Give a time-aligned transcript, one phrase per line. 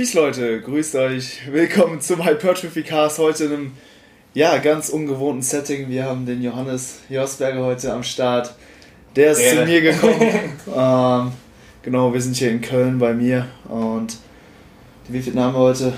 [0.00, 1.40] Peace Leute, grüßt euch.
[1.52, 3.18] Willkommen zum Hypertrophy Cast.
[3.18, 3.72] Heute in einem
[4.32, 5.90] ja, ganz ungewohnten Setting.
[5.90, 8.54] Wir haben den Johannes Josberger heute am Start.
[9.14, 9.56] Der ist Ehre.
[9.58, 10.52] zu mir gekommen.
[10.74, 11.32] ähm,
[11.82, 13.46] genau, wir sind hier in Köln bei mir.
[13.68, 14.16] Und
[15.08, 15.92] wie viel Namen heute?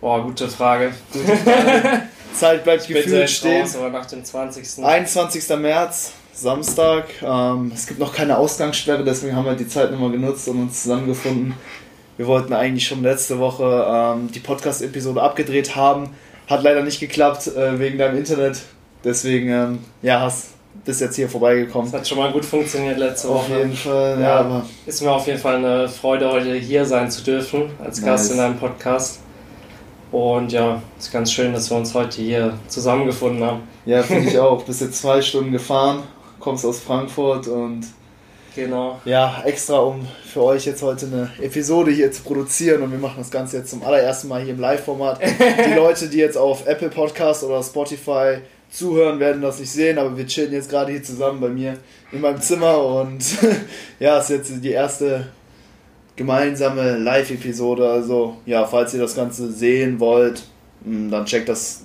[0.00, 0.92] Boah, gute Frage.
[1.12, 2.02] Gute Frage.
[2.32, 3.60] Zeit bleibt gefühlt stehen.
[3.60, 4.82] Raus, aber nach dem 20.
[4.82, 5.50] 21.
[5.58, 7.08] März, Samstag.
[7.22, 10.84] Ähm, es gibt noch keine Ausgangssperre, deswegen haben wir die Zeit nochmal genutzt und uns
[10.84, 11.52] zusammengefunden.
[12.16, 16.10] Wir wollten eigentlich schon letzte Woche ähm, die Podcast-Episode abgedreht haben.
[16.46, 18.62] Hat leider nicht geklappt äh, wegen deinem Internet.
[19.04, 20.52] Deswegen, ähm, ja, hast
[20.84, 21.90] bist jetzt hier vorbeigekommen.
[21.90, 23.52] Das hat schon mal gut funktioniert letzte Woche.
[23.52, 24.40] Auf jeden Fall, ja.
[24.40, 28.06] aber ist mir auf jeden Fall eine Freude, heute hier sein zu dürfen, als nice.
[28.06, 29.20] Gast in einem Podcast.
[30.10, 33.60] Und ja, ist ganz schön, dass wir uns heute hier zusammengefunden haben.
[33.86, 34.62] Ja, finde ich auch.
[34.64, 36.02] Bist jetzt zwei Stunden gefahren,
[36.38, 37.86] kommst aus Frankfurt und
[38.54, 39.00] Genau.
[39.04, 43.16] Ja, extra um für euch jetzt heute eine Episode hier zu produzieren und wir machen
[43.18, 45.20] das Ganze jetzt zum allerersten Mal hier im Live-Format.
[45.68, 48.38] Die Leute, die jetzt auf Apple Podcast oder Spotify
[48.70, 51.78] zuhören, werden das nicht sehen, aber wir chillen jetzt gerade hier zusammen bei mir
[52.10, 53.24] in meinem Zimmer und
[54.00, 55.28] ja, es ist jetzt die erste
[56.16, 57.88] gemeinsame Live-Episode.
[57.88, 60.42] Also ja, falls ihr das Ganze sehen wollt,
[60.84, 61.82] hm, dann checkt das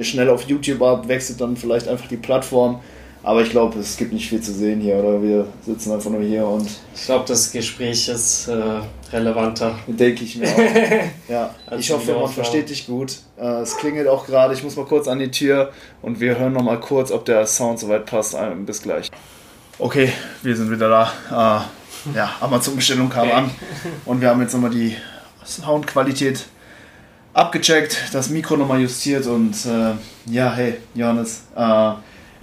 [0.00, 2.80] schnell auf YouTube ab, wechselt dann vielleicht einfach die Plattform
[3.24, 5.22] aber ich glaube, es gibt nicht viel zu sehen hier, oder?
[5.22, 6.68] Wir sitzen einfach nur hier und.
[6.94, 8.80] Ich glaube, das Gespräch ist äh,
[9.12, 9.78] relevanter.
[9.86, 11.30] Denke ich mir auch.
[11.30, 13.16] ja, ich hoffe, man versteht dich gut.
[13.38, 14.52] Äh, es klingelt auch gerade.
[14.52, 17.46] Ich muss mal kurz an die Tür und wir hören noch mal kurz, ob der
[17.46, 18.36] Sound soweit passt.
[18.66, 19.10] Bis gleich.
[19.78, 21.64] Okay, wir sind wieder da.
[22.12, 23.36] Äh, ja, Amazon-Bestellung kam okay.
[23.36, 23.50] an
[24.04, 24.94] und wir haben jetzt nochmal die
[25.46, 26.44] Soundqualität
[27.32, 29.94] abgecheckt, das Mikro nochmal justiert und äh,
[30.30, 31.44] ja, hey, Johannes.
[31.56, 31.92] Äh,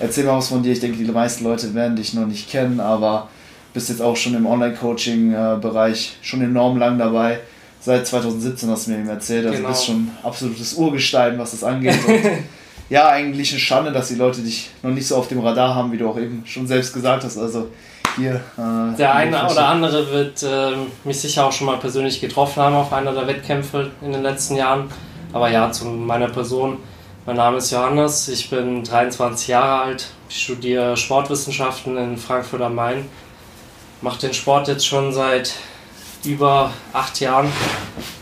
[0.01, 0.71] Erzähl mal was von dir.
[0.71, 3.29] Ich denke, die meisten Leute werden dich noch nicht kennen, aber
[3.73, 7.39] bist jetzt auch schon im Online-Coaching-Bereich schon enorm lang dabei.
[7.79, 9.45] Seit 2017 hast du mir eben erzählt.
[9.45, 9.69] Also genau.
[9.69, 11.97] bist schon absolutes Urgestein, was das angeht.
[12.05, 12.19] Und
[12.89, 15.91] ja, eigentlich eine Schande, dass die Leute dich noch nicht so auf dem Radar haben,
[15.91, 17.37] wie du auch eben schon selbst gesagt hast.
[17.37, 17.69] Also
[18.17, 18.35] hier.
[18.57, 20.73] Äh, der eine oder andere wird äh,
[21.03, 24.55] mich sicher auch schon mal persönlich getroffen haben auf einer der Wettkämpfe in den letzten
[24.55, 24.89] Jahren.
[25.33, 26.77] Aber ja, zu meiner Person
[27.25, 32.75] mein Name ist Johannes, ich bin 23 Jahre alt, ich studiere Sportwissenschaften in Frankfurt am
[32.75, 33.07] Main,
[34.01, 35.53] mache den Sport jetzt schon seit
[36.23, 37.51] über acht Jahren,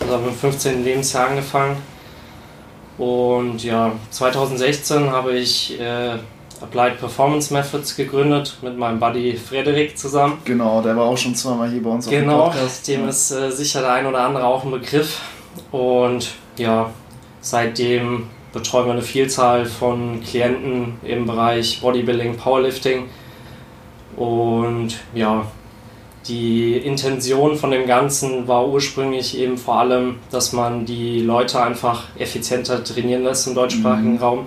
[0.01, 0.83] also habe im 15.
[0.83, 1.77] Lebensjahr angefangen.
[2.97, 6.17] Und ja, 2016 habe ich äh,
[6.61, 10.39] Applied Performance Methods gegründet mit meinem Buddy Frederik zusammen.
[10.43, 12.85] Genau, der war auch schon zweimal hier bei uns genau, auf dem Podcast.
[12.85, 15.21] Genau, dem ist äh, sicher der ein oder andere auch ein Begriff.
[15.71, 16.89] Und ja,
[17.39, 23.05] seitdem betreuen wir eine Vielzahl von Klienten im Bereich Bodybuilding, Powerlifting.
[24.15, 25.45] Und ja,
[26.27, 32.03] die Intention von dem Ganzen war ursprünglich eben vor allem, dass man die Leute einfach
[32.17, 34.19] effizienter trainieren lässt im deutschsprachigen mhm.
[34.19, 34.45] Raum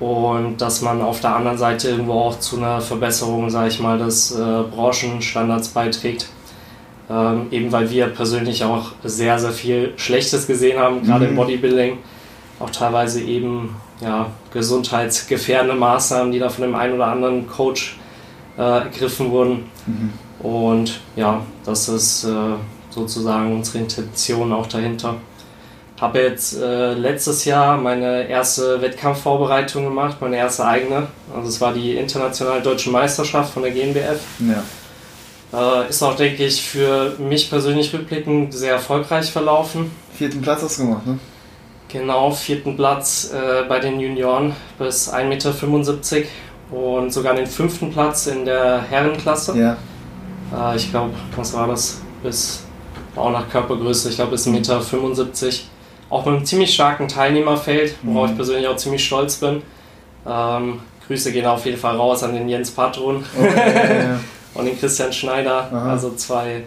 [0.00, 3.98] und dass man auf der anderen Seite irgendwo auch zu einer Verbesserung, sage ich mal,
[3.98, 6.26] des äh, Branchenstandards beiträgt.
[7.08, 11.30] Ähm, eben weil wir persönlich auch sehr, sehr viel Schlechtes gesehen haben, gerade mhm.
[11.30, 11.98] im Bodybuilding
[12.60, 17.98] auch teilweise eben ja, gesundheitsgefährdende Maßnahmen, die da von dem einen oder anderen Coach
[18.56, 19.70] äh, ergriffen wurden.
[19.86, 20.12] Mhm.
[20.44, 22.54] Und ja, das ist äh,
[22.90, 25.16] sozusagen unsere Intention auch dahinter.
[26.00, 31.06] Habe jetzt äh, letztes Jahr meine erste Wettkampfvorbereitung gemacht, meine erste eigene.
[31.34, 34.20] Also es war die internationale deutsche Meisterschaft von der GmbF.
[34.40, 34.62] Ja.
[35.84, 39.92] Äh, ist auch, denke ich, für mich persönlich rückblickend sehr erfolgreich verlaufen.
[40.14, 41.18] Vierten Platz hast du gemacht, ne?
[41.88, 46.28] Genau, vierten Platz äh, bei den Junioren bis 1,75 Meter
[46.70, 49.56] und sogar den fünften Platz in der Herrenklasse.
[49.56, 49.76] Ja.
[50.72, 52.00] Äh, ich glaube, was war das?
[52.22, 52.64] Bis
[53.16, 54.80] auch nach Körpergröße, ich glaube bis 1,75 Meter.
[56.10, 58.30] Auch mit einem ziemlich starken Teilnehmerfeld, worauf mhm.
[58.32, 59.62] ich persönlich auch ziemlich stolz bin.
[60.26, 64.20] Ähm, Grüße gehen auf jeden Fall raus an den Jens Patron okay, ja, ja.
[64.54, 65.68] und den Christian Schneider.
[65.70, 65.90] Aha.
[65.90, 66.64] Also zwei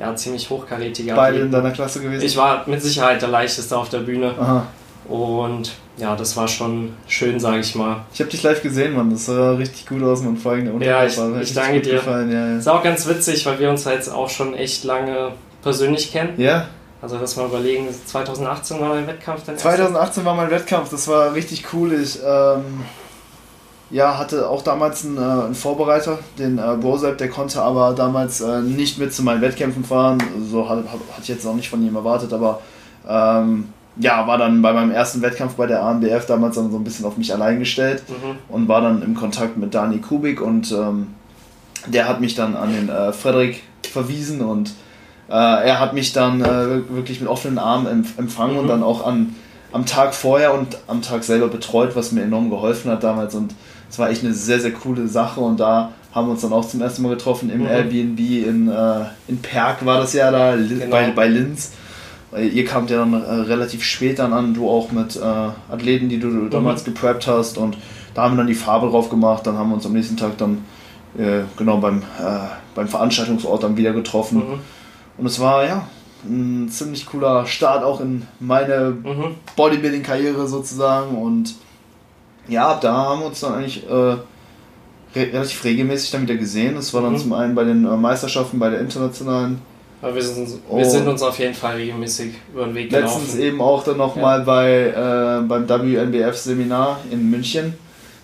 [0.00, 2.24] ja, ziemlich hochkarätige Beide in deiner Klasse gewesen?
[2.24, 4.34] Ich war mit Sicherheit der leichteste auf der Bühne.
[4.40, 4.66] Aha.
[5.06, 8.04] Und ja, das war schon schön, sage ich mal.
[8.14, 9.10] Ich habe dich live gesehen, Mann.
[9.10, 11.82] Das sah richtig gut aus und vor allem der Unterricht ja, ich, war ich danke
[11.82, 11.94] dir.
[11.94, 12.32] Gefallen.
[12.32, 12.56] Ja, ja.
[12.56, 15.32] Ist auch ganz witzig, weil wir uns jetzt auch schon echt lange
[15.62, 16.40] persönlich kennen.
[16.40, 16.68] Ja.
[17.02, 19.42] Also, dass wir überlegen, 2018 war mein Wettkampf.
[19.44, 21.92] 2018 war mein Wettkampf, das war richtig cool.
[21.94, 22.84] Ich ähm,
[23.90, 28.40] ja, hatte auch damals einen, äh, einen Vorbereiter, den äh, Brosep, der konnte aber damals
[28.40, 30.22] äh, nicht mit zu meinen Wettkämpfen fahren.
[30.50, 30.84] So hatte
[31.22, 32.60] ich jetzt auch nicht von ihm erwartet, aber
[33.08, 36.84] ähm, ja, war dann bei meinem ersten Wettkampf bei der ANBF damals dann so ein
[36.84, 38.38] bisschen auf mich allein gestellt mhm.
[38.54, 41.08] und war dann im Kontakt mit Dani Kubik und ähm,
[41.86, 44.72] der hat mich dann an den äh, Frederik verwiesen und
[45.30, 45.34] Äh,
[45.68, 48.60] er hat mich dann äh, wirklich mit offenen Armen empfangen mhm.
[48.62, 49.36] und dann auch an,
[49.70, 53.36] am Tag vorher und am Tag selber betreut, was mir enorm geholfen hat damals.
[53.36, 53.54] Und
[53.90, 55.40] es war echt eine sehr, sehr coole Sache.
[55.40, 57.66] Und da haben wir uns dann auch zum ersten Mal getroffen im mhm.
[57.66, 60.90] Airbnb in, äh, in Perg war das ja da, genau.
[60.90, 61.72] bei, bei Linz.
[62.36, 66.20] Ihr kamt ja dann äh, relativ spät dann an, du auch mit äh, Athleten, die
[66.20, 66.50] du mhm.
[66.50, 67.58] damals gepreppt hast.
[67.58, 67.76] Und
[68.14, 69.46] da haben wir dann die Farbe drauf gemacht.
[69.46, 70.64] Dann haben wir uns am nächsten Tag dann
[71.18, 72.38] äh, genau beim, äh,
[72.76, 74.38] beim Veranstaltungsort dann wieder getroffen.
[74.38, 74.58] Mhm.
[75.18, 75.88] Und es war ja
[76.24, 79.34] ein ziemlich cooler Start auch in meine mhm.
[79.56, 81.16] Bodybuilding-Karriere sozusagen.
[81.16, 81.54] Und
[82.50, 84.16] ja, da haben wir uns dann eigentlich äh,
[85.14, 86.74] relativ regelmäßig dann wieder gesehen.
[86.74, 87.18] Das war dann mhm.
[87.18, 89.60] zum einen bei den äh, Meisterschaften, bei der internationalen.
[90.02, 93.20] Aber wir sind, wir sind uns auf jeden Fall regelmäßig über den Weg gelaufen.
[93.20, 94.44] Letztens eben auch dann nochmal ja.
[94.44, 97.74] bei, äh, beim WNBF-Seminar in München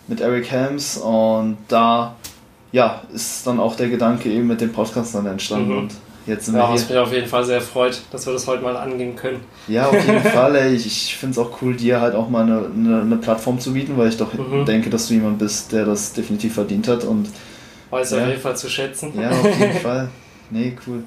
[0.08, 2.16] mit Eric Helms und da
[2.72, 5.72] ja, ist dann auch der Gedanke eben mit dem Podcast dann entstanden.
[5.72, 5.78] Mhm.
[5.78, 5.94] Und
[6.26, 8.62] jetzt sind ja, wir was mich auf jeden Fall sehr freut, dass wir das heute
[8.62, 9.40] mal angehen können.
[9.68, 10.56] Ja, auf jeden Fall.
[10.56, 10.74] Ey.
[10.74, 13.72] Ich, ich finde es auch cool, dir halt auch mal eine, eine, eine, Plattform zu
[13.72, 14.64] bieten, weil ich doch mhm.
[14.64, 17.04] denke, dass du jemand bist, der das definitiv verdient hat.
[17.04, 17.28] Und,
[17.90, 19.12] Weiß ja, auf jeden Fall zu schätzen.
[19.20, 20.08] Ja, auf jeden Fall.
[20.50, 21.02] Nee, cool.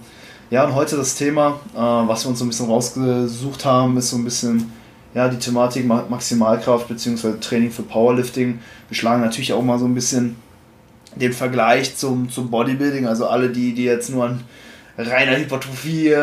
[0.49, 4.09] Ja, und heute das Thema, äh, was wir uns so ein bisschen rausgesucht haben, ist
[4.09, 4.71] so ein bisschen
[5.13, 7.39] ja, die Thematik Maximalkraft bzw.
[7.39, 8.59] Training für Powerlifting.
[8.87, 10.35] Wir schlagen natürlich auch mal so ein bisschen
[11.15, 14.41] den Vergleich zum, zum Bodybuilding, also alle, die, die jetzt nur an
[15.07, 16.13] reiner Hypertrophie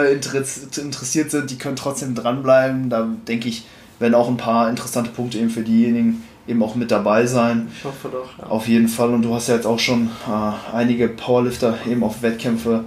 [0.81, 2.91] interessiert sind, die können trotzdem dranbleiben.
[2.91, 3.67] Da denke ich,
[3.99, 7.69] werden auch ein paar interessante Punkte eben für diejenigen eben auch mit dabei sein.
[7.77, 8.39] Ich hoffe doch.
[8.39, 8.47] Ja.
[8.51, 9.13] Auf jeden Fall.
[9.13, 12.85] Und du hast ja jetzt auch schon äh, einige Powerlifter eben auf Wettkämpfe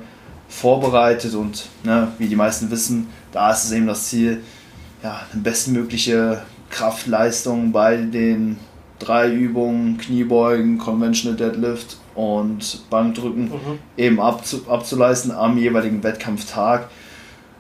[0.48, 4.42] vorbereitet und ne, wie die meisten wissen, da ist es eben das Ziel,
[5.04, 6.42] ja, eine bestmögliche
[6.72, 8.58] Kraftleistung bei den
[8.98, 13.80] drei Übungen, Kniebeugen, Conventional Deadlift und Bankdrücken mhm.
[13.96, 16.90] eben abzu, abzuleisten am jeweiligen Wettkampftag.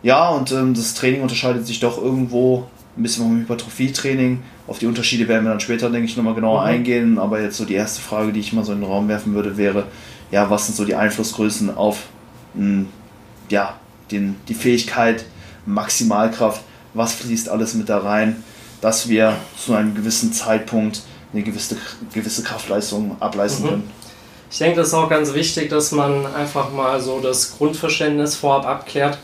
[0.03, 2.67] Ja, und ähm, das Training unterscheidet sich doch irgendwo
[2.97, 4.41] ein bisschen vom Hypertrophie-Training.
[4.67, 6.67] Auf die Unterschiede werden wir dann später, denke ich, nochmal genauer mhm.
[6.67, 7.19] eingehen.
[7.19, 9.56] Aber jetzt so die erste Frage, die ich mal so in den Raum werfen würde,
[9.56, 9.85] wäre,
[10.29, 12.07] ja, was sind so die Einflussgrößen auf
[12.53, 12.88] mh, hm,
[13.47, 13.75] ja,
[14.12, 15.23] den, die Fähigkeit,
[15.65, 16.63] Maximalkraft,
[16.94, 18.44] was fließt alles mit da rein,
[18.81, 21.01] dass wir zu einem gewissen Zeitpunkt
[21.31, 21.77] eine gewisse,
[22.13, 23.69] gewisse Kraftleistung ableisten mhm.
[23.69, 23.99] können.
[24.51, 28.66] Ich denke, das ist auch ganz wichtig, dass man einfach mal so das Grundverständnis vorab
[28.66, 29.19] abklärt,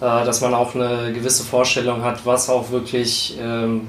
[0.00, 3.88] äh, dass man auch eine gewisse Vorstellung hat, was auch wirklich, ähm,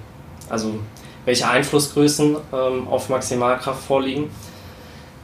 [0.49, 0.75] also
[1.23, 4.29] welche Einflussgrößen ähm, auf Maximalkraft vorliegen.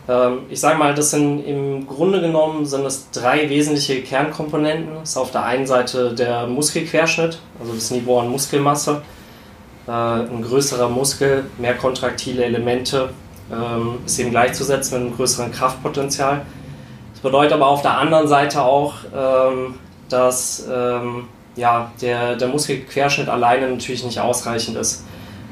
[0.07, 4.95] Ähm, ich sage mal, das sind im Grunde genommen sind es drei wesentliche Kernkomponenten.
[5.01, 9.01] Das ist auf der einen Seite der Muskelquerschnitt, also das Niveau an Muskelmasse
[9.87, 13.09] äh, ein größerer Muskel, mehr kontraktile Elemente
[13.51, 16.41] ähm, ist eben gleichzusetzen mit einem größeren Kraftpotenzial.
[17.13, 19.75] Das bedeutet aber auf der anderen Seite auch, ähm,
[20.09, 21.25] dass ähm,
[21.55, 25.05] ja, der, der Muskelquerschnitt alleine natürlich nicht ausreichend ist.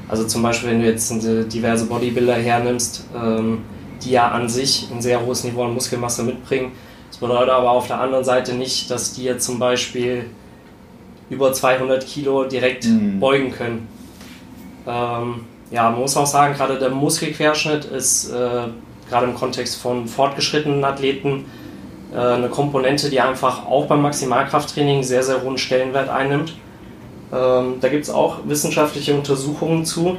[0.07, 1.11] Also zum Beispiel, wenn du jetzt
[1.53, 3.63] diverse Bodybuilder hernimmst, ähm,
[4.03, 6.71] die ja an sich ein sehr hohes Niveau an Muskelmasse mitbringen.
[7.09, 10.25] Das bedeutet aber auf der anderen Seite nicht, dass die jetzt zum Beispiel
[11.29, 13.19] über 200 Kilo direkt mhm.
[13.19, 13.87] beugen können.
[14.87, 18.67] Ähm, ja, man muss auch sagen, gerade der Muskelquerschnitt ist äh,
[19.09, 21.45] gerade im Kontext von fortgeschrittenen Athleten
[22.13, 26.53] äh, eine Komponente, die einfach auch beim Maximalkrafttraining sehr, sehr hohen Stellenwert einnimmt.
[27.31, 30.17] Ähm, da gibt es auch wissenschaftliche Untersuchungen zu,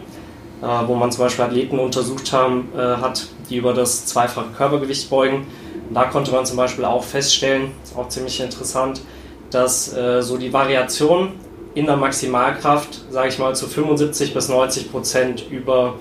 [0.62, 5.10] äh, wo man zum Beispiel Athleten untersucht haben, äh, hat, die über das zweifache Körpergewicht
[5.10, 5.46] beugen.
[5.88, 9.02] Und da konnte man zum Beispiel auch feststellen, ist auch ziemlich interessant,
[9.50, 11.32] dass äh, so die Variation
[11.74, 15.94] in der Maximalkraft, sage ich mal, zu 75 bis 90 Prozent über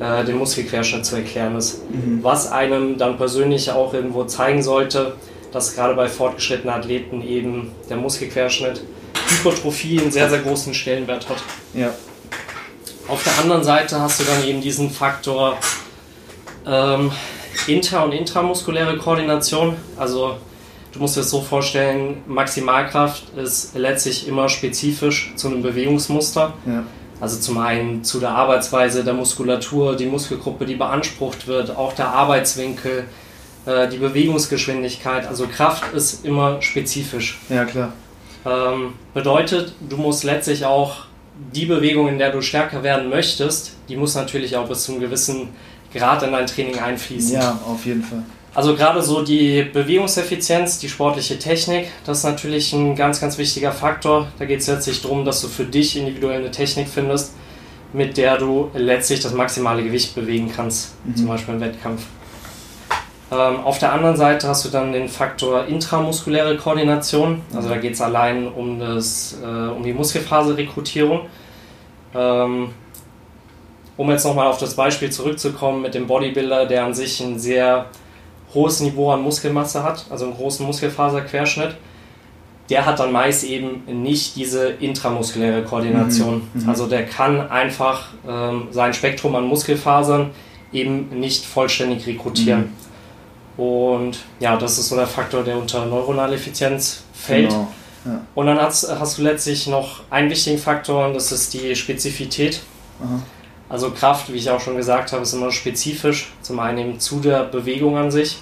[0.00, 1.88] äh, den Muskelquerschnitt zu erklären ist.
[1.90, 2.22] Mhm.
[2.22, 5.14] Was einem dann persönlich auch irgendwo zeigen sollte,
[5.52, 8.82] dass gerade bei fortgeschrittenen Athleten eben der Muskelquerschnitt
[9.28, 11.38] Hypertrophie einen sehr, sehr großen Stellenwert hat.
[11.74, 11.94] Ja.
[13.08, 15.56] Auf der anderen Seite hast du dann eben diesen Faktor
[16.66, 17.10] ähm,
[17.66, 19.76] inter- und intramuskuläre Koordination.
[19.96, 20.36] Also
[20.92, 26.54] Du musst dir das so vorstellen, Maximalkraft ist letztlich immer spezifisch zu einem Bewegungsmuster.
[26.66, 26.84] Ja.
[27.20, 32.08] Also zum einen zu der Arbeitsweise der Muskulatur, die Muskelgruppe, die beansprucht wird, auch der
[32.08, 33.04] Arbeitswinkel,
[33.66, 35.26] äh, die Bewegungsgeschwindigkeit.
[35.26, 37.38] Also Kraft ist immer spezifisch.
[37.48, 37.92] Ja, klar.
[38.46, 41.08] Ähm, bedeutet, du musst letztlich auch
[41.54, 45.00] die Bewegung, in der du stärker werden möchtest, die muss natürlich auch bis zu einem
[45.00, 45.48] gewissen
[45.92, 47.34] Grad in dein Training einfließen.
[47.34, 48.22] Ja, auf jeden Fall.
[48.54, 53.72] Also gerade so die Bewegungseffizienz, die sportliche Technik, das ist natürlich ein ganz, ganz wichtiger
[53.72, 54.28] Faktor.
[54.38, 57.34] Da geht es letztlich darum, dass du für dich individuell eine Technik findest,
[57.92, 61.16] mit der du letztlich das maximale Gewicht bewegen kannst, mhm.
[61.16, 62.02] zum Beispiel im Wettkampf.
[63.30, 67.42] Ähm, auf der anderen Seite hast du dann den Faktor intramuskuläre Koordination.
[67.54, 71.26] Also da geht es allein um, das, äh, um die Muskelfaserrekrutierung.
[72.14, 72.70] Ähm,
[73.98, 77.86] um jetzt nochmal auf das Beispiel zurückzukommen mit dem Bodybuilder, der an sich ein sehr
[78.54, 81.76] hohes Niveau an Muskelmasse hat, also einen großen Muskelfaserquerschnitt,
[82.70, 86.48] der hat dann meist eben nicht diese intramuskuläre Koordination.
[86.52, 86.68] Mhm, mhm.
[86.68, 90.30] also der kann einfach ähm, sein Spektrum an Muskelfasern
[90.72, 92.72] eben nicht vollständig rekrutieren.
[93.56, 93.64] Mhm.
[93.64, 97.48] Und ja, das ist so der Faktor, der unter neuronale Effizienz fällt.
[97.48, 97.68] Genau.
[98.04, 98.20] Ja.
[98.34, 102.60] Und dann hast, hast, du letztlich noch einen wichtigen Faktor und das ist die Spezifität.
[103.00, 103.20] Aha.
[103.68, 106.32] Also Kraft, wie ich auch schon gesagt habe, ist immer spezifisch.
[106.40, 108.38] Zum einen eben zu der Bewegung an sich.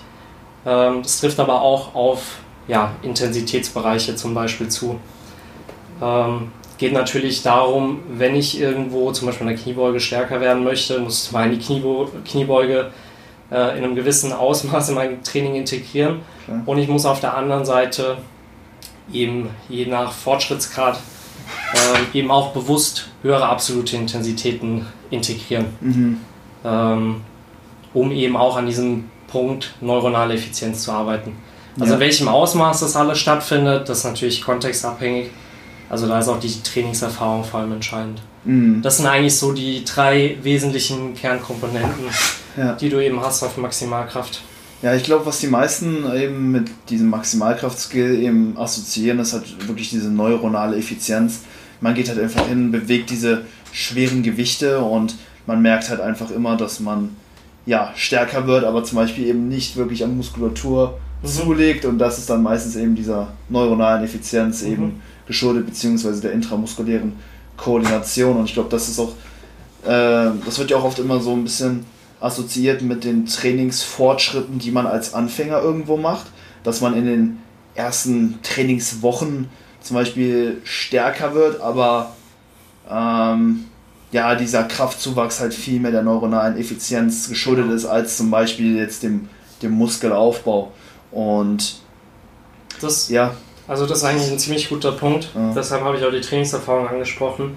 [0.64, 5.00] Ähm, das trifft aber auch auf ja, Intensitätsbereiche zum Beispiel zu.
[6.02, 10.98] Ähm, geht natürlich darum, wenn ich irgendwo zum Beispiel in der Kniebeuge stärker werden möchte,
[10.98, 12.90] muss ich die Kniebo Kniebeuge
[13.50, 16.20] äh, in einem gewissen Ausmaß in mein Training integrieren.
[16.46, 16.60] Okay.
[16.66, 18.18] Und ich muss auf der anderen Seite
[19.12, 20.98] eben je nach Fortschrittsgrad
[21.72, 26.20] äh, eben auch bewusst höhere absolute Intensitäten integrieren, mhm.
[26.64, 27.16] ähm,
[27.94, 31.32] um eben auch an diesem Punkt neuronale Effizienz zu arbeiten.
[31.78, 31.94] Also ja.
[31.94, 35.30] in welchem Ausmaß das alles stattfindet, das ist natürlich kontextabhängig.
[35.88, 38.22] Also da ist auch die Trainingserfahrung vor allem entscheidend.
[38.44, 38.82] Mhm.
[38.82, 42.06] Das sind eigentlich so die drei wesentlichen Kernkomponenten,
[42.56, 42.72] ja.
[42.72, 44.42] die du eben hast auf Maximalkraft.
[44.82, 49.90] Ja, ich glaube, was die meisten eben mit diesem Maximalkraft-Skill eben assoziieren, ist halt wirklich
[49.90, 51.40] diese neuronale Effizienz.
[51.80, 56.56] Man geht halt einfach hin, bewegt diese schweren Gewichte und man merkt halt einfach immer,
[56.56, 57.16] dass man
[57.66, 61.26] ja stärker wird, aber zum Beispiel eben nicht wirklich an Muskulatur mhm.
[61.26, 64.72] zulegt und das ist dann meistens eben dieser neuronalen Effizienz mhm.
[64.72, 67.14] eben geschuldet, beziehungsweise der intramuskulären
[67.56, 69.12] Koordination und ich glaube, das ist auch,
[69.84, 71.84] äh, das wird ja auch oft immer so ein bisschen
[72.20, 76.26] assoziiert mit den Trainingsfortschritten, die man als Anfänger irgendwo macht,
[76.62, 77.38] dass man in den
[77.74, 79.48] ersten Trainingswochen
[79.80, 82.14] zum Beispiel stärker wird, aber
[82.90, 83.64] ähm,
[84.12, 89.02] ja, dieser Kraftzuwachs halt viel mehr der neuronalen Effizienz geschuldet ist, als zum Beispiel jetzt
[89.02, 89.28] dem,
[89.62, 90.72] dem Muskelaufbau.
[91.10, 91.80] Und
[92.80, 93.34] das, ja.
[93.68, 95.28] Also das ist eigentlich ein ziemlich guter Punkt.
[95.34, 95.52] Ja.
[95.54, 97.56] Deshalb habe ich auch die Trainingserfahrung angesprochen.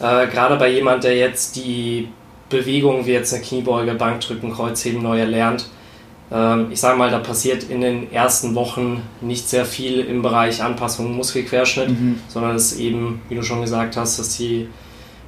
[0.00, 2.08] Äh, gerade bei jemand, der jetzt die
[2.48, 5.68] Bewegung wie jetzt eine Kniebeuge, Bankdrücken, Kreuzheben neu erlernt,
[6.70, 11.16] ich sage mal, da passiert in den ersten Wochen nicht sehr viel im Bereich Anpassung
[11.16, 12.20] Muskelquerschnitt, mhm.
[12.28, 14.68] sondern es ist eben, wie du schon gesagt hast, dass die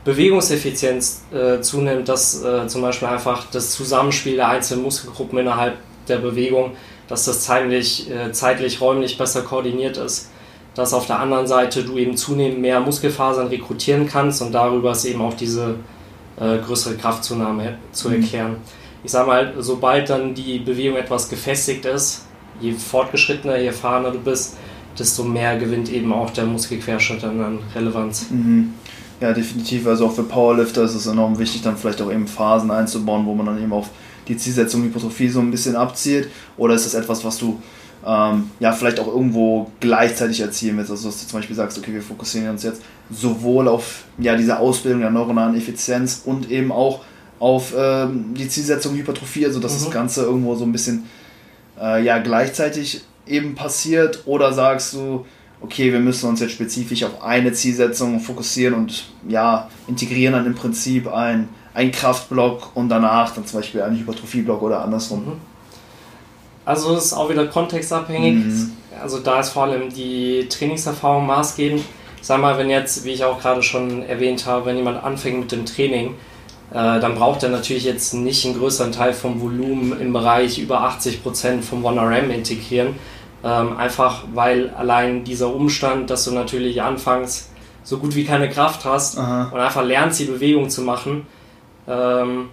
[0.05, 6.19] Bewegungseffizienz äh, zunimmt, dass äh, zum Beispiel einfach das Zusammenspiel der einzelnen Muskelgruppen innerhalb der
[6.19, 6.73] Bewegung,
[7.09, 10.31] dass das zeitlich, äh, zeitlich räumlich besser koordiniert ist,
[10.77, 15.05] dass auf der anderen Seite du eben zunehmend mehr Muskelfasern rekrutieren kannst und darüber ist
[15.05, 15.75] eben auch diese
[16.39, 18.23] äh, größere Kraftzunahme zu mhm.
[18.23, 18.51] erklären.
[18.53, 22.23] Mhm ich sag mal, sobald dann die Bewegung etwas gefestigt ist,
[22.61, 24.57] je fortgeschrittener, je erfahrener du bist,
[24.99, 28.27] desto mehr gewinnt eben auch der Muskelquerschnitt dann an Relevanz.
[28.31, 28.75] Mhm.
[29.21, 29.87] Ja, definitiv.
[29.87, 33.35] Also auch für Powerlifter ist es enorm wichtig, dann vielleicht auch eben Phasen einzubauen, wo
[33.35, 33.89] man dann eben auf
[34.29, 36.29] die Zielsetzung Hypertrophie so ein bisschen abzielt.
[36.57, 37.61] Oder ist das etwas, was du
[38.05, 40.91] ähm, ja vielleicht auch irgendwo gleichzeitig erzielen willst?
[40.91, 44.59] Also dass du zum Beispiel sagst, okay, wir fokussieren uns jetzt sowohl auf ja, diese
[44.59, 47.01] Ausbildung der neuronalen Effizienz und eben auch
[47.43, 49.85] auf ähm, die Zielsetzung Hypertrophie, also dass mhm.
[49.85, 51.09] das Ganze irgendwo so ein bisschen
[51.81, 54.23] äh, ja, gleichzeitig eben passiert?
[54.27, 55.27] Oder sagst du,
[55.61, 60.55] okay, wir müssen uns jetzt spezifisch auf eine Zielsetzung fokussieren und ja, integrieren dann im
[60.55, 65.25] Prinzip ein, ein Kraftblock und danach dann zum Beispiel einen Hypertrophieblock oder andersrum?
[65.25, 65.33] Mhm.
[66.65, 68.35] Also es ist auch wieder kontextabhängig.
[68.35, 68.73] Mhm.
[69.03, 71.83] Also da ist vor allem die Trainingserfahrung maßgebend.
[72.21, 75.51] Sag mal, wenn jetzt, wie ich auch gerade schon erwähnt habe, wenn jemand anfängt mit
[75.51, 76.15] dem Training,
[76.73, 81.63] dann braucht er natürlich jetzt nicht einen größeren Teil vom Volumen im Bereich über 80%
[81.63, 82.95] vom 1RM integrieren.
[83.45, 87.51] Ähm, einfach weil allein dieser Umstand, dass du natürlich anfangs
[87.83, 89.51] so gut wie keine Kraft hast Aha.
[89.53, 91.27] und einfach lernst, die Bewegung zu machen,
[91.89, 92.51] ähm,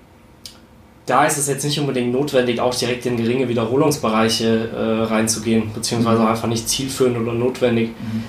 [1.05, 6.21] da ist es jetzt nicht unbedingt notwendig, auch direkt in geringe Wiederholungsbereiche äh, reinzugehen, beziehungsweise
[6.21, 6.27] mhm.
[6.27, 7.89] einfach nicht zielführend oder notwendig.
[7.89, 8.23] Mhm.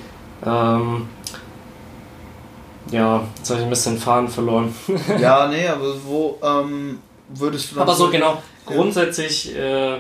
[2.91, 4.75] Ja, jetzt habe ich ein bisschen Faden verloren.
[5.21, 7.83] ja, nee, aber wo ähm, würdest du dann.
[7.83, 9.99] Aber so genau, grundsätzlich äh,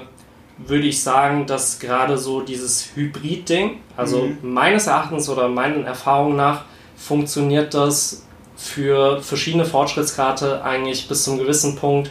[0.59, 4.39] würde ich sagen, dass gerade so dieses Hybrid-Ding, also mhm.
[4.43, 6.65] meines Erachtens oder meinen Erfahrungen nach,
[6.97, 8.25] funktioniert das
[8.57, 12.11] für verschiedene Fortschrittsgrade eigentlich bis zum gewissen Punkt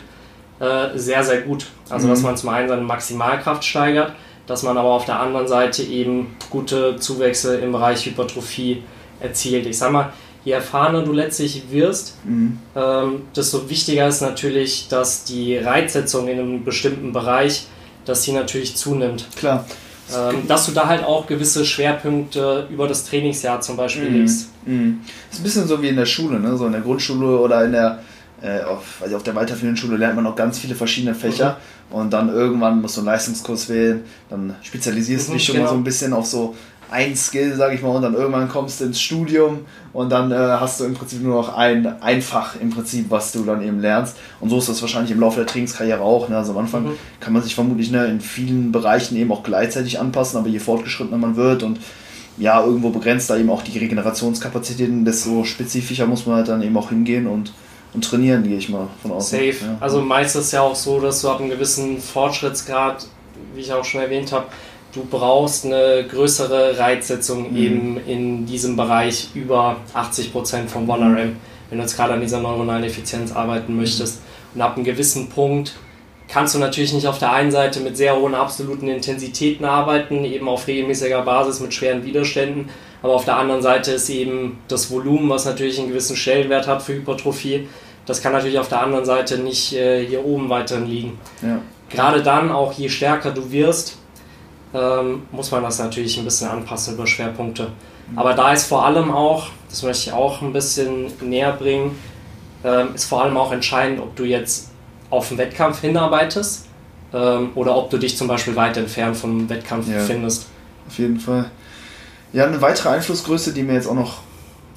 [0.59, 1.67] äh, sehr, sehr gut.
[1.89, 2.11] Also, mhm.
[2.11, 4.13] dass man zum einen seine Maximalkraft steigert,
[4.47, 8.83] dass man aber auf der anderen Seite eben gute Zuwächse im Bereich Hypertrophie
[9.19, 9.67] erzielt.
[9.67, 10.11] Ich sag mal,
[10.45, 12.57] je erfahrener du letztlich wirst, mhm.
[12.75, 17.67] ähm, desto wichtiger ist natürlich, dass die Reizsetzung in einem bestimmten Bereich
[18.09, 19.25] dass die natürlich zunimmt.
[19.35, 19.65] Klar.
[20.13, 24.17] Ähm, dass du da halt auch gewisse Schwerpunkte über das Trainingsjahr zum Beispiel mhm.
[24.17, 24.49] legst.
[24.65, 25.01] Mhm.
[25.31, 26.57] ist ein bisschen so wie in der Schule, ne?
[26.57, 27.99] so in der Grundschule oder in der,
[28.41, 31.57] äh, auf, also auf der weiterführenden Schule lernt man auch ganz viele verschiedene Fächer
[31.91, 31.95] mhm.
[31.95, 35.67] und dann irgendwann musst du einen Leistungskurs wählen, dann spezialisierst du mhm, dich schon genau.
[35.67, 36.55] mal so ein bisschen auf so
[36.91, 39.59] ein Skill, sag ich mal, und dann irgendwann kommst du ins Studium
[39.93, 43.31] und dann äh, hast du im Prinzip nur noch ein, ein Fach im Prinzip, was
[43.31, 44.17] du dann eben lernst.
[44.39, 46.29] Und so ist das wahrscheinlich im Laufe der Trainingskarriere auch.
[46.29, 46.37] Ne?
[46.37, 46.97] Also am Anfang mhm.
[47.19, 51.17] kann man sich vermutlich ne, in vielen Bereichen eben auch gleichzeitig anpassen, aber je fortgeschrittener
[51.17, 51.79] man wird und
[52.39, 56.77] ja, irgendwo begrenzt da eben auch die Regenerationskapazitäten, desto spezifischer muss man halt dann eben
[56.77, 57.51] auch hingehen und,
[57.93, 59.29] und trainieren, gehe ich mal von aus.
[59.29, 59.49] Safe.
[59.49, 59.77] Ja.
[59.81, 63.05] Also meist ist es ja auch so, dass du ab einem gewissen Fortschrittsgrad,
[63.53, 64.45] wie ich auch schon erwähnt habe,
[64.93, 67.57] du brauchst eine größere Reitsetzung mhm.
[67.57, 71.35] eben in diesem Bereich über 80% vom One-RM,
[71.69, 74.21] wenn du jetzt gerade an dieser neuronalen Effizienz arbeiten möchtest.
[74.53, 75.75] Und ab einem gewissen Punkt
[76.27, 80.47] kannst du natürlich nicht auf der einen Seite mit sehr hohen absoluten Intensitäten arbeiten, eben
[80.47, 82.69] auf regelmäßiger Basis mit schweren Widerständen,
[83.01, 86.81] aber auf der anderen Seite ist eben das Volumen, was natürlich einen gewissen Stellenwert hat
[86.81, 87.67] für Hypertrophie,
[88.05, 91.19] das kann natürlich auf der anderen Seite nicht äh, hier oben weiterhin liegen.
[91.43, 91.61] Ja.
[91.89, 93.98] Gerade dann, auch je stärker du wirst,
[94.73, 97.67] ähm, muss man das natürlich ein bisschen anpassen über Schwerpunkte.
[98.15, 101.97] Aber da ist vor allem auch, das möchte ich auch ein bisschen näher bringen,
[102.63, 104.71] ähm, ist vor allem auch entscheidend, ob du jetzt
[105.09, 106.67] auf den Wettkampf hinarbeitest
[107.13, 110.47] ähm, oder ob du dich zum Beispiel weit entfernt vom Wettkampf ja, findest.
[110.87, 111.49] Auf jeden Fall.
[112.33, 114.17] Ja, eine weitere Einflussgröße, die mir jetzt auch noch,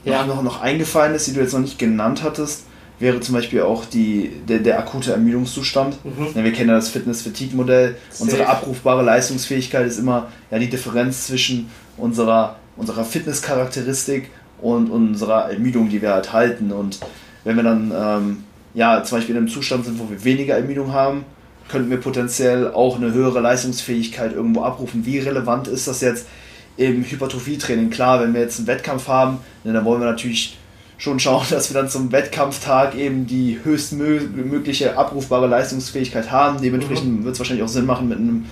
[0.04, 0.24] ja.
[0.24, 2.64] noch, noch eingefallen ist, die du jetzt noch nicht genannt hattest,
[3.02, 5.98] wäre zum Beispiel auch die, der, der akute Ermüdungszustand.
[6.04, 6.34] Mhm.
[6.34, 7.96] wir kennen ja das Fitness-Fatigue-Modell.
[8.20, 15.88] Unsere abrufbare Leistungsfähigkeit ist immer ja, die Differenz zwischen unserer, unserer Fitnesscharakteristik und unserer Ermüdung,
[15.88, 16.70] die wir halt halten.
[16.70, 17.00] Und
[17.44, 20.92] wenn wir dann ähm, ja, zum Beispiel in einem Zustand sind, wo wir weniger Ermüdung
[20.92, 21.24] haben,
[21.68, 25.04] könnten wir potenziell auch eine höhere Leistungsfähigkeit irgendwo abrufen.
[25.04, 26.28] Wie relevant ist das jetzt
[26.76, 27.90] im Hypertrophietraining?
[27.90, 30.56] Klar, wenn wir jetzt einen Wettkampf haben, dann wollen wir natürlich
[31.02, 36.62] schon schauen, dass wir dann zum Wettkampftag eben die höchstmögliche abrufbare Leistungsfähigkeit haben.
[36.62, 37.24] Dementsprechend mhm.
[37.24, 38.46] wird es wahrscheinlich auch Sinn machen, mit einem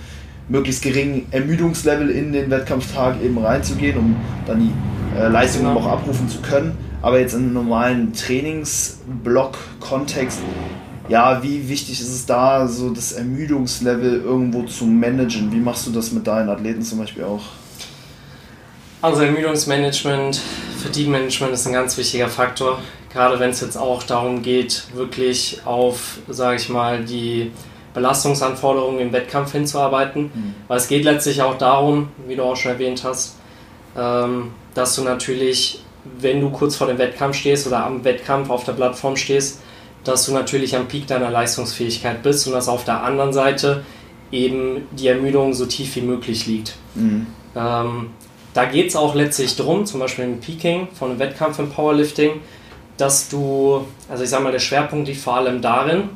[0.49, 4.73] möglichst geringen Ermüdungslevel in den Wettkampftag eben reinzugehen, um dann die
[5.17, 5.79] äh, Leistung genau.
[5.79, 6.77] auch abrufen zu können.
[7.01, 10.39] Aber jetzt in einem normalen Trainingsblock-Kontext,
[11.07, 15.53] ja, wie wichtig ist es da, so das Ermüdungslevel irgendwo zu managen?
[15.53, 17.43] Wie machst du das mit deinen Athleten zum Beispiel auch?
[19.01, 20.41] Also Ermüdungsmanagement,
[20.81, 22.79] Fatigue-Management ist ein ganz wichtiger Faktor,
[23.11, 27.51] gerade wenn es jetzt auch darum geht, wirklich auf, sage ich mal, die
[27.93, 30.23] Belastungsanforderungen im Wettkampf hinzuarbeiten.
[30.23, 30.55] Mhm.
[30.67, 33.35] Weil es geht letztlich auch darum, wie du auch schon erwähnt hast,
[33.97, 35.83] ähm, dass du natürlich,
[36.19, 39.61] wenn du kurz vor dem Wettkampf stehst oder am Wettkampf auf der Plattform stehst,
[40.03, 43.83] dass du natürlich am Peak deiner Leistungsfähigkeit bist und dass auf der anderen Seite
[44.31, 46.75] eben die Ermüdung so tief wie möglich liegt.
[46.95, 47.27] Mhm.
[47.55, 48.09] Ähm,
[48.53, 52.41] da geht es auch letztlich darum, zum Beispiel im Peaking von einem Wettkampf im Powerlifting,
[52.97, 56.09] dass du, also ich sage mal, der Schwerpunkt liegt vor allem darin,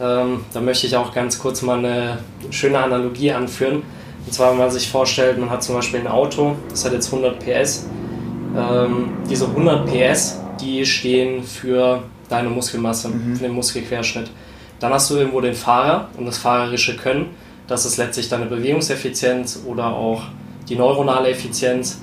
[0.00, 2.18] ähm, da möchte ich auch ganz kurz mal eine
[2.50, 3.82] schöne Analogie anführen.
[4.26, 7.12] Und zwar, wenn man sich vorstellt, man hat zum Beispiel ein Auto, das hat jetzt
[7.12, 7.86] 100 PS.
[8.56, 13.36] Ähm, diese 100 PS, die stehen für deine Muskelmasse, mhm.
[13.36, 14.30] für den Muskelquerschnitt.
[14.78, 17.26] Dann hast du irgendwo den Fahrer und das fahrerische Können.
[17.66, 20.22] Das ist letztlich deine Bewegungseffizienz oder auch
[20.68, 22.00] die neuronale Effizienz,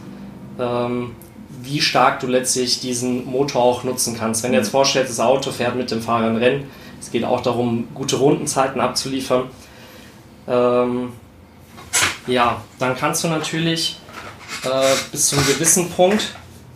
[0.60, 1.16] ähm,
[1.62, 4.44] wie stark du letztlich diesen Motor auch nutzen kannst.
[4.44, 4.72] Wenn du jetzt mhm.
[4.72, 8.82] vorstellst, das Auto fährt mit dem Fahrer ein Rennen, es geht auch darum, gute Rundenzeiten
[8.82, 9.44] abzuliefern.
[10.48, 11.10] Ähm,
[12.26, 14.00] ja, dann kannst du natürlich
[14.64, 16.36] äh, bis zu einem gewissen Punkt,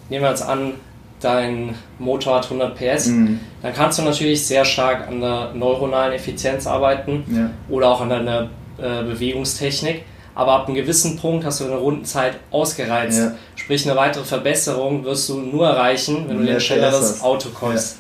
[0.10, 0.74] nehmen wir jetzt an,
[1.20, 3.40] dein Motor hat 100 PS, mhm.
[3.62, 7.50] dann kannst du natürlich sehr stark an der neuronalen Effizienz arbeiten ja.
[7.70, 10.04] oder auch an deiner äh, Bewegungstechnik
[10.36, 13.20] aber ab einem gewissen Punkt hast du eine Rundenzeit ausgereizt.
[13.20, 13.32] Ja.
[13.56, 17.98] Sprich, eine weitere Verbesserung wirst du nur erreichen, wenn du dir ein schnelleres Auto kaufst.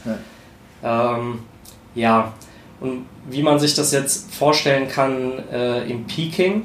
[0.84, 1.16] Ja.
[1.16, 1.40] Ähm,
[1.94, 2.34] ja,
[2.80, 6.64] und wie man sich das jetzt vorstellen kann äh, im Peaking,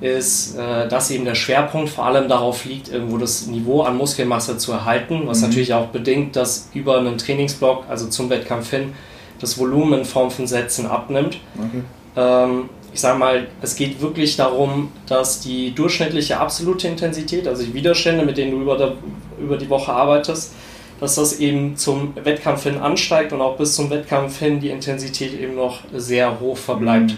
[0.00, 4.58] ist, äh, dass eben der Schwerpunkt vor allem darauf liegt, irgendwo das Niveau an Muskelmasse
[4.58, 5.48] zu erhalten, was mhm.
[5.48, 8.94] natürlich auch bedingt, dass über einen Trainingsblock, also zum Wettkampf hin,
[9.40, 11.38] das Volumen in Form von Sätzen abnimmt.
[11.56, 11.82] Okay.
[12.16, 17.74] Ähm, ich sage mal, es geht wirklich darum, dass die durchschnittliche absolute Intensität, also die
[17.74, 18.94] Widerstände, mit denen du über, der,
[19.40, 20.54] über die Woche arbeitest,
[21.00, 25.38] dass das eben zum Wettkampf hin ansteigt und auch bis zum Wettkampf hin die Intensität
[25.38, 27.12] eben noch sehr hoch verbleibt.
[27.12, 27.16] Mhm.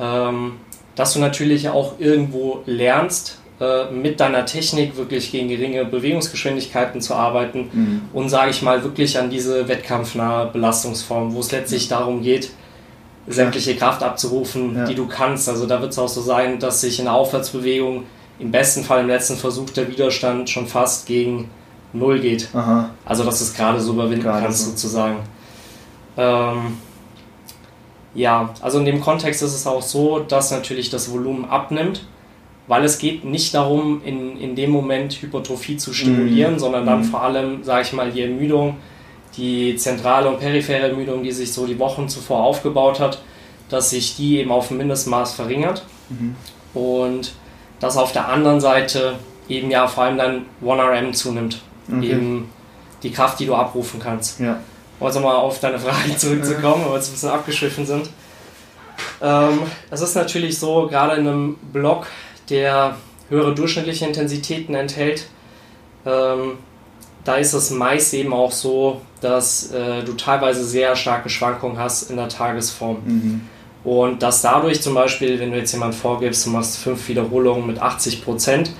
[0.00, 0.52] Ähm,
[0.94, 7.14] dass du natürlich auch irgendwo lernst, äh, mit deiner Technik wirklich gegen geringe Bewegungsgeschwindigkeiten zu
[7.14, 8.02] arbeiten mhm.
[8.12, 12.50] und sage ich mal wirklich an diese wettkampfnahe Belastungsform, wo es letztlich darum geht,
[13.26, 14.84] sämtliche Kraft abzurufen, ja.
[14.84, 15.48] die du kannst.
[15.48, 18.04] Also da wird es auch so sein, dass sich in der Aufwärtsbewegung
[18.38, 21.50] im besten Fall im letzten Versuch der Widerstand schon fast gegen
[21.92, 22.48] Null geht.
[22.54, 22.90] Aha.
[23.04, 24.70] Also dass du es gerade so überwinden gerade kannst so.
[24.70, 25.16] sozusagen.
[26.16, 26.76] Ähm,
[28.14, 32.04] ja, also in dem Kontext ist es auch so, dass natürlich das Volumen abnimmt,
[32.66, 36.58] weil es geht nicht darum, in, in dem Moment Hypertrophie zu stimulieren, mhm.
[36.58, 37.04] sondern dann mhm.
[37.04, 38.76] vor allem, sage ich mal, die Ermüdung,
[39.36, 43.20] die zentrale und periphere Ermüdung, die sich so die Wochen zuvor aufgebaut hat,
[43.68, 45.84] dass sich die eben auf ein Mindestmaß verringert.
[46.08, 46.36] Mhm.
[46.74, 47.32] Und
[47.80, 51.60] dass auf der anderen Seite eben ja vor allem dann 1RM zunimmt.
[51.88, 52.10] Okay.
[52.10, 52.50] Eben
[53.02, 54.40] die Kraft, die du abrufen kannst.
[54.40, 54.60] Ja.
[54.98, 58.08] Um jetzt mal auf deine Frage zurückzukommen, weil wir jetzt ein bisschen abgeschwiffen sind.
[59.20, 59.60] Ähm,
[59.90, 62.06] es ist natürlich so, gerade in einem Block,
[62.48, 62.96] der
[63.28, 65.26] höhere durchschnittliche Intensitäten enthält,
[66.06, 66.58] ähm,
[67.26, 72.08] da ist es meist eben auch so, dass äh, du teilweise sehr starke Schwankungen hast
[72.08, 72.98] in der Tagesform.
[73.04, 73.40] Mhm.
[73.82, 77.82] Und dass dadurch zum Beispiel, wenn du jetzt jemand vorgibst, du machst fünf Wiederholungen mit
[77.82, 78.70] 80 Prozent,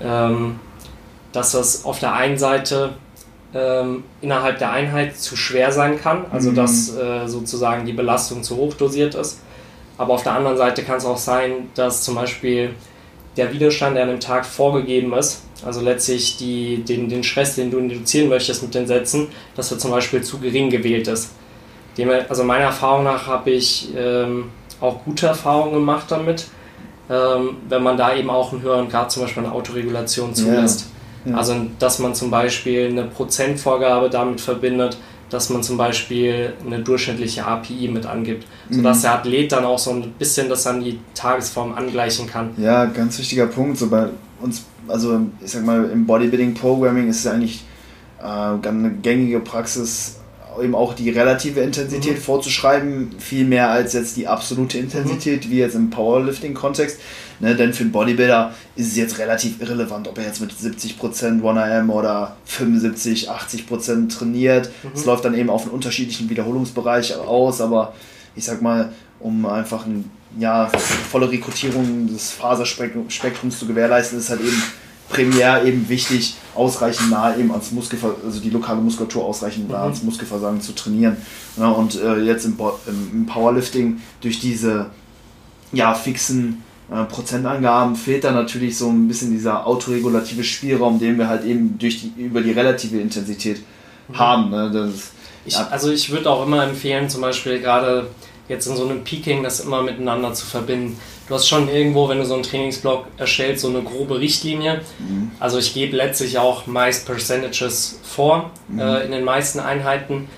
[0.00, 0.60] ähm,
[1.32, 2.94] dass das auf der einen Seite
[3.52, 6.54] ähm, innerhalb der Einheit zu schwer sein kann, also mhm.
[6.54, 9.40] dass äh, sozusagen die Belastung zu hoch dosiert ist.
[9.98, 12.74] Aber auf der anderen Seite kann es auch sein, dass zum Beispiel
[13.36, 17.70] der Widerstand, der an dem Tag vorgegeben ist, also letztlich die, den, den Stress, den
[17.70, 21.30] du induzieren möchtest mit den Sätzen, dass er zum Beispiel zu gering gewählt ist.
[21.96, 24.50] Dem, also meiner Erfahrung nach habe ich ähm,
[24.80, 26.46] auch gute Erfahrungen gemacht damit,
[27.08, 30.86] ähm, wenn man da eben auch einen höheren Grad zum Beispiel an Autoregulation zulässt.
[31.24, 31.32] Ja.
[31.32, 31.38] Ja.
[31.38, 34.98] Also dass man zum Beispiel eine Prozentvorgabe damit verbindet,
[35.34, 39.02] dass man zum Beispiel eine durchschnittliche API mit angibt, sodass mhm.
[39.02, 42.50] der Athlet dann auch so ein bisschen das an die Tagesform angleichen kann.
[42.56, 43.76] Ja, ganz wichtiger Punkt.
[43.76, 44.08] So bei
[44.40, 47.64] uns, also ich sag mal, im Bodybuilding Programming ist es eigentlich
[48.22, 50.20] äh, eine gängige Praxis,
[50.62, 52.22] eben auch die relative Intensität mhm.
[52.22, 55.50] vorzuschreiben, viel mehr als jetzt die absolute Intensität, mhm.
[55.50, 57.00] wie jetzt im Powerlifting-Kontext.
[57.40, 61.42] Ne, denn für einen Bodybuilder ist es jetzt relativ irrelevant, ob er jetzt mit 70%
[61.42, 64.70] 1RM oder 75, 80% trainiert.
[64.94, 65.06] Es mhm.
[65.06, 67.94] läuft dann eben auf einen unterschiedlichen Wiederholungsbereich aus, aber
[68.36, 70.04] ich sag mal, um einfach eine
[70.38, 70.70] ja,
[71.10, 74.62] volle Rekrutierung des Faserspektrums zu gewährleisten, ist halt eben
[75.08, 79.84] primär eben wichtig, ausreichend nah eben ans Muskelversagen, also die lokale Muskulatur ausreichend nah mhm.
[79.84, 81.16] ans Muskelversagen zu trainieren.
[81.56, 84.86] Ja, und äh, jetzt im, im, Powerlifting durch diese
[85.72, 91.28] ja, fixen äh, Prozentangaben fehlt da natürlich so ein bisschen dieser autoregulative Spielraum, den wir
[91.28, 93.60] halt eben durch die, über die relative Intensität
[94.08, 94.18] mhm.
[94.18, 94.50] haben.
[94.50, 94.70] Ne?
[94.70, 95.12] Das,
[95.46, 98.08] ich, also ich würde auch immer empfehlen, zum Beispiel gerade
[98.48, 100.98] jetzt in so einem Peaking das immer miteinander zu verbinden.
[101.28, 104.82] Du hast schon irgendwo, wenn du so einen Trainingsblock erstellst, so eine grobe Richtlinie.
[104.98, 105.30] Mhm.
[105.40, 108.78] Also ich gebe letztlich auch meist Percentages vor mhm.
[108.78, 110.28] äh, in den meisten Einheiten.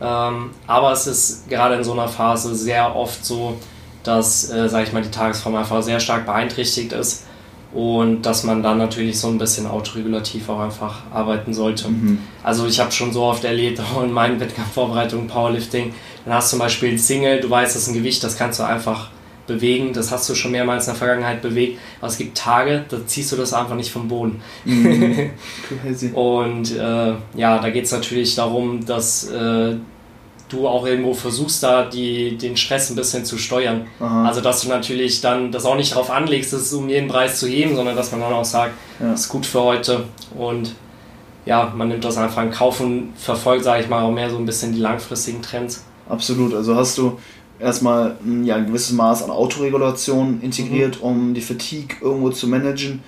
[0.00, 3.56] Ähm, aber es ist gerade in so einer Phase sehr oft so,
[4.02, 7.24] dass, äh, sage ich mal, die Tagesform einfach sehr stark beeinträchtigt ist
[7.72, 11.88] und dass man dann natürlich so ein bisschen autoregulativ auch einfach arbeiten sollte.
[11.88, 12.18] Mhm.
[12.42, 15.92] Also ich habe schon so oft erlebt, auch in meinen Wettkampfvorbereitungen, Powerlifting,
[16.24, 18.58] dann hast du zum Beispiel ein Single, du weißt, das ist ein Gewicht, das kannst
[18.58, 19.10] du einfach
[19.46, 22.98] bewegen, das hast du schon mehrmals in der Vergangenheit bewegt, aber es gibt Tage, da
[23.06, 24.40] ziehst du das einfach nicht vom Boden.
[24.64, 25.30] Mhm.
[26.14, 29.76] und äh, ja, da geht es natürlich darum, dass äh,
[30.48, 33.86] du auch irgendwo versuchst, da die, den Stress ein bisschen zu steuern.
[34.00, 34.26] Aha.
[34.26, 37.46] Also, dass du natürlich dann das auch nicht darauf anlegst, das um jeden Preis zu
[37.46, 39.10] heben, sondern dass man dann auch sagt, ja.
[39.10, 40.04] das ist gut für heute
[40.36, 40.74] und
[41.44, 44.36] ja, man nimmt das einfach in Kauf und verfolgt, sage ich mal, auch mehr so
[44.36, 45.84] ein bisschen die langfristigen Trends.
[46.08, 46.52] Absolut.
[46.54, 47.18] Also hast du
[47.58, 51.02] erstmal ja, ein gewisses Maß an Autoregulation integriert, mhm.
[51.02, 53.02] um die Fatigue irgendwo zu managen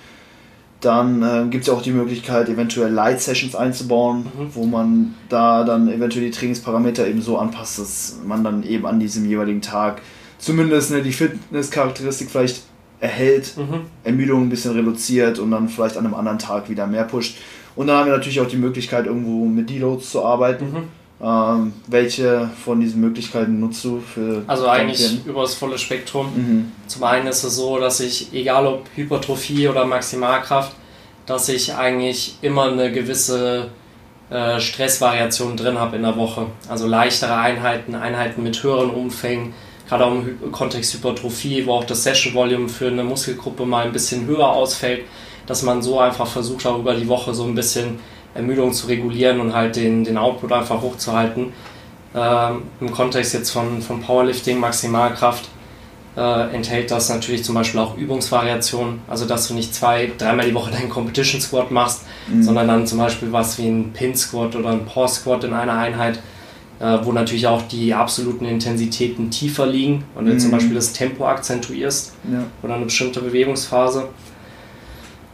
[0.81, 4.49] dann äh, gibt es ja auch die Möglichkeit, eventuell Light Sessions einzubauen, mhm.
[4.53, 8.99] wo man da dann eventuell die Trainingsparameter eben so anpasst, dass man dann eben an
[8.99, 10.01] diesem jeweiligen Tag
[10.39, 12.63] zumindest ne, die Fitnesscharakteristik vielleicht
[12.99, 13.81] erhält, mhm.
[14.03, 17.37] Ermüdung ein bisschen reduziert und dann vielleicht an einem anderen Tag wieder mehr pusht.
[17.75, 20.71] Und dann haben wir natürlich auch die Möglichkeit, irgendwo mit Deloads zu arbeiten.
[20.71, 21.00] Mhm.
[21.23, 24.43] Ähm, welche von diesen Möglichkeiten nutzt du für?
[24.47, 26.27] Also eigentlich über das volle Spektrum.
[26.35, 26.71] Mhm.
[26.87, 30.75] Zum einen ist es so, dass ich, egal ob Hypertrophie oder Maximalkraft,
[31.27, 33.69] dass ich eigentlich immer eine gewisse
[34.31, 36.47] äh, Stressvariation drin habe in der Woche.
[36.67, 39.53] Also leichtere Einheiten, Einheiten mit höheren Umfängen,
[39.87, 43.91] gerade auch im Kontext Hypertrophie, wo auch das Session Volume für eine Muskelgruppe mal ein
[43.91, 45.01] bisschen höher ausfällt,
[45.45, 47.99] dass man so einfach versucht, auch über die Woche so ein bisschen
[48.33, 51.53] Ermüdung zu regulieren und halt den, den Output einfach hochzuhalten.
[52.13, 55.47] Ähm, Im Kontext jetzt von, von Powerlifting, Maximalkraft,
[56.17, 58.99] äh, enthält das natürlich zum Beispiel auch Übungsvariationen.
[59.07, 62.43] Also, dass du nicht zwei, dreimal die Woche deinen Competition Squat machst, mhm.
[62.43, 65.73] sondern dann zum Beispiel was wie ein Pin Squat oder ein Pause Squat in einer
[65.73, 66.19] Einheit.
[66.81, 70.39] äh, wo natürlich auch die absoluten Intensitäten tiefer liegen und du mhm.
[70.39, 72.43] zum Beispiel das Tempo akzentuierst ja.
[72.63, 74.09] oder eine bestimmte Bewegungsphase.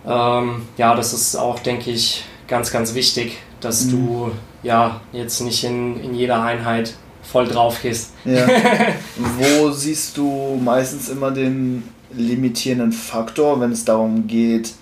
[0.06, 3.92] Ähm, ja, das ist auch, denke ich, ganz, ganz wichtig, dass mhm.
[3.92, 4.32] du
[4.64, 8.14] ja jetzt nicht in, in jeder Einheit voll drauf gehst.
[8.26, 8.48] Ja.
[9.18, 14.74] Wo siehst du meistens immer den limitierenden Faktor, wenn es darum geht,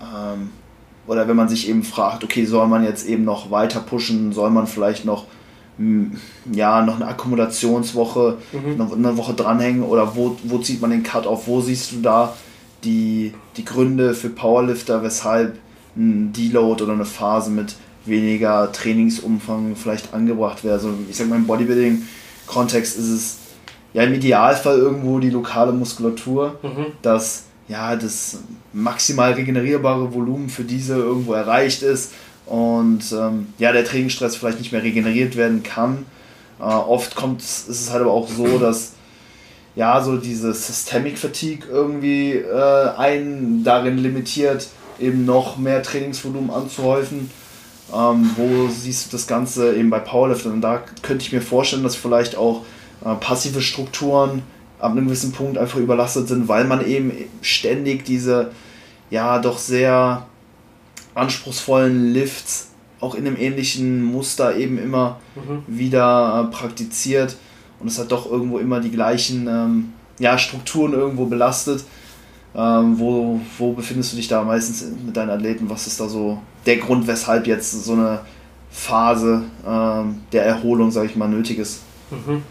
[0.00, 0.50] ähm,
[1.06, 4.50] oder wenn man sich eben fragt, okay, soll man jetzt eben noch weiter pushen, soll
[4.50, 5.26] man vielleicht noch
[6.52, 8.76] ja, noch eine Akkumulationswoche, mhm.
[8.76, 11.46] noch eine Woche dranhängen oder wo, wo zieht man den Cut auf?
[11.46, 12.36] Wo siehst du da
[12.84, 15.58] die, die Gründe für Powerlifter, weshalb
[15.96, 17.74] ein Deload oder eine Phase mit
[18.04, 20.74] weniger Trainingsumfang vielleicht angebracht wäre?
[20.74, 23.38] Also ich sag mal im Bodybuilding-Kontext ist es
[23.92, 26.86] ja im Idealfall irgendwo die lokale Muskulatur, mhm.
[27.02, 28.38] dass ja das
[28.72, 32.12] maximal regenerierbare Volumen für diese irgendwo erreicht ist
[32.46, 36.06] und ähm, ja, der Trainingsstress vielleicht nicht mehr regeneriert werden kann.
[36.58, 38.92] Äh, oft kommt ist es halt aber auch so, dass
[39.74, 44.68] ja, so diese Systemic Fatigue irgendwie äh, einen darin limitiert,
[45.02, 47.30] eben noch mehr Trainingsvolumen anzuhäufen.
[47.94, 50.52] Ähm, wo siehst du das Ganze eben bei Powerlifting?
[50.52, 52.64] Und da könnte ich mir vorstellen, dass vielleicht auch
[53.04, 54.42] äh, passive Strukturen
[54.78, 58.50] ab einem gewissen Punkt einfach überlastet sind, weil man eben ständig diese
[59.10, 60.26] ja doch sehr
[61.14, 62.68] anspruchsvollen Lifts
[63.00, 65.62] auch in einem ähnlichen Muster eben immer mhm.
[65.66, 67.36] wieder äh, praktiziert
[67.80, 71.84] und es hat doch irgendwo immer die gleichen ähm, ja, Strukturen irgendwo belastet.
[72.54, 75.70] Ähm, wo, wo befindest du dich da meistens mit deinen Athleten?
[75.70, 78.20] Was ist da so der Grund, weshalb jetzt so eine
[78.70, 81.80] Phase ähm, der Erholung, sage ich mal, nötig ist?
[82.10, 82.42] Mhm.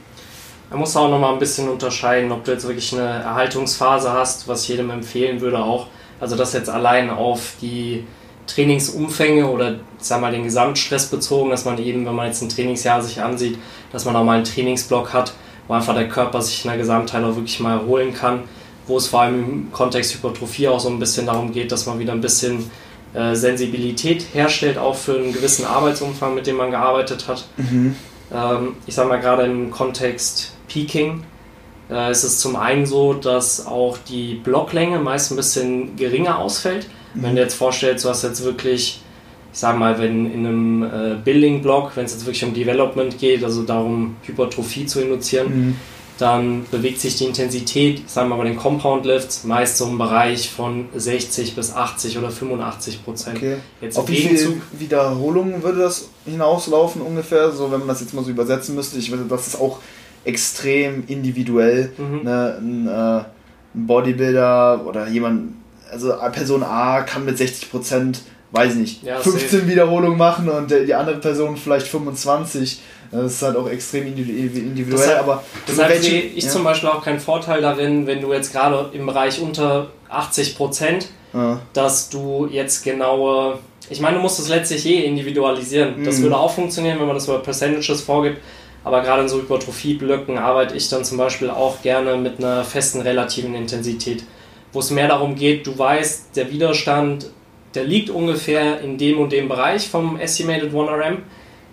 [0.71, 4.63] Man muss auch nochmal ein bisschen unterscheiden, ob du jetzt wirklich eine Erhaltungsphase hast, was
[4.63, 5.87] ich jedem empfehlen würde auch.
[6.19, 8.05] Also das jetzt allein auf die
[8.47, 13.01] Trainingsumfänge oder sag mal den Gesamtstress bezogen, dass man eben, wenn man jetzt ein Trainingsjahr
[13.01, 13.57] sich ansieht,
[13.91, 15.33] dass man auch mal einen Trainingsblock hat,
[15.67, 18.43] wo einfach der Körper sich in der Gesamtheit auch wirklich mal erholen kann,
[18.91, 21.97] wo es vor allem im Kontext Hypertrophie auch so ein bisschen darum geht, dass man
[21.97, 22.69] wieder ein bisschen
[23.13, 27.45] äh, Sensibilität herstellt, auch für einen gewissen Arbeitsumfang, mit dem man gearbeitet hat.
[27.57, 27.95] Mhm.
[28.33, 31.23] Ähm, ich sag mal gerade im Kontext Peaking
[31.89, 36.87] äh, ist es zum einen so, dass auch die Blocklänge meist ein bisschen geringer ausfällt
[37.13, 39.01] wenn du jetzt vorstellst, du hast jetzt wirklich,
[39.53, 43.43] ich sag mal, wenn in einem äh, Building-Block, wenn es jetzt wirklich um Development geht,
[43.43, 45.75] also darum, Hypertrophie zu induzieren, mhm.
[46.21, 49.97] Dann bewegt sich die Intensität, sagen wir mal bei den Compound Lifts, meist so im
[49.97, 53.37] Bereich von 60 bis 80 oder 85 Prozent.
[53.37, 53.55] Okay.
[53.81, 58.23] Jetzt Auf wie viele Wiederholungen würde das hinauslaufen ungefähr, so wenn man das jetzt mal
[58.23, 58.99] so übersetzen müsste?
[58.99, 59.79] Ich würde, das ist auch
[60.23, 61.91] extrem individuell.
[61.97, 62.23] Mhm.
[62.23, 62.57] Ne?
[62.59, 63.23] Ein, äh,
[63.73, 65.53] ein Bodybuilder oder jemand,
[65.91, 69.67] also Person A kann mit 60 Prozent, weiß nicht, ja, 15 safe.
[69.67, 72.79] Wiederholungen machen und die andere Person vielleicht 25.
[73.11, 76.49] Das ist halt auch extrem individuell, deshalb, aber deshalb sehe ich ja.
[76.49, 81.09] zum Beispiel auch keinen Vorteil darin, wenn du jetzt gerade im Bereich unter 80 Prozent,
[81.33, 81.59] ja.
[81.73, 85.99] dass du jetzt genaue, ich meine, du musst es letztlich eh individualisieren.
[85.99, 86.05] Mhm.
[86.05, 88.37] Das würde auch funktionieren, wenn man das über Percentages vorgibt,
[88.85, 93.01] aber gerade in so Hypertrophie-Blöcken arbeite ich dann zum Beispiel auch gerne mit einer festen
[93.01, 94.23] relativen Intensität
[94.73, 97.27] wo es mehr darum geht, du weißt, der Widerstand,
[97.75, 101.17] der liegt ungefähr in dem und dem Bereich vom Estimated 1RM,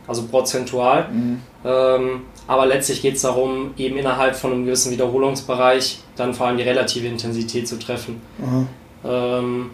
[0.08, 1.08] also prozentual.
[1.12, 1.40] Mhm.
[1.64, 6.56] Ähm, aber letztlich geht es darum, eben innerhalb von einem gewissen Wiederholungsbereich dann vor allem
[6.56, 8.20] die relative Intensität zu treffen.
[9.04, 9.70] Ähm,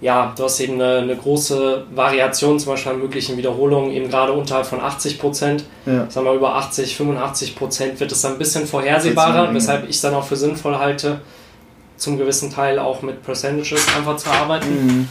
[0.00, 4.32] ja, du hast eben eine, eine, große Variation zum Beispiel an möglichen Wiederholungen, eben gerade
[4.32, 5.64] unterhalb von 80 Prozent.
[5.86, 6.10] Ja.
[6.10, 10.00] Sagen wir über 80, 85 Prozent wird es dann ein bisschen vorhersehbarer, weshalb ich es
[10.02, 11.20] dann auch für sinnvoll halte,
[11.96, 14.86] zum gewissen Teil auch mit Percentages einfach zu arbeiten.
[14.86, 15.08] Mhm.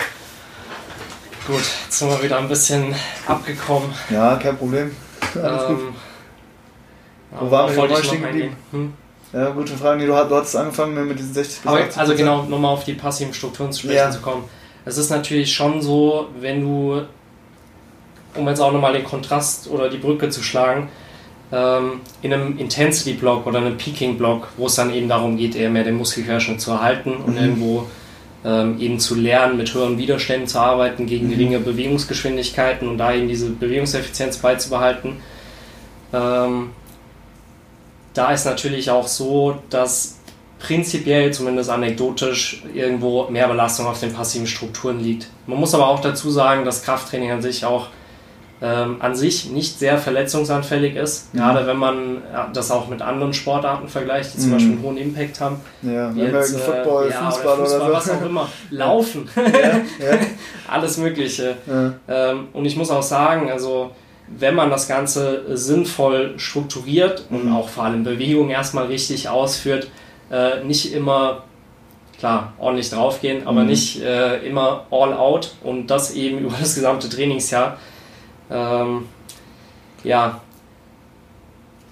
[1.47, 2.93] Gut, jetzt sind wir wieder ein bisschen
[3.25, 3.89] abgekommen.
[4.11, 4.91] Ja, kein Problem.
[5.35, 5.93] Alles ähm, gut.
[7.39, 8.55] Wo waren wir nochmal stehen geblieben?
[8.71, 8.93] Hm?
[9.33, 10.05] Ja, gute Frage.
[10.05, 13.81] du, hattest angefangen mit diesen 60 Aber, Also genau, nochmal auf die passiven Strukturen zu
[13.81, 14.11] sprechen ja.
[14.11, 14.43] zu kommen.
[14.85, 17.01] Es ist natürlich schon so, wenn du,
[18.35, 20.89] um jetzt auch nochmal den Kontrast oder die Brücke zu schlagen,
[21.51, 25.83] ähm, in einem Intensity-Block oder einem Peaking-Block, wo es dann eben darum geht, eher mehr
[25.83, 27.41] den Muskelquerschnitt zu erhalten und mhm.
[27.41, 27.87] irgendwo
[28.43, 31.31] ähm, eben zu lernen, mit höheren Widerständen zu arbeiten, gegen mhm.
[31.31, 35.17] geringe Bewegungsgeschwindigkeiten und da eben diese Bewegungseffizienz beizubehalten.
[36.13, 36.71] Ähm,
[38.13, 40.19] da ist natürlich auch so, dass
[40.59, 45.27] prinzipiell, zumindest anekdotisch, irgendwo mehr Belastung auf den passiven Strukturen liegt.
[45.47, 47.87] Man muss aber auch dazu sagen, dass Krafttraining an sich auch
[48.61, 51.39] ähm, an sich nicht sehr verletzungsanfällig ist, mhm.
[51.39, 52.21] gerade wenn man
[52.53, 54.53] das auch mit anderen Sportarten vergleicht, die zum mhm.
[54.53, 55.61] Beispiel einen hohen Impact haben.
[55.81, 58.49] Ja, jetzt, Football, äh, ja, Fußball, oder, Fußball oder, was auch immer.
[58.69, 59.29] Laufen.
[59.35, 60.19] Ja, ja.
[60.69, 61.55] Alles Mögliche.
[62.07, 63.91] Ähm, und ich muss auch sagen, also
[64.37, 67.55] wenn man das Ganze sinnvoll strukturiert und mhm.
[67.55, 69.89] auch vor allem Bewegung erstmal richtig ausführt,
[70.31, 71.43] äh, nicht immer,
[72.19, 73.67] klar, ordentlich draufgehen, aber mhm.
[73.67, 77.77] nicht äh, immer all out und das eben über das gesamte Trainingsjahr.
[78.51, 79.05] Ähm,
[80.03, 80.41] ja,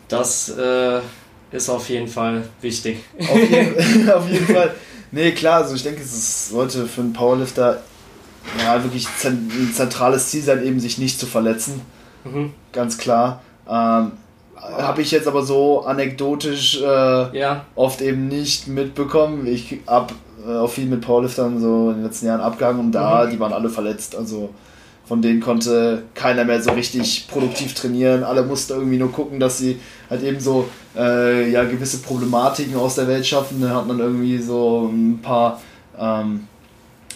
[0.08, 1.00] das äh,
[1.52, 3.00] ist auf jeden Fall wichtig.
[3.20, 4.76] Auf jeden, auf jeden Fall.
[5.12, 7.82] Nee, klar, also ich denke, es sollte für einen Powerlifter
[8.64, 11.82] ja, wirklich ein zentrales Ziel sein, eben sich nicht zu verletzen.
[12.24, 12.54] Mhm.
[12.72, 13.42] Ganz klar.
[13.68, 14.12] Ähm,
[14.56, 17.66] habe ich jetzt aber so anekdotisch äh, ja.
[17.76, 19.48] oft eben nicht mitbekommen.
[19.48, 20.14] Ich habe
[20.46, 23.32] äh, auch viel mit Powerliftern so in den letzten Jahren abgegangen und da, mhm.
[23.32, 24.16] die waren alle verletzt.
[24.16, 24.50] Also
[25.10, 28.24] von denen konnte keiner mehr so richtig produktiv trainieren.
[28.24, 32.94] Alle mussten irgendwie nur gucken, dass sie halt eben so äh, ja, gewisse Problematiken aus
[32.94, 33.60] der Welt schaffen.
[33.60, 35.60] Dann hat man irgendwie so ein paar,
[36.00, 36.48] ähm,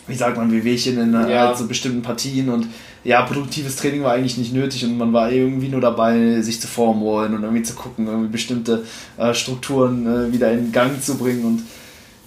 [0.08, 1.50] wie sagt man, Wehwehchen in ja.
[1.50, 2.66] halt so bestimmten Partien und
[3.04, 6.68] ja, produktives Training war eigentlich nicht nötig und man war irgendwie nur dabei, sich zu
[6.68, 8.86] formen wollen und irgendwie zu gucken, irgendwie bestimmte
[9.18, 11.62] äh, Strukturen äh, wieder in Gang zu bringen und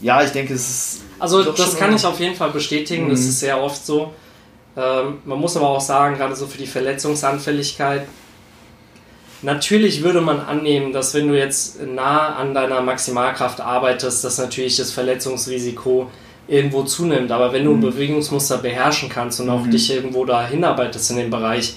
[0.01, 1.01] ja, ich denke, es ist.
[1.19, 3.11] Also, das kann ich auf jeden Fall bestätigen, mhm.
[3.11, 4.13] das ist sehr oft so.
[4.77, 8.07] Ähm, man muss aber auch sagen, gerade so für die Verletzungsanfälligkeit,
[9.43, 14.77] natürlich würde man annehmen, dass wenn du jetzt nah an deiner Maximalkraft arbeitest, dass natürlich
[14.77, 16.11] das Verletzungsrisiko
[16.49, 17.31] irgendwo zunimmt.
[17.33, 17.83] Aber wenn du ein mhm.
[17.83, 19.71] Bewegungsmuster beherrschen kannst und auch mhm.
[19.71, 21.77] dich irgendwo da hinarbeitest in dem Bereich,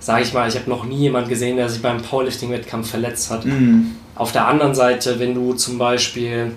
[0.00, 3.44] sage ich mal, ich habe noch nie jemanden gesehen, der sich beim Powerlifting-Wettkampf verletzt hat.
[3.44, 3.92] Mhm.
[4.14, 6.52] Auf der anderen Seite, wenn du zum Beispiel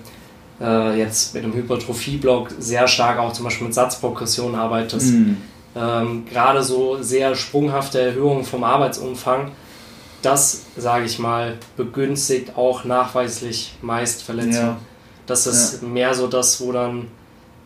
[0.60, 5.38] äh, jetzt mit einem Hypertrophie-Block sehr stark auch zum Beispiel mit Satzprogression arbeitest, mhm.
[5.76, 9.52] Ähm, gerade so sehr sprunghafte Erhöhungen vom Arbeitsumfang,
[10.22, 14.56] das, sage ich mal, begünstigt auch nachweislich meist Verletzungen.
[14.56, 14.78] Ja.
[15.28, 15.88] Das ist ja.
[15.88, 17.08] mehr so das, wo dann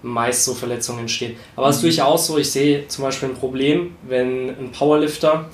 [0.02, 1.36] meist so Verletzungen entstehen.
[1.56, 1.88] Aber es ist mhm.
[1.88, 5.46] durchaus so, ich sehe zum Beispiel ein Problem, wenn ein Powerlifter,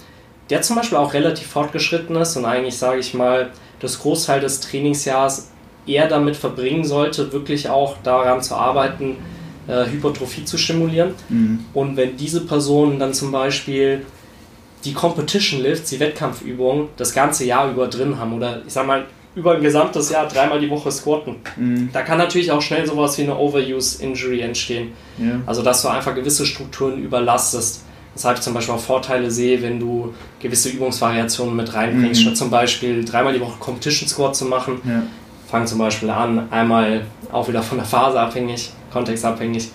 [0.50, 4.62] der zum Beispiel auch relativ fortgeschritten ist und eigentlich, sage ich mal, das Großteil des
[4.62, 5.50] Trainingsjahres
[5.88, 9.18] eher damit verbringen sollte, wirklich auch daran zu arbeiten,
[9.68, 11.12] äh, Hypertrophie zu stimulieren.
[11.30, 11.66] Mhm.
[11.74, 14.06] Und wenn diese Personen dann zum Beispiel
[14.84, 19.06] die Competition Lifts, die Wettkampfübungen, das ganze Jahr über drin haben oder ich sag mal
[19.36, 21.36] über ein gesamtes Jahr dreimal die Woche squatten.
[21.58, 21.90] Mhm.
[21.92, 24.94] Da kann natürlich auch schnell sowas wie eine Overuse-Injury entstehen.
[25.18, 25.42] Ja.
[25.46, 27.84] Also, dass du einfach gewisse Strukturen überlastest.
[28.14, 32.24] Weshalb ich zum Beispiel auch Vorteile sehe, wenn du gewisse Übungsvariationen mit reinbringst, mhm.
[32.24, 34.80] statt zum Beispiel dreimal die Woche Competition Squat zu machen.
[34.86, 35.04] Ja.
[35.48, 37.02] Fang zum Beispiel an, einmal
[37.32, 39.70] auch wieder von der Phase abhängig, kontextabhängig,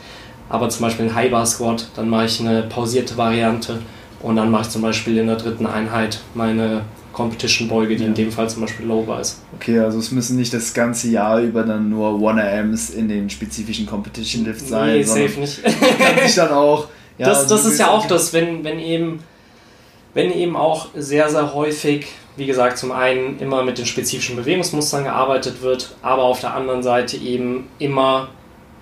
[0.49, 3.79] aber zum Beispiel ein High Bar Squat, dann mache ich eine pausierte Variante
[4.21, 8.09] und dann mache ich zum Beispiel in der dritten Einheit meine Competition-Beuge, die ja.
[8.09, 9.43] in dem Fall zum Beispiel Low Bar ist.
[9.55, 13.87] Okay, also es müssen nicht das ganze Jahr über dann nur 1RMs in den spezifischen
[13.87, 14.97] Competition Lifts sein.
[14.97, 15.63] Nee, safe nicht.
[15.63, 16.89] kann sich dann auch.
[17.19, 19.23] Ja, das das ist ja auch das, wenn, wenn eben
[20.15, 22.07] wenn eben auch sehr, sehr häufig,
[22.37, 26.83] wie gesagt, zum einen immer mit den spezifischen Bewegungsmustern gearbeitet wird, aber auf der anderen
[26.83, 28.29] Seite eben immer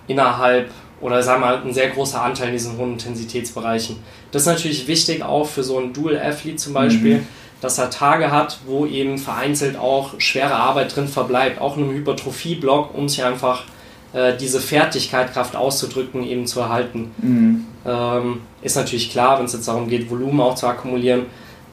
[0.09, 3.97] innerhalb oder sagen wir mal ein sehr großer Anteil in diesen hohen Intensitätsbereichen.
[4.33, 7.27] Das ist natürlich wichtig auch für so einen Dual Athlete zum Beispiel, mhm
[7.61, 11.93] dass er Tage hat, wo eben vereinzelt auch schwere Arbeit drin verbleibt, auch in einem
[11.95, 13.65] Hypertrophie-Block, um sich einfach
[14.13, 17.11] äh, diese Fertigkeit, Kraft auszudrücken, eben zu erhalten.
[17.19, 17.67] Mhm.
[17.85, 21.27] Ähm, ist natürlich klar, wenn es jetzt darum geht, Volumen auch zu akkumulieren,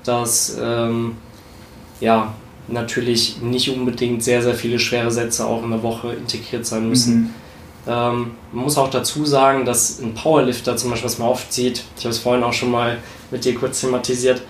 [0.04, 1.18] dass ähm,
[2.00, 2.34] ja
[2.68, 7.16] natürlich nicht unbedingt sehr, sehr viele schwere Sätze auch in der Woche integriert sein müssen.
[7.16, 7.30] Mhm.
[7.88, 11.84] Ähm, man muss auch dazu sagen, dass ein Powerlifter zum Beispiel, was man oft sieht,
[11.98, 12.98] ich habe es vorhin auch schon mal
[13.32, 14.42] mit dir kurz thematisiert,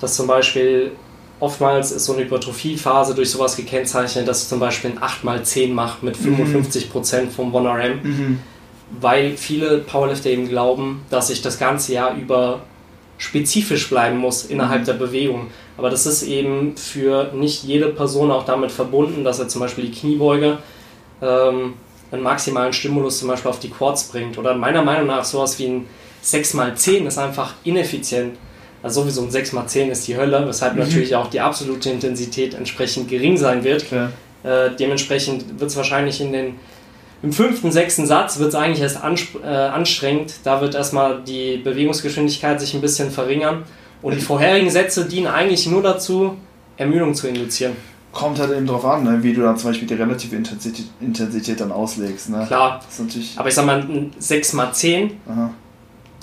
[0.00, 0.92] dass zum Beispiel
[1.40, 6.04] oftmals ist so eine Hypertrophiephase durch sowas gekennzeichnet, dass ich zum Beispiel ein 8x10 mache
[6.04, 7.30] mit 55% mhm.
[7.30, 8.40] vom 1RM, mhm.
[9.00, 12.60] weil viele Powerlifter eben glauben, dass ich das ganze Jahr über
[13.18, 14.86] spezifisch bleiben muss innerhalb mhm.
[14.86, 15.48] der Bewegung.
[15.76, 19.86] Aber das ist eben für nicht jede Person auch damit verbunden, dass er zum Beispiel
[19.86, 20.58] die Kniebeuge
[21.20, 21.74] ähm,
[22.14, 24.38] einen maximalen Stimulus zum Beispiel auf die Quads bringt.
[24.38, 25.86] Oder meiner Meinung nach sowas wie ein
[26.24, 28.36] 6x10 ist einfach ineffizient.
[28.82, 30.80] Also sowieso ein 6x10 ist die Hölle, weshalb mhm.
[30.80, 33.86] natürlich auch die absolute Intensität entsprechend gering sein wird.
[33.92, 36.54] Äh, dementsprechend wird es wahrscheinlich in den
[37.22, 40.34] im fünften, sechsten Satz wird es eigentlich erst äh, anstrengend.
[40.44, 43.62] Da wird erstmal die Bewegungsgeschwindigkeit sich ein bisschen verringern.
[44.02, 46.36] Und die vorherigen Sätze dienen eigentlich nur dazu,
[46.76, 47.76] Ermüdung zu induzieren.
[48.14, 51.60] Kommt halt eben drauf an, ne, wie du dann zum Beispiel die relative Intensität, Intensität
[51.60, 52.30] dann auslegst.
[52.30, 52.44] Ne?
[52.46, 52.80] Klar.
[53.36, 55.50] Aber ich sag mal, ein 6x10 Aha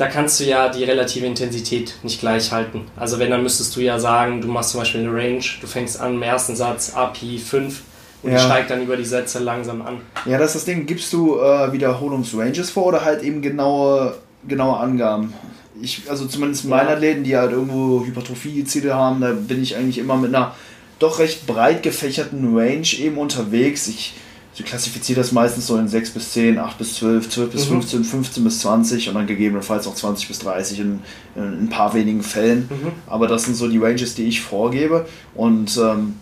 [0.01, 2.85] da kannst du ja die relative Intensität nicht gleich halten.
[2.95, 6.01] Also wenn, dann müsstest du ja sagen, du machst zum Beispiel eine Range, du fängst
[6.01, 7.81] an im ersten Satz API 5
[8.23, 8.39] und ja.
[8.39, 9.97] steigt dann über die Sätze langsam an.
[10.25, 10.87] Ja, das ist das Ding.
[10.87, 14.15] Gibst du äh, Wiederholungsranges vor oder halt eben genaue
[14.47, 15.33] genaue Angaben.
[15.79, 16.95] Ich, also zumindest meine ja.
[16.95, 20.55] Athleten, die halt irgendwo Hypertrophie-Ziele haben, da bin ich eigentlich immer mit einer
[21.01, 23.87] doch recht breit gefächerten Range eben unterwegs.
[23.87, 24.13] Ich,
[24.55, 27.73] ich klassifiziere das meistens so in 6 bis 10, 8 bis 12, 12 bis mhm.
[27.73, 30.99] 15, 15 bis 20 und dann gegebenenfalls auch 20 bis 30 in,
[31.35, 32.69] in ein paar wenigen Fällen.
[32.69, 32.91] Mhm.
[33.07, 35.07] Aber das sind so die Ranges, die ich vorgebe.
[35.33, 36.15] Und ähm,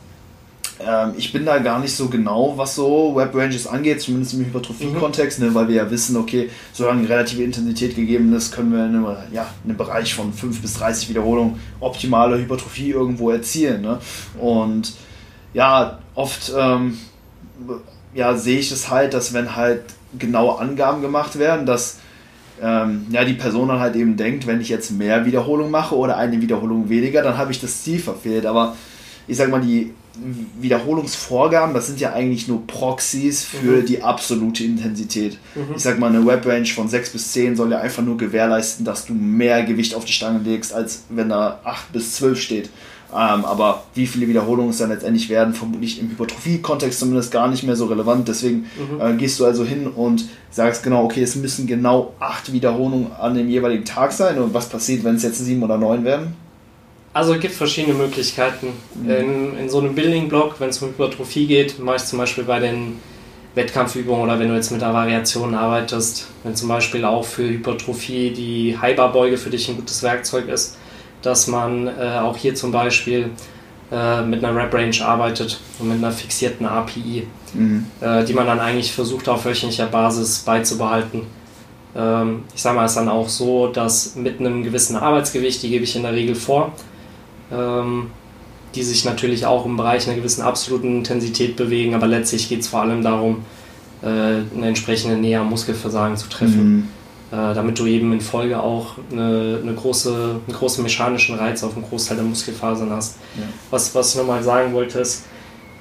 [0.85, 4.45] ähm, ich bin da gar nicht so genau, was so Web Ranges angeht, zumindest im
[4.45, 5.47] Hypertrophie-Kontext, mhm.
[5.47, 9.05] ne, weil wir ja wissen, okay, solange relative Intensität gegeben ist, können wir in einem,
[9.33, 13.81] ja, in einem Bereich von 5 bis 30 Wiederholungen optimale Hypertrophie irgendwo erzielen.
[13.81, 13.99] Ne?
[14.39, 14.93] Und
[15.53, 16.97] ja, oft ähm,
[18.13, 19.83] ja, sehe ich es halt, dass wenn halt
[20.17, 21.97] genaue Angaben gemacht werden, dass
[22.61, 26.17] ähm, ja, die Person dann halt eben denkt, wenn ich jetzt mehr Wiederholungen mache oder
[26.17, 28.45] eine Wiederholung weniger, dann habe ich das Ziel verfehlt.
[28.45, 28.75] Aber
[29.27, 29.93] ich sage mal, die
[30.61, 33.85] Wiederholungsvorgaben, das sind ja eigentlich nur Proxys für mhm.
[33.85, 35.37] die absolute Intensität.
[35.55, 35.75] Mhm.
[35.75, 39.05] Ich sag mal, eine Webrange von 6 bis 10 soll ja einfach nur gewährleisten, dass
[39.05, 42.69] du mehr Gewicht auf die Stange legst, als wenn da 8 bis 12 steht.
[43.11, 47.63] Ähm, aber wie viele Wiederholungen es dann letztendlich werden, vermutlich im Hypertrophie-Kontext zumindest gar nicht
[47.63, 48.27] mehr so relevant.
[48.27, 49.01] Deswegen mhm.
[49.01, 53.33] äh, gehst du also hin und sagst genau, okay, es müssen genau 8 Wiederholungen an
[53.33, 54.37] dem jeweiligen Tag sein.
[54.37, 56.35] Und was passiert, wenn es jetzt 7 oder 9 werden?
[57.13, 58.73] Also es gibt verschiedene Möglichkeiten.
[58.95, 59.09] Mhm.
[59.09, 62.59] In, in so einem Building-Block, wenn es um Hypertrophie geht, mache ich zum Beispiel bei
[62.59, 62.99] den
[63.55, 68.31] Wettkampfübungen oder wenn du jetzt mit der Variation arbeitest, wenn zum Beispiel auch für Hypertrophie
[68.31, 70.77] die High-Bar-Beuge für dich ein gutes Werkzeug ist,
[71.21, 73.31] dass man äh, auch hier zum Beispiel
[73.91, 77.87] äh, mit einer Rep-Range arbeitet und mit einer fixierten API, mhm.
[78.01, 81.23] äh, die man dann eigentlich versucht auf wöchentlicher Basis beizubehalten.
[81.95, 85.69] Ähm, ich sage mal, es ist dann auch so, dass mit einem gewissen Arbeitsgewicht, die
[85.69, 86.71] gebe ich in der Regel vor,
[87.51, 88.11] ähm,
[88.75, 92.67] die sich natürlich auch im Bereich einer gewissen absoluten Intensität bewegen, aber letztlich geht es
[92.67, 93.43] vor allem darum,
[94.01, 96.75] äh, eine entsprechende Nähe am Muskelversagen zu treffen.
[96.75, 96.87] Mhm.
[97.31, 101.75] Äh, damit du eben in Folge auch eine, eine große, einen großen mechanischen Reiz auf
[101.75, 103.17] einen Großteil der Muskelfasern hast.
[103.37, 103.43] Ja.
[103.69, 105.25] Was, was ich nochmal sagen wollte, ist,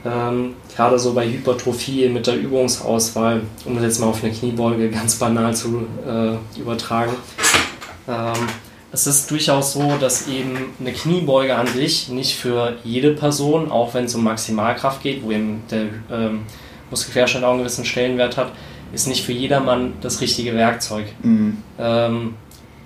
[0.04, 4.90] ähm, gerade so bei Hypertrophie mit der Übungsauswahl, um das jetzt mal auf eine Kniebeuge
[4.90, 7.12] ganz banal zu äh, übertragen,
[8.06, 8.34] ähm,
[8.90, 13.92] es ist durchaus so, dass eben eine Kniebeuge an sich nicht für jede Person, auch
[13.94, 16.40] wenn es um Maximalkraft geht, wo eben der ähm,
[16.90, 18.52] Muskelquerschnitt auch einen gewissen Stellenwert hat,
[18.92, 21.04] ist nicht für jedermann das richtige Werkzeug.
[21.22, 21.58] Mhm.
[21.78, 22.34] Ähm,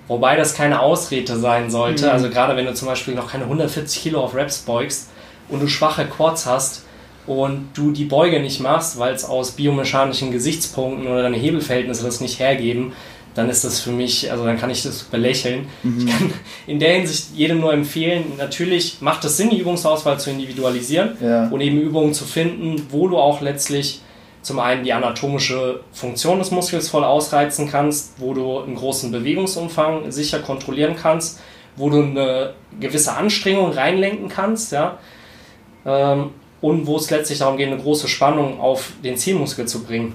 [0.09, 2.07] wobei das keine Ausrede sein sollte.
[2.07, 2.11] Mhm.
[2.11, 5.11] Also gerade wenn du zum Beispiel noch keine 140 Kilo auf Reps beugst
[5.49, 6.85] und du schwache Quads hast
[7.29, 12.21] und du die Beuge nicht machst, weil es aus biomechanischen Gesichtspunkten oder deine Hebelverhältnisse das
[12.21, 12.93] nicht hergeben,
[13.35, 15.67] dann ist das für mich, also dann kann ich das belächeln.
[15.83, 15.99] Mhm.
[16.07, 16.33] Ich kann
[16.67, 21.49] in der Hinsicht jedem nur empfehlen, natürlich macht es Sinn, die Übungsauswahl zu individualisieren ja.
[21.49, 24.03] und eben Übungen zu finden, wo du auch letztlich
[24.43, 30.11] zum einen die anatomische Funktion des Muskels voll ausreizen kannst, wo du einen großen Bewegungsumfang
[30.11, 31.41] sicher kontrollieren kannst,
[31.77, 34.99] wo du eine gewisse Anstrengung reinlenken kannst, ja,
[35.87, 36.31] ähm,
[36.61, 40.15] und wo es letztlich darum geht, eine große Spannung auf den Zielmuskel zu bringen.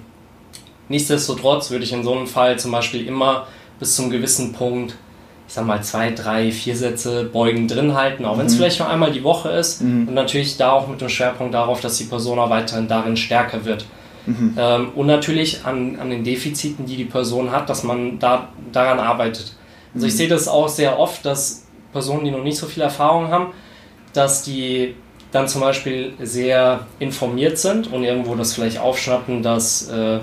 [0.89, 3.47] Nichtsdestotrotz würde ich in so einem Fall zum Beispiel immer
[3.79, 4.95] bis zum gewissen Punkt,
[5.47, 8.57] ich sag mal, zwei, drei, vier Sätze Beugen drin halten, auch wenn es mhm.
[8.57, 10.07] vielleicht nur einmal die Woche ist mhm.
[10.07, 13.65] und natürlich da auch mit dem Schwerpunkt darauf, dass die Person auch weiterhin darin stärker
[13.65, 13.85] wird.
[14.25, 14.55] Mhm.
[14.57, 18.99] Ähm, und natürlich an, an den Defiziten, die die Person hat, dass man da, daran
[18.99, 19.53] arbeitet.
[19.93, 20.17] Also ich mhm.
[20.17, 23.47] sehe das auch sehr oft, dass Personen, die noch nicht so viel Erfahrung haben,
[24.13, 24.95] dass die
[25.31, 30.19] dann zum Beispiel sehr informiert sind und irgendwo das vielleicht aufschnappen, dass äh,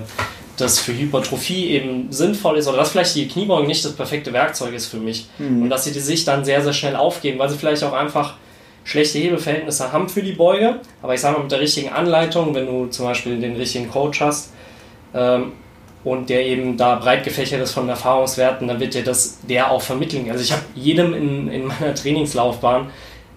[0.57, 4.73] das für Hypertrophie eben sinnvoll ist oder dass vielleicht die Kniebeuge nicht das perfekte Werkzeug
[4.73, 5.63] ist für mich mhm.
[5.63, 8.35] und dass sie die sich dann sehr, sehr schnell aufgeben, weil sie vielleicht auch einfach
[8.83, 10.79] schlechte Hebelverhältnisse haben für die Beuge.
[11.01, 14.21] Aber ich sage mal, mit der richtigen Anleitung, wenn du zum Beispiel den richtigen Coach
[14.21, 14.53] hast
[15.13, 15.53] ähm,
[16.03, 19.81] und der eben da breit gefächert ist von Erfahrungswerten, dann wird dir das der auch
[19.81, 20.29] vermitteln.
[20.29, 22.91] Also ich habe jedem in, in meiner Trainingslaufbahn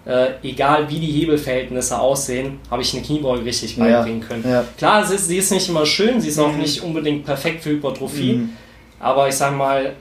[0.09, 4.43] äh, egal wie die Hebelverhältnisse aussehen, habe ich eine Kniebeuge richtig beibringen können.
[4.49, 4.65] Ja.
[4.79, 6.61] Klar, sie ist, sie ist, nicht immer schön, sie ist auch mhm.
[6.61, 8.51] nicht unbedingt perfekt für Hypertrophie, mhm.
[8.99, 9.93] aber ich sage mal,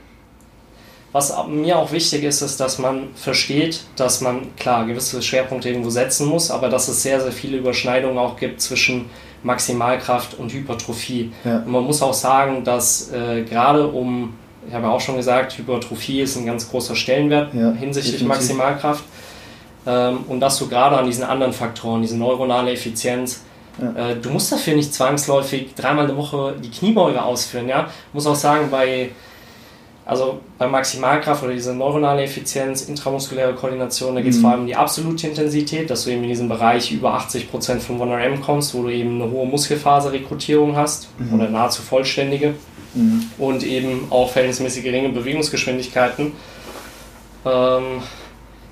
[1.12, 5.90] was mir auch wichtig ist, ist, dass man versteht, dass man klar gewisse Schwerpunkte irgendwo
[5.90, 9.06] setzen muss, aber dass es sehr, sehr viele Überschneidungen auch gibt zwischen
[9.42, 11.32] Maximalkraft und Hypertrophie.
[11.44, 11.58] Ja.
[11.58, 14.34] Und man muss auch sagen, dass äh, gerade um,
[14.66, 18.28] ich habe ja auch schon gesagt, Hypertrophie ist ein ganz großer Stellenwert hinsichtlich definitiv.
[18.28, 19.04] Maximalkraft
[20.28, 23.42] und dass du gerade an diesen anderen Faktoren, diese neuronale Effizienz,
[23.80, 24.10] ja.
[24.10, 27.68] äh, du musst dafür nicht zwangsläufig dreimal eine Woche die Kniebeuge ausführen.
[27.68, 27.88] Ja?
[28.08, 29.10] Ich muss auch sagen, bei
[30.04, 34.40] also bei Maximalkraft oder diese neuronale Effizienz, intramuskuläre Koordination, da geht es mhm.
[34.40, 38.00] vor allem um die absolute Intensität, dass du eben in diesem Bereich über 80% von
[38.00, 41.34] 1RM kommst, wo du eben eine hohe Muskelfaserrekrutierung hast mhm.
[41.34, 42.54] oder nahezu vollständige.
[42.94, 43.26] mhm.
[43.38, 46.32] und eben auch verhältnismäßig geringe Bewegungsgeschwindigkeiten.
[47.44, 48.02] Ähm,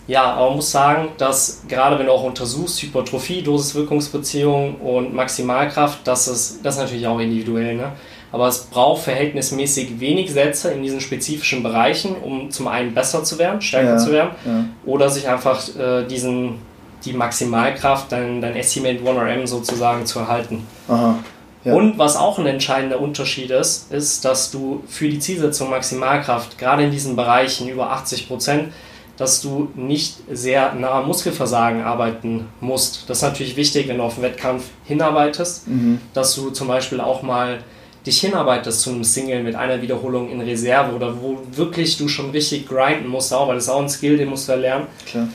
[0.08, 6.06] ja, aber man muss sagen, dass gerade wenn du auch untersuchst, Hypertrophie, Dosis-Wirkungsbeziehung und Maximalkraft,
[6.06, 7.74] das ist, das ist natürlich auch individuell.
[7.74, 7.92] Ne?
[8.30, 13.38] Aber es braucht verhältnismäßig wenig Sätze in diesen spezifischen Bereichen, um zum einen besser zu
[13.38, 14.64] werden, stärker ja, zu werden, ja.
[14.84, 16.60] oder sich einfach äh, diesen,
[17.04, 20.66] die Maximalkraft, dein, dein Estimate 1RM sozusagen zu erhalten.
[20.88, 21.18] Aha.
[21.64, 21.74] Ja.
[21.74, 26.84] Und was auch ein entscheidender Unterschied ist, ist, dass du für die Zielsetzung Maximalkraft, gerade
[26.84, 28.72] in diesen Bereichen über 80 Prozent,
[29.16, 33.08] dass du nicht sehr nah am Muskelversagen arbeiten musst.
[33.08, 36.00] Das ist natürlich wichtig, wenn du auf den Wettkampf hinarbeitest, mhm.
[36.12, 37.60] dass du zum Beispiel auch mal
[38.06, 42.30] dich hinarbeitest zu einem Single mit einer Wiederholung in Reserve oder wo wirklich du schon
[42.30, 44.86] richtig grinden musst, auch, weil das ist auch ein Skill, den musst du erlernen.
[45.06, 45.28] Klar.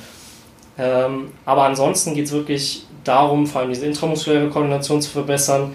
[0.78, 5.74] Ähm, aber ansonsten geht es wirklich darum, vor allem diese intramuskuläre Koordination zu verbessern,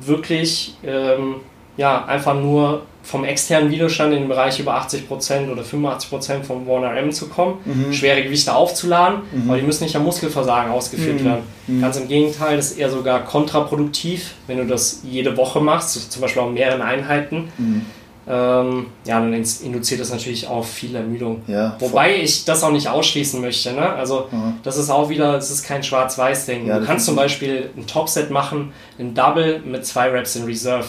[0.00, 1.36] wirklich ähm,
[1.78, 7.10] ja, einfach nur vom externen Widerstand in den Bereich über 80% oder 85% vom 1RM
[7.10, 7.92] zu kommen, mhm.
[7.92, 9.48] schwere Gewichte aufzuladen, mhm.
[9.48, 11.24] aber die müssen nicht am Muskelversagen ausgeführt mhm.
[11.24, 11.42] werden.
[11.68, 11.80] Mhm.
[11.80, 16.20] Ganz im Gegenteil, das ist eher sogar kontraproduktiv, wenn du das jede Woche machst, zum
[16.20, 17.48] Beispiel auch mehreren Einheiten.
[17.56, 17.86] Mhm.
[18.30, 21.42] Ähm, ja, dann induziert das natürlich auch viel Ermüdung.
[21.46, 23.72] Ja, Wobei ich das auch nicht ausschließen möchte.
[23.72, 23.88] Ne?
[23.88, 24.28] Also,
[24.62, 26.66] das ist auch wieder, es ist kein Schwarz-Weiß-Ding.
[26.66, 30.88] Ja, du kannst zum Beispiel ein Topset machen, ein Double mit zwei Reps in Reserve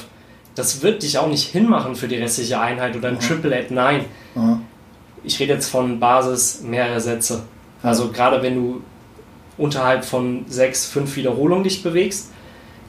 [0.60, 3.20] das wird dich auch nicht hinmachen für die restliche Einheit oder ein mhm.
[3.20, 4.06] Triple at 9.
[4.36, 4.62] Mhm.
[5.24, 7.44] Ich rede jetzt von Basis mehrere Sätze.
[7.82, 8.82] Also gerade wenn du
[9.58, 12.32] unterhalb von sechs, fünf Wiederholungen dich bewegst,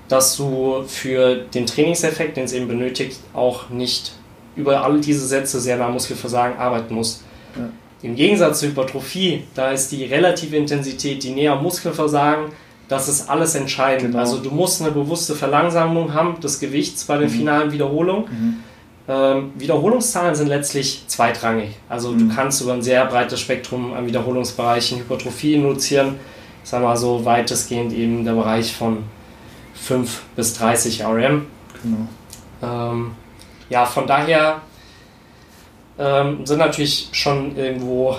[0.09, 4.13] dass du für den Trainingseffekt, den es eben benötigt, auch nicht
[4.57, 7.23] über alle diese Sätze sehr nah Muskelversagen arbeiten musst.
[7.57, 7.69] Ja.
[8.03, 12.47] Im Gegensatz zur Hypertrophie, da ist die relative Intensität, die näher Muskelversagen,
[12.91, 14.11] das ist alles entscheidend.
[14.11, 14.19] Genau.
[14.19, 17.35] Also du musst eine bewusste Verlangsamung haben des Gewichts bei den mhm.
[17.35, 18.25] finalen Wiederholungen.
[18.25, 18.57] Mhm.
[19.09, 21.77] Ähm, Wiederholungszahlen sind letztlich zweitrangig.
[21.89, 22.29] Also mhm.
[22.29, 26.17] du kannst über ein sehr breites Spektrum an Wiederholungsbereichen Hypertrophie induzieren.
[26.65, 29.05] Sagen wir mal so weitestgehend eben der Bereich von
[29.75, 31.47] 5 bis 30 RM.
[31.85, 32.09] Genau.
[32.93, 33.13] Ähm,
[33.69, 34.63] ja, von daher
[35.97, 38.17] ähm, sind natürlich schon irgendwo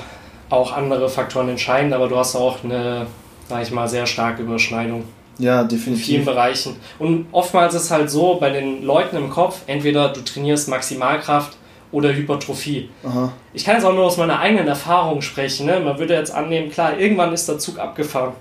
[0.49, 3.07] auch andere Faktoren entscheidend, aber du hast auch eine
[3.52, 5.04] sage ich mal, sehr starke Überschneidung.
[5.38, 6.08] Ja, definitiv.
[6.08, 6.76] In vielen Bereichen.
[6.99, 11.58] Und oftmals ist es halt so, bei den Leuten im Kopf, entweder du trainierst Maximalkraft
[11.91, 12.89] oder Hypertrophie.
[13.04, 13.34] Aha.
[13.54, 15.66] Ich kann jetzt auch nur aus meiner eigenen Erfahrung sprechen.
[15.66, 15.82] Ne?
[15.82, 18.34] Man würde jetzt annehmen, klar, irgendwann ist der Zug abgefahren.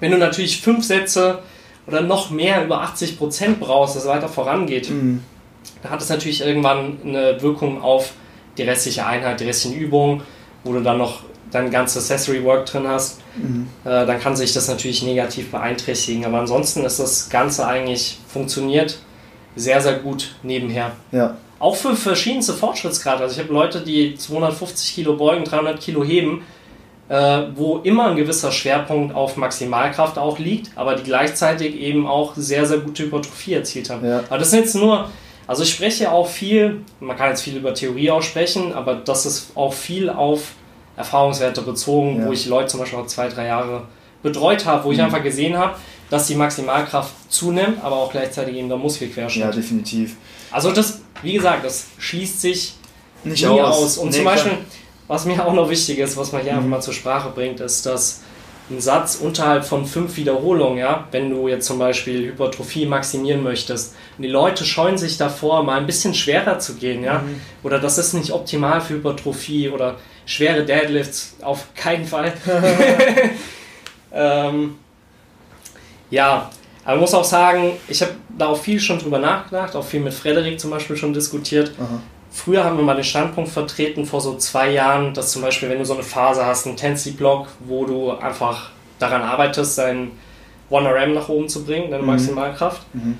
[0.00, 1.38] Wenn du natürlich fünf Sätze
[1.86, 5.22] oder noch mehr über 80 Prozent brauchst, dass es weiter vorangeht, mhm.
[5.82, 8.12] dann hat es natürlich irgendwann eine Wirkung auf
[8.58, 10.22] die restliche Einheit, die restlichen Übungen,
[10.64, 13.68] wo du dann noch dein ganzes Accessory Work drin hast, mhm.
[13.84, 16.24] äh, dann kann sich das natürlich negativ beeinträchtigen.
[16.24, 18.98] Aber ansonsten ist das Ganze eigentlich funktioniert
[19.56, 20.92] sehr, sehr gut nebenher.
[21.12, 21.36] Ja.
[21.60, 23.22] Auch für verschiedenste Fortschrittsgrade.
[23.22, 26.42] Also ich habe Leute, die 250 Kilo beugen, 300 Kilo heben,
[27.08, 32.34] äh, wo immer ein gewisser Schwerpunkt auf Maximalkraft auch liegt, aber die gleichzeitig eben auch
[32.36, 34.04] sehr, sehr gute Hypertrophie erzielt haben.
[34.04, 34.24] Ja.
[34.28, 35.08] Aber das sind jetzt nur
[35.46, 39.26] also ich spreche auch viel, man kann jetzt viel über Theorie auch sprechen, aber das
[39.26, 40.52] ist auch viel auf
[40.96, 42.26] Erfahrungswerte bezogen, ja.
[42.26, 43.84] wo ich Leute zum Beispiel auch zwei, drei Jahre
[44.22, 45.04] betreut habe, wo ich mhm.
[45.04, 45.74] einfach gesehen habe,
[46.10, 49.44] dass die Maximalkraft zunimmt, aber auch gleichzeitig eben der Muskelquerschnitt.
[49.44, 50.16] Ja, definitiv.
[50.50, 52.74] Also das, wie gesagt, das schließt sich
[53.24, 53.76] nicht nie aus.
[53.76, 53.98] aus.
[53.98, 54.52] Und nee, zum Beispiel,
[55.08, 56.58] was mir auch noch wichtig ist, was man hier mhm.
[56.58, 58.22] einfach mal zur Sprache bringt, ist, dass
[58.70, 63.94] ein Satz unterhalb von fünf Wiederholungen, ja, wenn du jetzt zum Beispiel Hypertrophie maximieren möchtest,
[64.16, 67.40] und die Leute scheuen sich davor, mal ein bisschen schwerer zu gehen, ja, mhm.
[67.62, 72.32] oder das ist nicht optimal für Hypertrophie oder schwere Deadlifts auf keinen Fall.
[74.12, 74.76] ähm,
[76.10, 76.50] ja,
[76.84, 80.14] aber muss auch sagen, ich habe da auch viel schon drüber nachgedacht, auch viel mit
[80.14, 81.72] Frederik zum Beispiel schon diskutiert.
[81.78, 82.00] Aha.
[82.30, 85.78] Früher haben wir mal den Standpunkt vertreten, vor so zwei Jahren, dass zum Beispiel, wenn
[85.78, 90.12] du so eine Phase hast, einen Tensi-Block, wo du einfach daran arbeitest, deinen
[90.70, 92.10] 1RM nach oben zu bringen, deine mhm.
[92.10, 93.18] Maximalkraft, mhm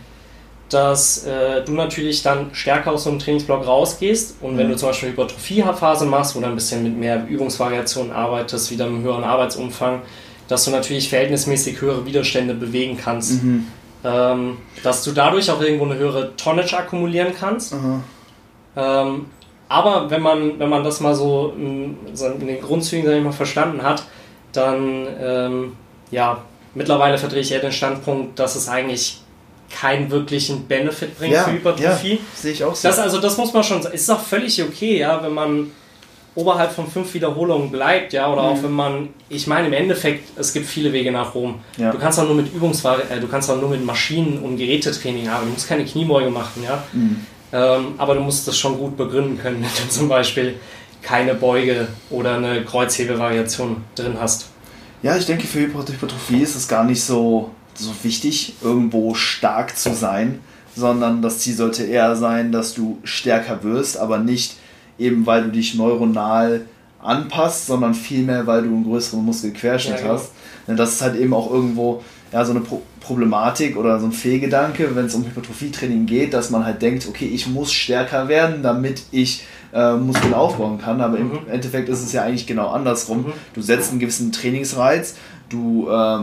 [0.70, 4.58] dass äh, du natürlich dann stärker aus so einem Trainingsblock rausgehst und mhm.
[4.58, 8.86] wenn du zum Beispiel Hypertrophie-Phase machst, wo du ein bisschen mit mehr Übungsvariationen arbeitest, wieder
[8.86, 10.02] mit einem höheren Arbeitsumfang,
[10.48, 13.42] dass du natürlich verhältnismäßig höhere Widerstände bewegen kannst.
[13.42, 13.66] Mhm.
[14.04, 17.72] Ähm, dass du dadurch auch irgendwo eine höhere Tonnage akkumulieren kannst.
[18.76, 19.26] Ähm,
[19.68, 23.82] aber wenn man, wenn man das mal so in, in den Grundzügen ich mal, verstanden
[23.82, 24.04] hat,
[24.52, 25.72] dann ähm,
[26.10, 26.42] ja,
[26.74, 29.23] mittlerweile verdrehe ich eher den Standpunkt, dass es eigentlich
[29.70, 32.14] keinen wirklichen Benefit bringt ja, für Hypertrophie.
[32.14, 32.88] Ja, sehe ich auch so.
[32.88, 33.94] Das, also das muss man schon sagen.
[33.94, 35.70] Es ist auch völlig okay, ja, wenn man
[36.34, 38.48] oberhalb von fünf Wiederholungen bleibt, ja, oder mhm.
[38.48, 41.60] auch wenn man, ich meine im Endeffekt, es gibt viele Wege nach Rom.
[41.76, 41.92] Ja.
[41.92, 45.28] Du kannst auch nur mit Übungsware, äh, du kannst auch nur mit Maschinen und Gerätetraining
[45.30, 45.46] haben.
[45.46, 46.82] Du musst keine Kniebeuge machen, ja.
[46.92, 47.26] Mhm.
[47.52, 50.56] Ähm, aber du musst das schon gut begründen können, wenn du zum Beispiel
[51.02, 54.46] keine Beuge oder eine Kreuzhebevariation drin hast.
[55.02, 59.94] Ja, ich denke, für Hypertrophie ist es gar nicht so, so wichtig, irgendwo stark zu
[59.94, 60.40] sein,
[60.76, 64.56] sondern das Ziel sollte eher sein, dass du stärker wirst, aber nicht
[64.98, 66.66] eben, weil du dich neuronal
[67.00, 70.14] anpasst, sondern vielmehr, weil du einen größeren Muskelquerschnitt ja, genau.
[70.14, 70.30] hast.
[70.66, 72.02] Denn das ist halt eben auch irgendwo
[72.32, 76.48] ja, so eine Pro Problematik oder so ein Fehlgedanke, wenn es um Hypertrophietraining geht, dass
[76.48, 79.44] man halt denkt, okay, ich muss stärker werden, damit ich
[79.74, 81.02] äh, Muskeln aufbauen kann.
[81.02, 81.40] Aber mhm.
[81.44, 83.26] im Endeffekt ist es ja eigentlich genau andersrum.
[83.26, 83.32] Mhm.
[83.52, 85.16] Du setzt einen gewissen Trainingsreiz,
[85.50, 86.20] du äh,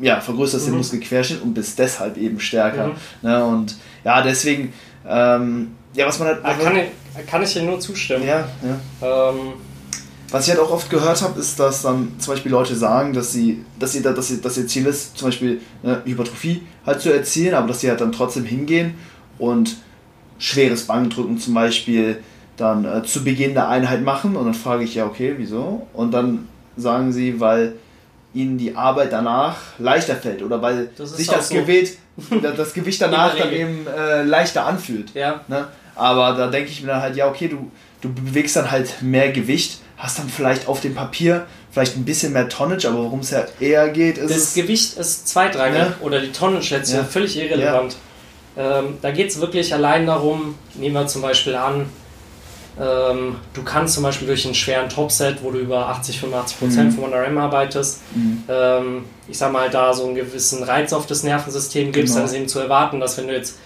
[0.00, 0.72] ja, vergrößerst mhm.
[0.72, 2.88] den Muskelquerschnitt und bist deshalb eben stärker.
[2.88, 2.92] Mhm.
[3.22, 3.44] Ne?
[3.44, 4.72] Und ja, deswegen,
[5.06, 6.44] ähm, ja, was man halt.
[6.44, 8.26] Also, kann, ich, kann ich dir nur zustimmen.
[8.26, 9.30] Ja, ja.
[9.30, 9.54] Ähm,
[10.30, 13.32] was ich halt auch oft gehört habe, ist, dass dann zum Beispiel Leute sagen, dass
[13.32, 17.12] sie, dass sie, dass sie, dass ihr Ziel ist, zum Beispiel eine Hypertrophie halt zu
[17.12, 18.94] erzielen, aber dass sie halt dann trotzdem hingehen
[19.38, 19.76] und
[20.38, 22.22] schweres Bankdrücken zum Beispiel
[22.56, 25.86] dann äh, zu Beginn der Einheit machen und dann frage ich ja, okay, wieso?
[25.94, 27.74] Und dann sagen sie, weil
[28.34, 31.54] ihnen die Arbeit danach leichter fällt oder weil das sich das, so.
[31.54, 31.98] Gewicht,
[32.56, 35.14] das Gewicht danach dann eben äh, leichter anfühlt.
[35.14, 35.40] Ja.
[35.48, 35.68] Ne?
[35.94, 37.70] Aber da denke ich mir dann halt, ja, okay, du,
[38.00, 42.32] du bewegst dann halt mehr Gewicht, hast dann vielleicht auf dem Papier vielleicht ein bisschen
[42.32, 44.34] mehr Tonnage, aber worum es ja eher geht, ist.
[44.34, 45.94] Das Gewicht ist zweitrangig ne?
[46.00, 47.04] oder die Tonnage jetzt ja.
[47.04, 47.96] völlig irrelevant.
[48.56, 48.80] Ja.
[48.80, 51.88] Ähm, da geht es wirklich allein darum, nehmen wir zum Beispiel an,
[52.80, 56.92] ähm, du kannst zum Beispiel durch einen schweren Topset, wo du über 80, 85 Prozent
[56.92, 57.02] mhm.
[57.02, 58.44] vom RM arbeitest, mhm.
[58.48, 62.26] ähm, ich sag mal, da so einen gewissen Reiz auf das Nervensystem gibst, genau.
[62.26, 63.58] dann ist eben zu erwarten, dass wenn du jetzt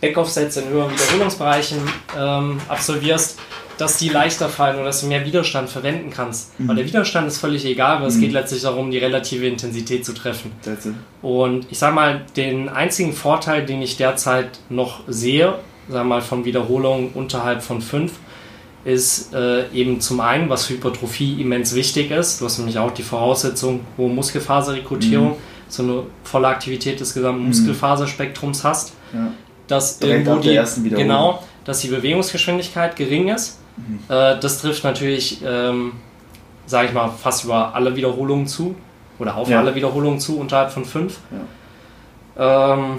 [0.00, 1.78] Backoff-Sets in höheren Wiederholungsbereichen
[2.18, 3.38] ähm, absolvierst,
[3.78, 6.58] dass die leichter fallen oder dass du mehr Widerstand verwenden kannst.
[6.58, 6.68] Mhm.
[6.68, 8.14] Weil der Widerstand ist völlig egal, weil mhm.
[8.14, 10.52] es geht letztlich darum, die relative Intensität zu treffen.
[11.22, 15.54] Und ich sag mal, den einzigen Vorteil, den ich derzeit noch sehe,
[15.88, 18.12] sag mal von Wiederholungen unterhalb von 5,
[18.86, 22.40] ist äh, eben zum einen, was für Hypertrophie immens wichtig ist.
[22.40, 25.36] Du hast nämlich auch die Voraussetzung, hohe Muskelfaserrekrutierung, mhm.
[25.68, 27.48] so eine volle Aktivität des gesamten mhm.
[27.48, 28.92] Muskelfaserspektrums hast.
[29.12, 29.32] Ja.
[29.66, 33.58] Dass Direkt irgendwo die, genau, dass die Bewegungsgeschwindigkeit gering ist.
[33.76, 33.98] Mhm.
[34.08, 35.94] Äh, das trifft natürlich, ähm,
[36.66, 38.76] sage ich mal, fast über alle Wiederholungen zu
[39.18, 39.58] oder auf ja.
[39.58, 41.18] alle Wiederholungen zu unterhalb von fünf.
[42.38, 42.74] Ja.
[42.74, 42.98] Ähm,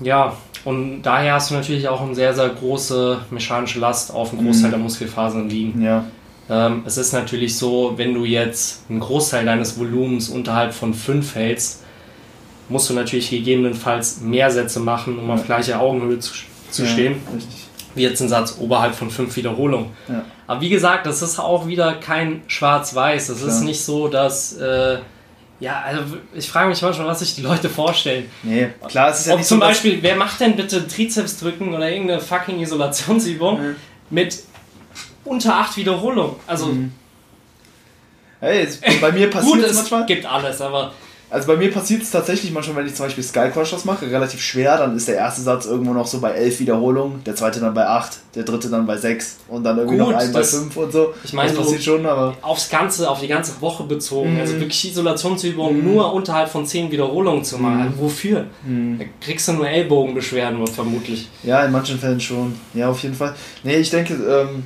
[0.00, 0.34] ja,
[0.64, 4.68] und daher hast du natürlich auch eine sehr, sehr große mechanische Last auf einem Großteil
[4.68, 4.72] mhm.
[4.72, 5.82] der Muskelfasern liegen.
[5.82, 6.04] Ja.
[6.50, 11.34] Ähm, es ist natürlich so, wenn du jetzt einen Großteil deines Volumens unterhalb von 5
[11.34, 11.82] hältst,
[12.68, 16.32] musst du natürlich gegebenenfalls mehr Sätze machen, um auf gleicher Augenhöhe zu,
[16.70, 17.14] zu ja, stehen.
[17.34, 17.66] Richtig.
[17.94, 19.86] Wie jetzt ein Satz oberhalb von 5 Wiederholungen.
[20.08, 20.24] Ja.
[20.46, 23.28] Aber wie gesagt, das ist auch wieder kein Schwarz-Weiß.
[23.30, 24.56] Es ist nicht so, dass.
[24.56, 24.98] Äh,
[25.60, 28.30] ja, also ich frage mich manchmal, was sich die Leute vorstellen.
[28.42, 31.38] Nee, klar, es ist ja Ob nicht zum so, Beispiel, wer macht denn bitte Trizeps
[31.38, 33.76] drücken oder irgendeine fucking Isolationsübung mhm.
[34.08, 34.38] mit
[35.24, 36.36] unter acht Wiederholungen?
[36.46, 36.66] Also.
[36.66, 36.92] Mhm.
[38.40, 38.66] Hey,
[39.02, 40.06] bei mir passiert es manchmal.
[40.06, 40.94] gibt alles, aber
[41.30, 44.40] also bei mir passiert es tatsächlich manchmal, wenn ich zum Beispiel Sky Crushers mache, relativ
[44.40, 47.72] schwer, dann ist der erste Satz irgendwo noch so bei 11 Wiederholungen, der zweite dann
[47.72, 50.76] bei 8, der dritte dann bei 6 und dann irgendwie Gut, noch ein bei 5
[50.76, 51.14] und so.
[51.22, 52.36] Ich meine, das passiert schon, aber.
[52.42, 54.40] Aufs Ganze, auf die ganze Woche bezogen, mhm.
[54.40, 55.92] also wirklich Isolationsübungen mhm.
[55.92, 57.76] nur unterhalb von 10 Wiederholungen zu machen.
[57.76, 57.82] Mhm.
[57.82, 58.46] Also wofür?
[58.66, 58.98] Mhm.
[58.98, 61.28] Da kriegst du nur Ellbogenbeschwerden vermutlich.
[61.42, 62.54] Ja, in manchen Fällen schon.
[62.74, 63.34] Ja, auf jeden Fall.
[63.62, 64.64] Nee, ich denke, ähm,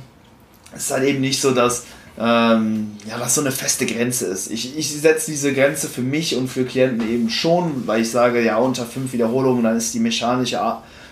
[0.73, 1.85] es ist halt eben nicht so, dass
[2.17, 4.49] ähm, ja, was so eine feste Grenze ist.
[4.49, 8.41] Ich, ich setze diese Grenze für mich und für Klienten eben schon, weil ich sage,
[8.41, 10.61] ja, unter fünf Wiederholungen, dann ist die mechanische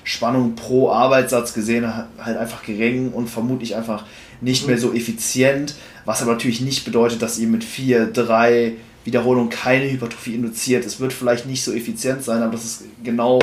[0.05, 4.05] Spannung pro Arbeitssatz gesehen halt einfach gering und vermutlich einfach
[4.41, 5.75] nicht mehr so effizient,
[6.05, 8.73] was aber natürlich nicht bedeutet, dass ihr mit vier, drei
[9.05, 10.85] Wiederholungen keine Hypertrophie induziert.
[10.85, 13.39] Es wird vielleicht nicht so effizient sein, aber das ist genau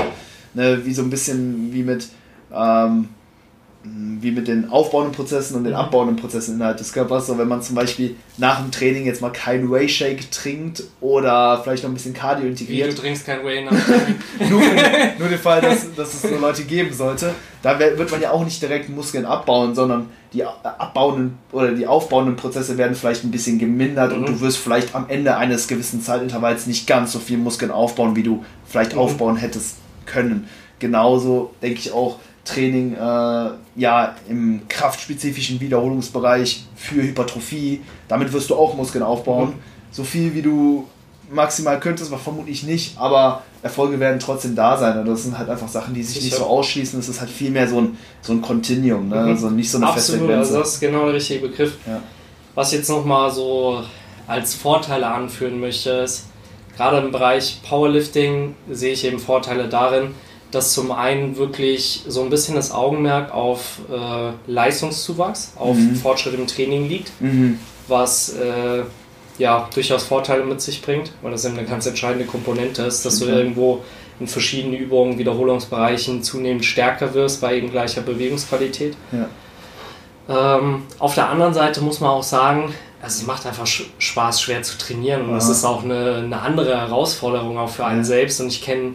[0.55, 2.09] ne, wie so ein bisschen wie mit
[2.55, 3.09] ähm,
[3.83, 5.79] wie mit den aufbauenden Prozessen und den mhm.
[5.79, 7.27] abbauenden Prozessen innerhalb des Körpers.
[7.27, 11.61] So, wenn man zum Beispiel nach dem Training jetzt mal kein Whey Shake trinkt oder
[11.63, 12.89] vielleicht noch ein bisschen Cardio integriert.
[12.89, 13.73] Wie, du trinkst kein Whey nach
[14.51, 14.61] nur,
[15.19, 17.35] nur den Fall, dass, dass es so Leute geben sollte.
[17.63, 22.37] Da wird man ja auch nicht direkt Muskeln abbauen, sondern die abbauenden oder die aufbauenden
[22.37, 24.19] Prozesse werden vielleicht ein bisschen gemindert mhm.
[24.19, 28.15] und du wirst vielleicht am Ende eines gewissen Zeitintervalls nicht ganz so viel Muskeln aufbauen,
[28.15, 29.01] wie du vielleicht mhm.
[29.01, 30.49] aufbauen hättest können.
[30.79, 37.81] Genauso denke ich auch, Training äh, ja im kraftspezifischen Wiederholungsbereich für Hypertrophie.
[38.09, 39.51] Damit wirst du auch Muskeln aufbauen.
[39.51, 39.55] Mhm.
[39.93, 40.87] So viel wie du
[41.31, 44.99] maximal könntest, war vermutlich nicht, aber Erfolge werden trotzdem da sein.
[44.99, 46.99] Und das sind halt einfach Sachen, die sich ich nicht so ausschließen.
[46.99, 49.17] Es ist halt vielmehr so ein, so ein Continuum, ne?
[49.17, 49.29] Mhm.
[49.29, 50.39] also nicht so eine Absolut, feste Grenze.
[50.39, 51.77] Also das ist genau der richtige Begriff.
[51.87, 52.01] Ja.
[52.55, 53.83] Was ich jetzt nochmal so
[54.27, 56.27] als Vorteile anführen möchte, ist,
[56.77, 60.15] gerade im Bereich Powerlifting sehe ich eben Vorteile darin,
[60.51, 65.97] dass zum einen wirklich so ein bisschen das Augenmerk auf äh, Leistungszuwachs, auf mhm.
[65.97, 67.59] Fortschritt im Training liegt, mhm.
[67.89, 68.83] was äh,
[69.39, 73.23] ja durchaus Vorteile mit sich bringt, weil das eben eine ganz entscheidende Komponente ist, dass
[73.23, 73.31] okay.
[73.31, 73.83] du irgendwo
[74.19, 78.97] in verschiedenen Übungen, Wiederholungsbereichen zunehmend stärker wirst bei eben gleicher Bewegungsqualität.
[79.13, 80.59] Ja.
[80.59, 84.63] Ähm, auf der anderen Seite muss man auch sagen, also es macht einfach Spaß, schwer
[84.63, 88.49] zu trainieren und es ist auch eine, eine andere Herausforderung auch für einen selbst und
[88.49, 88.93] ich kenne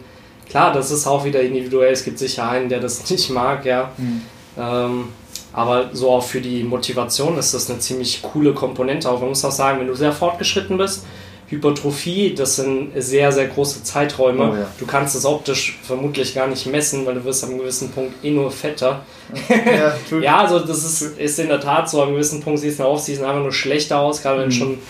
[0.48, 1.92] Klar, das ist auch wieder individuell.
[1.92, 3.90] Es gibt sicher einen, der das nicht mag, ja.
[3.96, 4.22] Mhm.
[4.58, 5.04] Ähm,
[5.52, 9.10] aber so auch für die Motivation ist das eine ziemlich coole Komponente.
[9.10, 11.06] Auch man muss auch sagen, wenn du sehr fortgeschritten bist,
[11.48, 14.50] Hypertrophie, das sind sehr, sehr große Zeiträume.
[14.50, 14.66] Oh, ja.
[14.78, 18.32] Du kannst es optisch vermutlich gar nicht messen, weil du wirst am gewissen Punkt eh
[18.32, 19.02] nur fetter.
[19.48, 22.02] Ja, ja also das ist, ist in der Tat so.
[22.02, 24.50] Am gewissen Punkt siehst du auf, siehst einfach nur schlechter aus, gerade wenn mhm.
[24.50, 24.82] du schon ein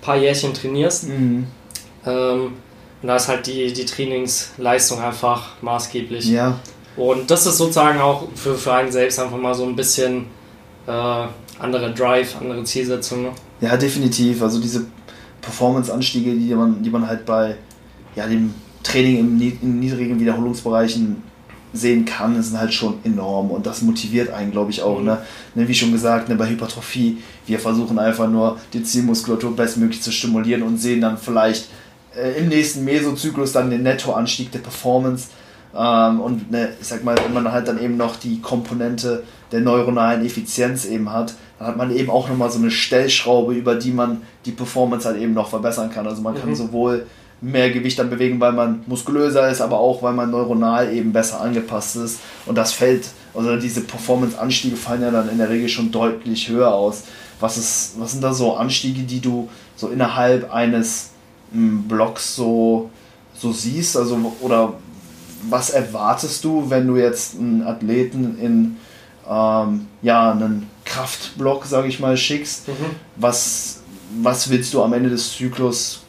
[0.00, 1.08] paar Jährchen trainierst.
[1.08, 1.46] Mhm.
[2.06, 2.52] Ähm,
[3.04, 6.26] und da ist halt die, die Trainingsleistung einfach maßgeblich.
[6.30, 6.58] Ja.
[6.96, 10.24] Und das ist sozusagen auch für, für einen selbst einfach mal so ein bisschen
[10.86, 11.26] äh,
[11.58, 13.24] andere Drive, andere Zielsetzung.
[13.24, 13.28] Ne?
[13.60, 14.40] Ja, definitiv.
[14.40, 14.86] Also diese
[15.42, 17.56] Performance-Anstiege, die man, die man halt bei
[18.16, 21.22] ja, dem Training im, in niedrigen Wiederholungsbereichen
[21.74, 24.98] sehen kann, sind halt schon enorm und das motiviert einen, glaube ich, auch.
[24.98, 25.04] Mhm.
[25.04, 25.18] Ne?
[25.54, 25.68] ne?
[25.68, 30.62] Wie schon gesagt, ne, bei Hypertrophie, wir versuchen einfach nur die Zielmuskulatur bestmöglich zu stimulieren
[30.62, 31.68] und sehen dann vielleicht
[32.16, 35.28] äh, im nächsten Mesozyklus dann den Nettoanstieg der Performance.
[35.76, 39.60] Ähm, und ne, ich sag mal, wenn man halt dann eben noch die Komponente der
[39.60, 43.90] neuronalen Effizienz eben hat, dann hat man eben auch nochmal so eine Stellschraube, über die
[43.90, 46.06] man die Performance halt eben noch verbessern kann.
[46.06, 46.40] Also man mhm.
[46.40, 47.06] kann sowohl
[47.40, 51.40] mehr Gewicht dann bewegen, weil man muskulöser ist, aber auch weil man neuronal eben besser
[51.40, 52.20] angepasst ist.
[52.46, 56.72] Und das fällt, also diese Performance-Anstiege fallen ja dann in der Regel schon deutlich höher
[56.72, 57.04] aus.
[57.40, 61.10] Was, ist, was sind da so Anstiege, die du so innerhalb eines
[61.54, 62.90] Blogs so,
[63.34, 63.96] so siehst?
[63.96, 64.74] Also, oder
[65.48, 68.76] was erwartest du, wenn du jetzt einen Athleten in
[69.28, 72.68] ähm, ja, einen Kraftblock, sage ich mal, schickst?
[72.68, 72.72] Mhm.
[73.16, 73.80] Was,
[74.22, 76.02] was willst du am Ende des Zyklus,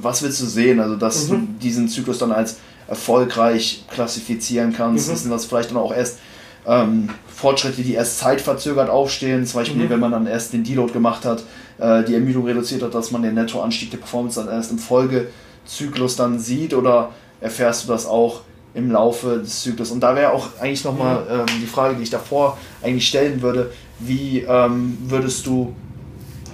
[0.00, 0.80] was willst du sehen?
[0.80, 1.30] Also, dass mhm.
[1.30, 2.56] du diesen Zyklus dann als
[2.88, 5.16] erfolgreich klassifizieren kannst, mhm.
[5.16, 6.18] sind das vielleicht dann auch erst
[6.66, 9.90] ähm, Fortschritte, die erst zeitverzögert aufstehen, zum Beispiel, mhm.
[9.90, 11.42] wenn man dann erst den Deload gemacht hat,
[11.78, 16.16] äh, die Ermüdung reduziert hat, dass man den Nettoanstieg der Performance dann erst im Folgezyklus
[16.16, 17.10] dann sieht oder
[17.40, 18.42] erfährst du das auch
[18.74, 19.90] im Laufe des Zyklus?
[19.90, 21.40] Und da wäre auch eigentlich nochmal mhm.
[21.40, 25.74] ähm, die Frage, die ich davor eigentlich stellen würde, wie ähm, würdest du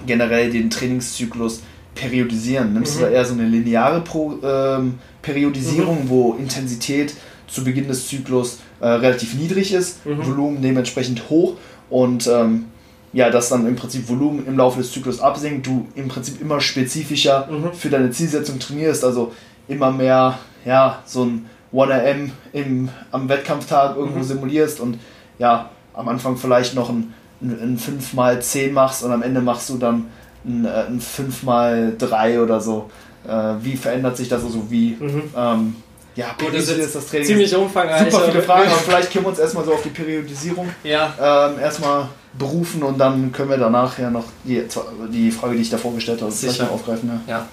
[0.05, 1.61] generell den Trainingszyklus
[1.95, 2.73] periodisieren?
[2.73, 2.99] Nimmst mhm.
[2.99, 6.09] du da eher so eine lineare Pro, ähm, Periodisierung, mhm.
[6.09, 7.13] wo Intensität
[7.47, 10.25] zu Beginn des Zyklus äh, relativ niedrig ist, mhm.
[10.25, 11.55] Volumen dementsprechend hoch
[11.89, 12.65] und ähm,
[13.13, 16.59] ja, dass dann im Prinzip Volumen im Laufe des Zyklus absinkt, du im Prinzip immer
[16.59, 17.73] spezifischer mhm.
[17.73, 19.31] für deine Zielsetzung trainierst, also
[19.67, 24.23] immer mehr, ja, so ein 1RM im, am Wettkampftag irgendwo mhm.
[24.23, 24.99] simulierst und
[25.39, 30.05] ja, am Anfang vielleicht noch ein, ein 5x10 machst und am Ende machst du dann
[30.45, 32.89] ein, äh, ein 5x3 oder so.
[33.27, 35.23] Äh, wie verändert sich das also wie mhm.
[35.35, 35.75] ähm,
[36.15, 37.25] ja, Gut, das ist das Training.
[37.25, 38.11] Ziemlich umfangreich.
[38.11, 41.13] Super viele Fragen, aber vielleicht können wir uns erstmal so auf die Periodisierung ja.
[41.19, 44.63] ähm, erstmal berufen und dann können wir danach ja noch die,
[45.11, 46.69] die Frage, die ich davor gestellt habe, Sicher.
[46.71, 47.21] aufgreifen.
[47.27, 47.33] Ja.
[47.33, 47.47] ja.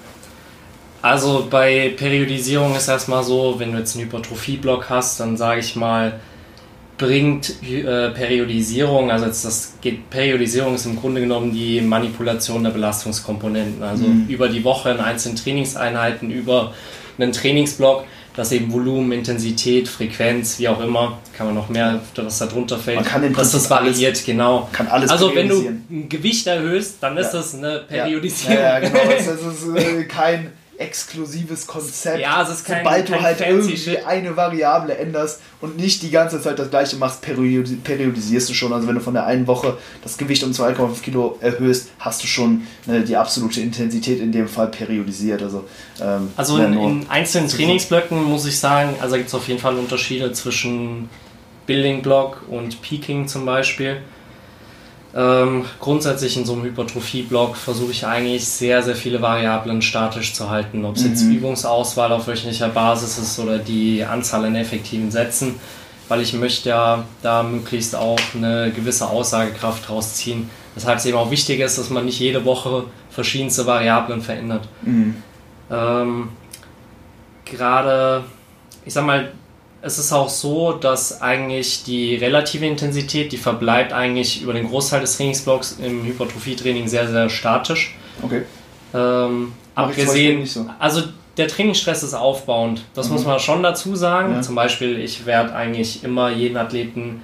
[1.01, 5.75] Also bei Periodisierung ist erstmal so, wenn du jetzt einen Hypertrophie-Block hast, dann sage ich
[5.75, 6.19] mal,
[6.97, 12.69] bringt äh, Periodisierung, also jetzt das geht, Periodisierung ist im Grunde genommen die Manipulation der
[12.69, 14.27] Belastungskomponenten, also mhm.
[14.27, 16.73] über die Woche in einzelnen Trainingseinheiten, über
[17.17, 18.05] einen Trainingsblock
[18.35, 22.77] dass eben Volumen, Intensität, Frequenz, wie auch immer, kann man noch mehr, was da drunter
[22.77, 24.69] fällt, man kann dass das variiert, alles, genau.
[24.71, 27.39] Kann alles also wenn du ein Gewicht erhöhst, dann ist ja.
[27.39, 28.55] das eine Periodisierung.
[28.55, 28.99] Ja, ja, genau.
[29.05, 30.51] Das ist äh, kein
[30.81, 32.19] exklusives Konzept.
[32.19, 34.05] Ja, es ist kein, Sobald kein du halt irgendwie Shit.
[34.05, 38.73] eine Variable änderst und nicht die ganze Zeit das gleiche machst, periodisierst du schon.
[38.73, 42.27] Also wenn du von der einen Woche das Gewicht um 2,5 Kilo erhöhst, hast du
[42.27, 45.41] schon ne, die absolute Intensität in dem Fall periodisiert.
[45.41, 45.65] Also,
[46.01, 49.75] ähm, also in, in, einzelnen Trainingsblöcken muss ich sagen, also gibt es auf jeden Fall
[49.75, 51.09] Unterschiede zwischen
[51.65, 54.01] Building Block und Peaking zum Beispiel.
[55.13, 60.49] Ähm, grundsätzlich in so einem Hypertrophie-Block versuche ich eigentlich sehr, sehr viele Variablen statisch zu
[60.49, 60.85] halten.
[60.85, 61.09] Ob es mhm.
[61.09, 65.55] jetzt Übungsauswahl auf wöchentlicher Basis ist oder die Anzahl an effektiven Sätzen,
[66.07, 70.49] weil ich möchte ja da möglichst auch eine gewisse Aussagekraft rausziehen.
[70.75, 74.67] Weshalb es eben auch wichtig ist, dass man nicht jede Woche verschiedenste Variablen verändert.
[74.83, 75.15] Mhm.
[75.69, 76.29] Ähm,
[77.43, 78.23] Gerade,
[78.85, 79.33] ich sag mal,
[79.81, 85.01] es ist auch so, dass eigentlich die relative Intensität, die verbleibt eigentlich über den Großteil
[85.01, 87.95] des Trainingsblocks im Hypertrophie-Training sehr, sehr statisch.
[88.21, 88.43] Okay.
[88.93, 90.67] Ähm, abgesehen, so.
[90.77, 91.03] also
[91.37, 92.83] der Trainingsstress ist aufbauend.
[92.93, 93.13] Das mhm.
[93.13, 94.35] muss man schon dazu sagen.
[94.35, 94.41] Ja.
[94.41, 97.21] Zum Beispiel, ich werde eigentlich immer jeden Athleten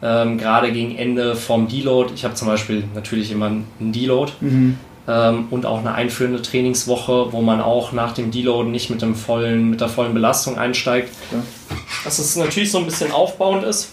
[0.00, 4.78] ähm, gerade gegen Ende vom Deload, ich habe zum Beispiel natürlich immer einen Deload mhm.
[5.08, 9.16] ähm, und auch eine einführende Trainingswoche, wo man auch nach dem Deload nicht mit, dem
[9.16, 11.12] vollen, mit der vollen Belastung einsteigt.
[11.32, 11.38] Ja.
[12.04, 13.90] Dass es natürlich so ein bisschen aufbauend ist.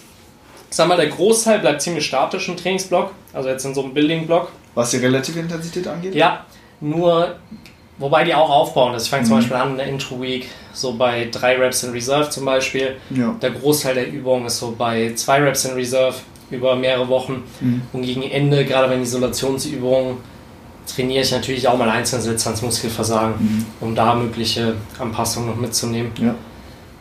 [0.70, 3.94] Ich sag mal, der Großteil bleibt ziemlich statisch im Trainingsblock, also jetzt in so einem
[3.94, 4.50] Building-Block.
[4.74, 6.14] Was die relative Intensität angeht?
[6.14, 6.44] Ja,
[6.80, 7.36] nur
[7.98, 8.92] Wobei die auch aufbauen.
[8.92, 9.28] Das fängt mhm.
[9.28, 12.96] zum Beispiel an in der Intro-Week, so bei drei Reps in Reserve zum Beispiel.
[13.10, 13.34] Ja.
[13.40, 16.14] Der Großteil der Übungen ist so bei zwei Reps in Reserve
[16.50, 17.44] über mehrere Wochen.
[17.60, 17.82] Mhm.
[17.92, 20.18] Und gegen Ende, gerade bei den Isolationsübungen,
[20.86, 23.66] trainiere ich natürlich auch mal Einzelsitz ans Muskelversagen, mhm.
[23.80, 26.12] um da mögliche Anpassungen noch mitzunehmen.
[26.20, 26.34] Ja.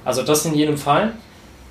[0.05, 1.13] Also das in jedem Fall.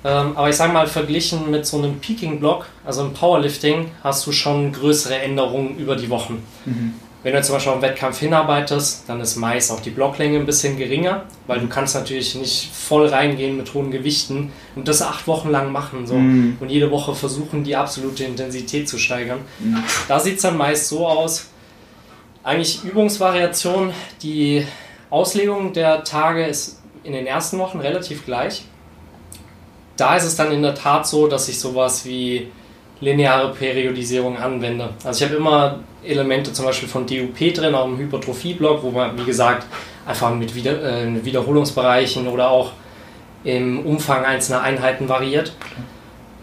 [0.03, 4.31] Ähm, aber ich sage mal, verglichen mit so einem Peaking-Block, also im Powerlifting, hast du
[4.31, 6.43] schon größere Änderungen über die Wochen.
[6.65, 6.93] Mhm.
[7.23, 10.77] Wenn du zum Beispiel auf Wettkampf hinarbeitest, dann ist meist auch die Blocklänge ein bisschen
[10.77, 15.49] geringer, weil du kannst natürlich nicht voll reingehen mit hohen Gewichten und das acht Wochen
[15.49, 16.57] lang machen so mm.
[16.59, 19.39] und jede Woche versuchen, die absolute Intensität zu steigern.
[19.57, 19.77] Mm.
[20.07, 21.47] Da sieht es dann meist so aus,
[22.43, 24.67] eigentlich Übungsvariation, die
[25.09, 26.74] Auslegung der Tage ist
[27.05, 28.65] in den ersten Wochen relativ gleich.
[29.97, 32.51] Da ist es dann in der Tat so, dass ich sowas wie
[32.99, 34.89] lineare Periodisierung anwende.
[35.03, 39.17] Also ich habe immer Elemente zum Beispiel von DUP drin, auch im Hypertrophie-Block, wo man,
[39.17, 39.65] wie gesagt,
[40.05, 42.71] einfach mit Wieder äh, Wiederholungsbereichen oder auch
[43.43, 45.53] im Umfang einzelner Einheiten variiert.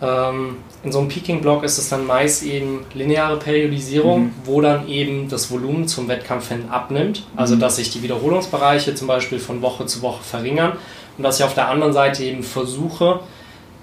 [0.00, 4.32] Ähm, in so einem Peaking-Block ist es dann meist eben lineare Periodisierung, mhm.
[4.44, 7.24] wo dann eben das Volumen zum Wettkampf hin abnimmt.
[7.36, 7.60] Also mhm.
[7.60, 10.72] dass sich die Wiederholungsbereiche zum Beispiel von Woche zu Woche verringern
[11.16, 13.20] und dass ich auf der anderen Seite eben versuche,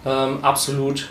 [0.06, 1.10] ähm, absolut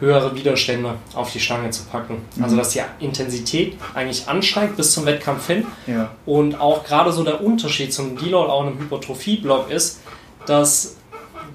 [0.00, 2.22] höhere Widerstände auf die Stange zu packen.
[2.36, 2.44] Mhm.
[2.44, 5.66] Also dass die Intensität eigentlich ansteigt bis zum Wettkampf hin.
[5.86, 6.10] Ja.
[6.26, 10.00] Und auch gerade so der Unterschied zum Deload auch in einem Hypertrophie-Block ist,
[10.46, 10.96] dass,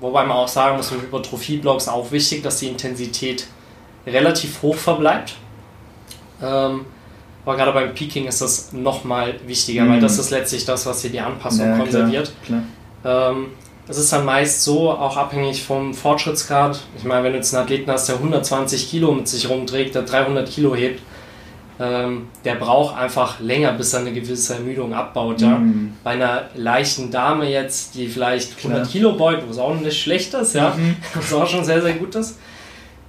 [0.01, 3.47] wobei man auch sagen muss, im Hypertrophie-Block ist auch wichtig, dass die Intensität
[4.05, 5.35] relativ hoch verbleibt.
[6.41, 6.85] Ähm,
[7.45, 9.93] aber gerade beim Peaking ist das nochmal wichtiger, mhm.
[9.93, 12.31] weil das ist letztlich das, was hier die Anpassung ja, konserviert.
[13.03, 13.47] Ähm,
[13.87, 16.79] das ist dann meist so, auch abhängig vom Fortschrittsgrad.
[16.95, 20.03] Ich meine, wenn du jetzt einen Athleten hast, der 120 Kilo mit sich rumträgt, der
[20.03, 21.01] 300 Kilo hebt,
[21.79, 25.41] ähm, der braucht einfach länger, bis er eine gewisse Ermüdung abbaut.
[25.41, 25.57] Ja?
[25.57, 25.93] Mhm.
[26.03, 28.91] Bei einer leichten Dame jetzt, die vielleicht 100 Klar.
[28.91, 30.75] Kilo beugt, was auch nicht schlecht ist, ja?
[30.77, 30.97] Mhm.
[31.15, 32.37] was auch schon sehr, sehr gut ist,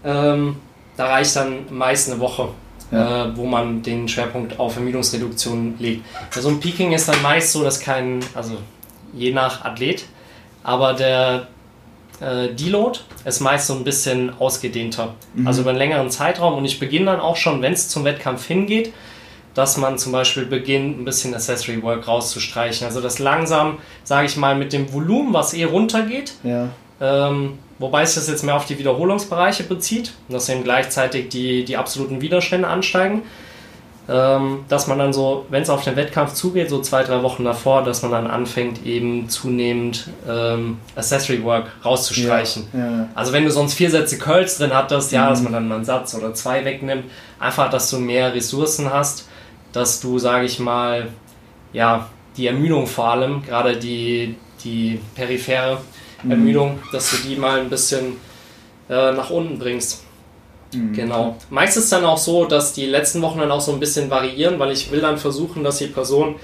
[0.04, 0.56] ähm,
[1.00, 2.48] da reicht dann meist eine Woche.
[2.92, 3.26] Ja.
[3.26, 6.04] Äh, wo man den Schwerpunkt auf Ermüdungsreduktion legt.
[6.34, 8.58] Also ein Peaking ist dann meist so, dass kein, also
[9.14, 10.06] je nach Athlet,
[10.64, 11.46] aber der
[12.20, 15.14] äh, Deload ist meist so ein bisschen ausgedehnter.
[15.34, 15.46] Mhm.
[15.46, 18.44] Also über einen längeren Zeitraum und ich beginne dann auch schon, wenn es zum Wettkampf
[18.48, 18.92] hingeht,
[19.54, 22.88] dass man zum Beispiel beginnt, ein bisschen Accessory Work rauszustreichen.
[22.88, 26.32] Also das langsam, sage ich mal, mit dem Volumen, was eh runtergeht.
[26.42, 26.70] Ja.
[27.00, 31.76] Ähm, wobei es das jetzt mehr auf die Wiederholungsbereiche bezieht, dass eben gleichzeitig die, die
[31.76, 33.22] absoluten Widerstände ansteigen
[34.10, 37.44] ähm, dass man dann so, wenn es auf den Wettkampf zugeht, so zwei, drei Wochen
[37.44, 42.66] davor, dass man dann anfängt, eben zunehmend ähm, Accessory Work rauszustreichen.
[42.72, 43.08] Ja, ja.
[43.14, 45.28] Also wenn du sonst vier Sätze Curls drin hattest, ja, mhm.
[45.28, 47.04] dass man dann mal einen Satz oder zwei wegnimmt,
[47.38, 49.28] einfach, dass du mehr Ressourcen hast,
[49.72, 51.08] dass du, sage ich mal,
[51.72, 54.34] ja, die Ermüdung vor allem, gerade die,
[54.64, 55.78] die periphere
[56.22, 56.30] mhm.
[56.30, 58.16] Ermüdung, dass du die mal ein bisschen
[58.88, 60.04] äh, nach unten bringst.
[60.74, 60.92] Mhm.
[60.92, 61.36] Genau.
[61.50, 64.10] Meist ist es dann auch so, dass die letzten Wochen dann auch so ein bisschen
[64.10, 66.36] variieren, weil ich will dann versuchen, dass die Person,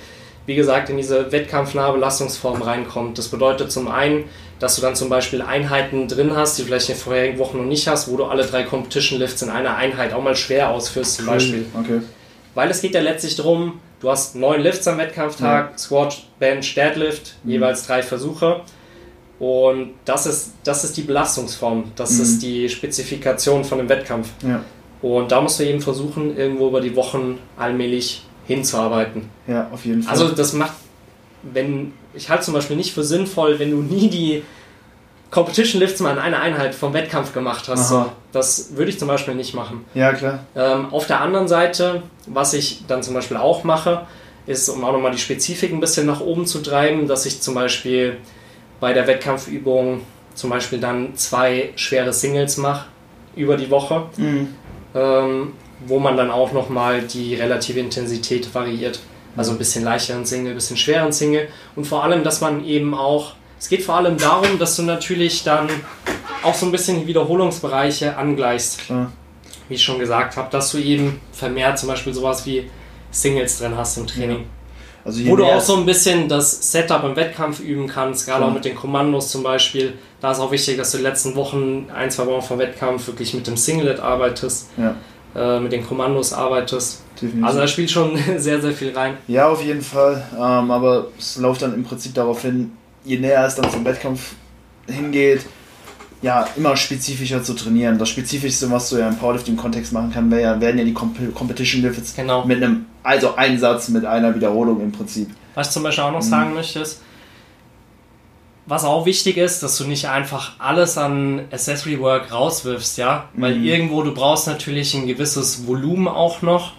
[0.46, 3.18] wie gesagt, in diese wettkampfnahe Belastungsform reinkommt.
[3.18, 4.24] Das bedeutet zum einen,
[4.58, 7.58] dass du dann zum Beispiel Einheiten drin hast, die du vielleicht in den vorherigen Wochen
[7.58, 10.70] noch nicht hast, wo du alle drei Competition Lifts in einer Einheit auch mal schwer
[10.70, 11.66] ausführst zum Beispiel.
[11.78, 12.00] Okay.
[12.54, 15.78] Weil es geht ja letztlich darum, du hast neun Lifts am Wettkampftag, ja.
[15.78, 17.50] Squat, Bench, Deadlift, mhm.
[17.50, 18.62] jeweils drei Versuche.
[19.38, 22.22] Und das ist, das ist die Belastungsform, das mhm.
[22.22, 24.30] ist die Spezifikation von dem Wettkampf.
[24.42, 24.62] Ja.
[25.02, 29.28] Und da musst du eben versuchen, irgendwo über die Wochen allmählich hinzuarbeiten.
[29.46, 30.12] Ja, auf jeden Fall.
[30.12, 30.72] Also das macht,
[31.42, 34.42] wenn, ich halte zum Beispiel nicht für sinnvoll, wenn du nie die
[35.30, 37.90] Competition Lifts mal in einer Einheit vom Wettkampf gemacht hast.
[37.90, 38.06] So.
[38.32, 39.84] Das würde ich zum Beispiel nicht machen.
[39.92, 40.40] Ja, klar.
[40.54, 44.06] Ähm, auf der anderen Seite, was ich dann zum Beispiel auch mache,
[44.46, 47.54] ist, um auch nochmal die Spezifik ein bisschen nach oben zu treiben, dass ich zum
[47.54, 48.18] Beispiel
[48.80, 50.02] bei der Wettkampfübung
[50.34, 52.86] zum Beispiel dann zwei schwere Singles mache
[53.34, 54.54] über die Woche, mhm.
[54.94, 55.52] ähm,
[55.86, 59.00] wo man dann auch nochmal die relative Intensität variiert.
[59.36, 62.94] Also ein bisschen leichteren Single, ein bisschen schweren Single und vor allem, dass man eben
[62.94, 65.68] auch, es geht vor allem darum, dass du natürlich dann
[66.42, 68.78] auch so ein bisschen die Wiederholungsbereiche angleichst.
[68.86, 69.12] Klar.
[69.68, 72.70] Wie ich schon gesagt habe, dass du eben vermehrt zum Beispiel sowas wie
[73.10, 74.38] Singles drin hast im Training.
[74.38, 74.44] Ja.
[75.06, 78.52] Also Wo du auch so ein bisschen das Setup im Wettkampf üben kannst, gerade auch
[78.52, 79.94] mit den Kommandos zum Beispiel.
[80.20, 83.32] Da ist auch wichtig, dass du die letzten Wochen, ein, zwei Wochen vom Wettkampf wirklich
[83.32, 84.96] mit dem Singlet arbeitest, ja.
[85.36, 87.02] äh, mit den Kommandos arbeitest.
[87.14, 87.44] Definitiv.
[87.44, 89.16] Also da spielt schon sehr, sehr viel rein.
[89.28, 90.26] Ja, auf jeden Fall.
[90.34, 92.72] Ähm, aber es läuft dann im Prinzip darauf hin,
[93.04, 94.34] je näher es dann zum Wettkampf
[94.88, 95.46] hingeht,
[96.22, 97.98] ja, immer spezifischer zu trainieren.
[97.98, 101.16] Das Spezifischste, was du ja im Powerlifting-Kontext machen kannst, wär ja, werden ja die Comp
[101.34, 102.44] Competition Lifts genau.
[102.44, 105.30] mit einem, also Einsatz mit einer Wiederholung im Prinzip.
[105.54, 106.28] Was ich zum Beispiel auch noch mhm.
[106.28, 107.02] sagen möchte, ist,
[108.66, 113.56] was auch wichtig ist, dass du nicht einfach alles an Accessory Work rauswirfst, ja, weil
[113.56, 113.64] mhm.
[113.64, 116.72] irgendwo du brauchst natürlich ein gewisses Volumen auch noch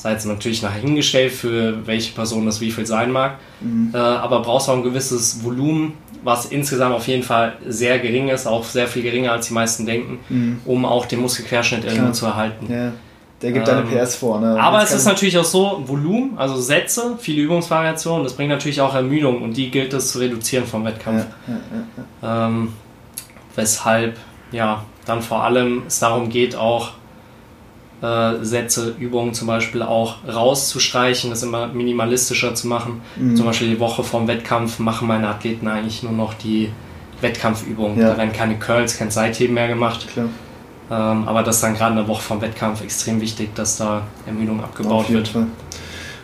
[0.00, 3.90] sei jetzt natürlich nachher hingestellt, für welche Person das wie viel sein mag, mhm.
[3.92, 5.92] äh, aber brauchst auch ein gewisses Volumen,
[6.24, 9.84] was insgesamt auf jeden Fall sehr gering ist, auch sehr viel geringer als die meisten
[9.84, 10.60] denken, mhm.
[10.64, 12.72] um auch den Muskelquerschnitt irgendwo zu erhalten.
[12.72, 12.92] Ja.
[13.42, 14.40] Der gibt ähm, deine PS vor.
[14.40, 14.60] Ne?
[14.60, 18.94] Aber es ist natürlich auch so, Volumen, also Sätze, viele Übungsvariationen, das bringt natürlich auch
[18.94, 21.24] Ermüdung und die gilt es zu reduzieren vom Wettkampf.
[21.46, 21.54] Ja,
[22.22, 22.72] ja, ähm,
[23.56, 24.16] weshalb
[24.52, 26.90] ja dann vor allem es darum geht, auch
[28.02, 33.00] äh, Sätze, Übungen zum Beispiel auch rauszustreichen, das immer minimalistischer zu machen.
[33.16, 33.36] Mhm.
[33.36, 36.70] Zum Beispiel die Woche vorm Wettkampf machen meine Athleten eigentlich nur noch die
[37.20, 37.98] Wettkampfübungen.
[37.98, 38.10] Ja.
[38.10, 40.06] Da werden keine Curls, kein Seitheben mehr gemacht.
[40.90, 44.02] Ähm, aber das ist dann gerade in der Woche vom Wettkampf extrem wichtig, dass da
[44.26, 45.28] Ermüdung abgebaut wird.
[45.28, 45.46] Fall.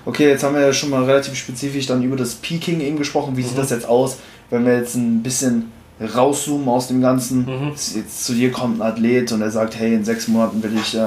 [0.05, 3.37] Okay, jetzt haben wir ja schon mal relativ spezifisch dann über das Peaking eben gesprochen.
[3.37, 3.47] Wie mhm.
[3.47, 4.19] sieht das jetzt aus,
[4.51, 7.47] wenn wir jetzt ein bisschen rauszoomen aus dem Ganzen.
[7.47, 7.71] Mhm.
[7.71, 10.95] Jetzt zu dir kommt ein Athlet und er sagt, hey, in sechs Monaten will ich
[10.95, 10.99] äh,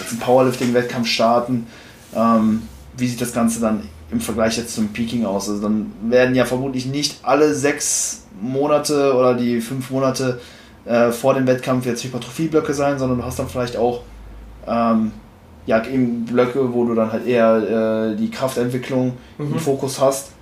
[0.00, 1.66] jetzt einen Powerlifting-Wettkampf starten.
[2.14, 2.62] Ähm,
[2.96, 5.48] wie sieht das Ganze dann im Vergleich jetzt zum Peaking aus?
[5.48, 10.40] Also dann werden ja vermutlich nicht alle sechs Monate oder die fünf Monate
[10.84, 14.02] äh, vor dem Wettkampf jetzt Hypertrophie-Blöcke sein, sondern du hast dann vielleicht auch
[14.66, 15.12] ähm,
[15.66, 19.52] ja, eben Blöcke, wo du dann halt eher äh, die Kraftentwicklung mhm.
[19.52, 20.32] im Fokus hast.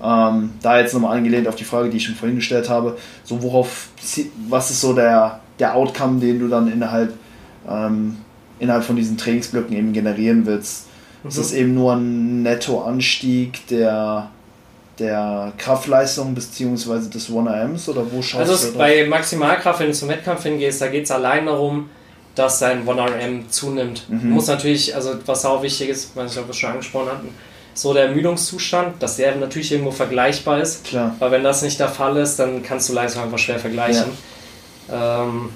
[0.00, 3.42] Ähm, da jetzt nochmal angelehnt auf die Frage, die ich schon vorhin gestellt habe, so
[3.42, 3.88] worauf,
[4.48, 7.14] was ist so der, der Outcome, den du dann innerhalb,
[7.68, 8.18] ähm,
[8.60, 10.86] innerhalb von diesen Trainingsblöcken eben generieren willst?
[11.24, 11.28] Mhm.
[11.28, 14.30] Ist das eben nur ein Nettoanstieg der,
[14.98, 17.08] der Kraftleistung bzw.
[17.08, 18.66] des 1RMs oder wo schaust also du?
[18.68, 21.90] Also bei Maximalkraft, wenn du zum Wettkampf hingehst, da geht es allein darum,
[22.34, 24.08] dass dein 1RM zunimmt.
[24.08, 24.30] Mhm.
[24.30, 27.28] Muss natürlich, also was auch wichtig ist, was ich auch schon angesprochen hatten,
[27.74, 30.84] so der Ermüdungszustand, dass der natürlich irgendwo vergleichbar ist.
[30.84, 31.14] Klar.
[31.18, 34.06] Weil wenn das nicht der Fall ist, dann kannst du Leistung einfach schwer vergleichen.
[34.88, 35.24] Ja.
[35.24, 35.50] Ähm,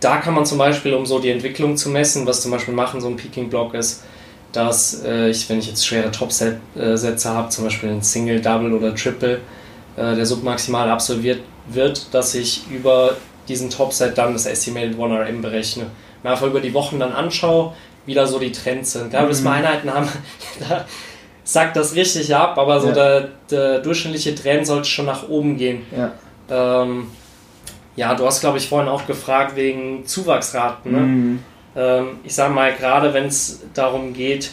[0.00, 3.00] da kann man zum Beispiel, um so die Entwicklung zu messen, was zum Beispiel machen
[3.00, 4.04] so ein Peaking-Block ist,
[4.52, 8.94] dass äh, ich, wenn ich jetzt schwere Top-Sätze habe, zum Beispiel ein Single, Double oder
[8.94, 9.40] Triple,
[9.96, 13.16] äh, der submaximal absolviert wird, dass ich über
[13.48, 15.86] diesen Top-Set dann das Estimated 1RM berechne.
[16.22, 17.72] Mir einfach über die Wochen dann anschaue,
[18.06, 19.12] wie da so die Trends sind.
[19.12, 19.56] Da, bis wir mhm.
[19.56, 20.08] Einheiten haben,
[20.68, 20.84] da
[21.44, 22.94] sagt das richtig ab, aber so ja.
[22.94, 25.82] der, der, durchschnittliche Trend sollte schon nach oben gehen.
[25.96, 27.08] Ja, ähm,
[27.96, 30.92] ja du hast, glaube ich, vorhin auch gefragt wegen Zuwachsraten.
[30.92, 31.00] Ne?
[31.00, 31.38] Mhm.
[31.78, 34.50] Ähm, ich sage mal, gerade wenn es darum geht,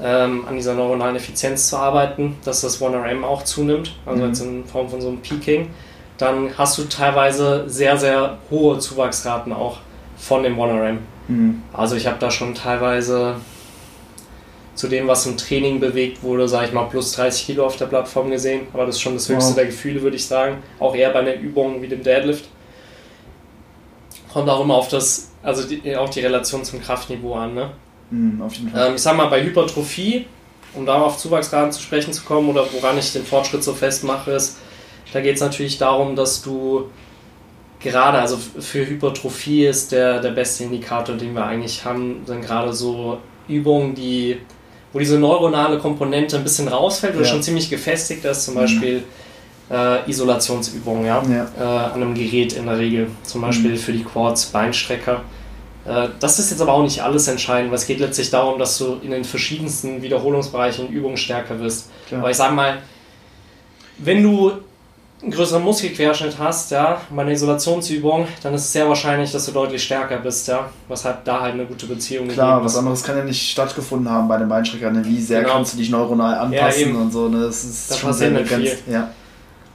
[0.00, 4.28] ähm, an dieser neuronalen Effizienz zu arbeiten, dass das 1RM auch zunimmt, also mhm.
[4.28, 5.70] jetzt in Form von so einem Peaking,
[6.16, 9.78] dann hast du teilweise sehr, sehr hohe Zuwachsraten auch
[10.16, 10.98] von dem 1RM.
[11.28, 11.62] Mhm.
[11.72, 13.36] Also ich habe da schon teilweise
[14.74, 17.86] zu dem, was im Training bewegt wurde, sage ich mal, plus 30 Kilo auf der
[17.86, 18.68] Plattform gesehen.
[18.72, 19.56] Aber das ist schon das höchste wow.
[19.56, 20.58] der Gefühle, würde ich sagen.
[20.78, 22.48] Auch eher bei den Übungen wie dem Deadlift.
[24.32, 27.54] Kommt auch immer auf das, also die, auch die Relation zum Kraftniveau an.
[27.54, 27.70] Ne?
[28.10, 28.88] Mhm, auf jeden Fall.
[28.88, 30.26] Ähm, ich sag mal, bei Hypertrophie,
[30.74, 34.32] um da auf Zuwachsraten zu sprechen zu kommen oder woran ich den Fortschritt so festmache,
[34.32, 34.58] ist,
[35.12, 36.90] da geht es natürlich darum, dass du
[37.80, 42.72] gerade, also für Hypertrophie ist der, der beste Indikator, den wir eigentlich haben, sind gerade
[42.72, 44.38] so Übungen, die,
[44.92, 47.30] wo diese neuronale Komponente ein bisschen rausfällt oder ja.
[47.30, 49.04] schon ziemlich gefestigt ist, zum Beispiel mhm.
[49.70, 51.46] Äh, Isolationsübungen, ja, ja.
[51.58, 53.76] Äh, an einem Gerät in der Regel, zum Beispiel mhm.
[53.76, 55.22] für die Quads, Beinstrecker.
[55.86, 58.78] Äh, das ist jetzt aber auch nicht alles entscheidend, weil es geht letztlich darum, dass
[58.78, 61.90] du in den verschiedensten Wiederholungsbereichen Übungen stärker wirst.
[62.06, 62.20] Klar.
[62.20, 62.78] Aber ich sage mal,
[63.98, 64.52] wenn du
[65.20, 69.52] einen größeren Muskelquerschnitt hast, ja, bei einer Isolationsübung, dann ist es sehr wahrscheinlich, dass du
[69.52, 73.24] deutlich stärker bist, ja, weshalb da halt eine gute Beziehung Klar, was anderes kann ja
[73.24, 75.04] nicht stattgefunden haben bei den Beinstreckern, ne?
[75.04, 75.54] wie sehr genau.
[75.54, 77.46] kannst du dich neuronal anpassen ja, und so, ne?
[77.46, 78.84] das ist das schon sehr begrenzt.
[78.88, 79.10] Ja.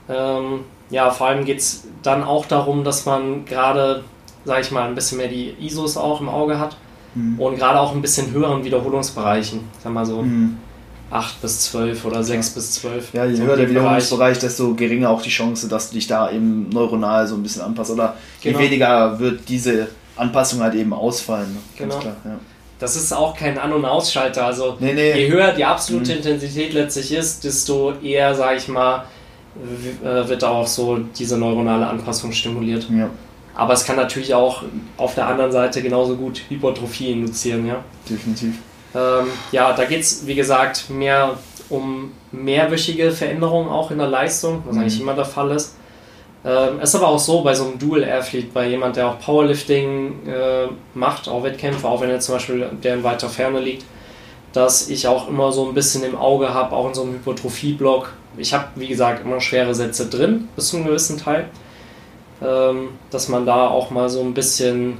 [0.08, 4.04] Ähm, ja, vor allem geht es dann auch darum, dass man gerade,
[4.44, 6.76] sag ich mal, ein bisschen mehr die ISOs auch im Auge hat
[7.14, 7.40] mhm.
[7.40, 10.22] und gerade auch ein bisschen höheren Wiederholungsbereichen, sag mal so.
[10.22, 10.58] Mhm
[11.14, 12.54] 8 bis 12 oder 6 ja.
[12.54, 13.14] bis 12.
[13.14, 16.30] Ja, je so höher der Wiederholungsbereich, desto geringer auch die Chance, dass du dich da
[16.30, 17.92] eben neuronal so ein bisschen anpasst.
[17.92, 18.58] Oder genau.
[18.58, 21.56] je weniger wird diese Anpassung halt eben ausfallen.
[21.76, 21.98] Genau.
[21.98, 22.38] Klar, ja.
[22.80, 24.46] das ist auch kein An- und Ausschalter.
[24.46, 25.12] Also nee, nee.
[25.12, 26.18] je höher die absolute mhm.
[26.18, 29.04] Intensität letztlich ist, desto eher, sage ich mal,
[29.54, 32.88] wird auch so diese neuronale Anpassung stimuliert.
[32.90, 33.10] Ja.
[33.54, 34.62] Aber es kann natürlich auch
[34.96, 37.76] auf der anderen Seite genauso gut Hypertrophie induzieren, ja.
[38.08, 38.56] Definitiv.
[38.94, 41.36] Ähm, ja, da geht es, wie gesagt, mehr
[41.68, 44.82] um mehrwöchige Veränderungen auch in der Leistung, was mhm.
[44.82, 45.76] eigentlich immer der Fall ist.
[46.44, 50.66] Ähm, ist aber auch so bei so einem Dual-Athlet, bei jemand, der auch Powerlifting äh,
[50.92, 53.84] macht, auch Wettkämpfe, auch wenn er zum Beispiel der in weiter Ferne liegt,
[54.54, 58.12] dass ich auch immer so ein bisschen im Auge habe, auch in so einem Hypertrophie-Block.
[58.36, 61.48] Ich habe, wie gesagt, immer schwere Sätze drin, bis zu einem gewissen Teil.
[62.40, 64.98] Ähm, dass man da auch mal so ein bisschen,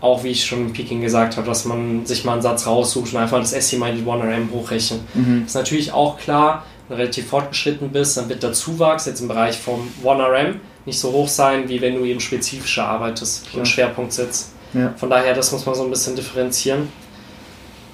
[0.00, 3.12] auch wie ich schon im Peking gesagt habe, dass man sich mal einen Satz raussucht
[3.12, 5.00] und einfach das Estimated 1RM hochrechnet.
[5.14, 5.44] Mhm.
[5.46, 9.28] Ist natürlich auch klar, wenn du relativ fortgeschritten bist, dann wird der Zuwachs jetzt im
[9.28, 14.12] Bereich vom 1RM nicht so hoch sein, wie wenn du eben spezifischer arbeitest und Schwerpunkt
[14.12, 14.52] setzt.
[14.72, 14.92] Ja.
[14.96, 16.88] Von daher, das muss man so ein bisschen differenzieren.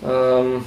[0.05, 0.65] Ähm,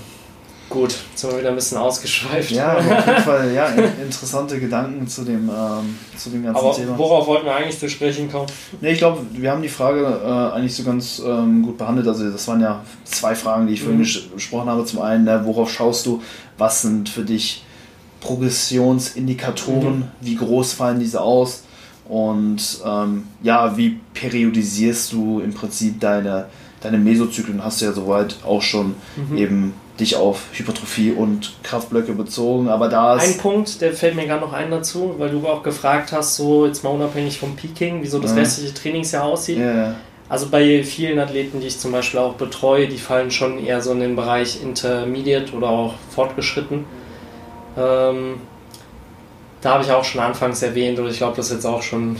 [0.73, 2.51] gut, jetzt sind wir wieder ein bisschen ausgeschweift.
[2.51, 6.97] Ja, auf jeden Fall, ja, interessante Gedanken zu dem, ähm, zu dem ganzen Aber Thema.
[6.97, 8.47] Worauf wollten wir eigentlich zu sprechen kommen?
[8.81, 12.07] Nee, ich glaube, wir haben die Frage äh, eigentlich so ganz ähm, gut behandelt.
[12.07, 14.33] Also, das waren ja zwei Fragen, die ich vorhin mhm.
[14.33, 14.83] gesprochen habe.
[14.83, 16.21] Zum einen, äh, worauf schaust du?
[16.57, 17.63] Was sind für dich
[18.21, 19.99] Progressionsindikatoren?
[19.99, 20.11] Mhm.
[20.21, 21.63] Wie groß fallen diese aus?
[22.09, 26.47] Und ähm, ja, wie periodisierst du im Prinzip deine,
[26.81, 27.63] deine Mesozyklen?
[27.63, 29.37] Hast du ja soweit auch schon mhm.
[29.37, 33.35] eben dich auf Hypertrophie und Kraftblöcke bezogen, aber da ist...
[33.35, 36.65] Ein Punkt, der fällt mir gerade noch ein dazu, weil du auch gefragt hast, so
[36.65, 38.37] jetzt mal unabhängig vom Peaking, wieso das ja.
[38.37, 39.59] restliche Trainingsjahr aussieht.
[39.59, 39.95] Ja.
[40.29, 43.91] Also bei vielen Athleten, die ich zum Beispiel auch betreue, die fallen schon eher so
[43.91, 46.85] in den Bereich Intermediate oder auch fortgeschritten.
[47.77, 48.35] Ähm,
[49.61, 52.15] da habe ich auch schon anfangs erwähnt, oder ich glaube, das ist jetzt auch schon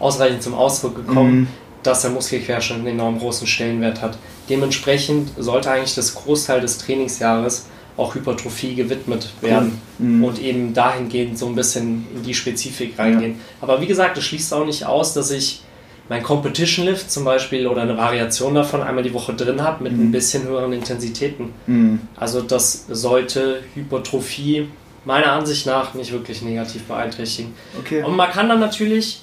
[0.00, 1.48] ausreichend zum Ausdruck gekommen, mhm.
[1.82, 4.18] Dass der Muskelquerschnitt einen enorm großen Stellenwert hat.
[4.48, 7.66] Dementsprechend sollte eigentlich das Großteil des Trainingsjahres
[7.96, 10.24] auch Hypertrophie gewidmet werden mhm.
[10.24, 13.32] und eben dahingehend so ein bisschen in die Spezifik reingehen.
[13.32, 13.38] Ja.
[13.60, 15.62] Aber wie gesagt, das schließt auch nicht aus, dass ich
[16.08, 19.92] mein Competition Lift zum Beispiel oder eine Variation davon einmal die Woche drin habe mit
[19.92, 20.04] mhm.
[20.04, 21.52] ein bisschen höheren Intensitäten.
[21.66, 22.00] Mhm.
[22.16, 24.68] Also das sollte Hypertrophie
[25.04, 27.54] meiner Ansicht nach nicht wirklich negativ beeinträchtigen.
[27.78, 28.02] Okay.
[28.02, 29.20] Und man kann dann natürlich,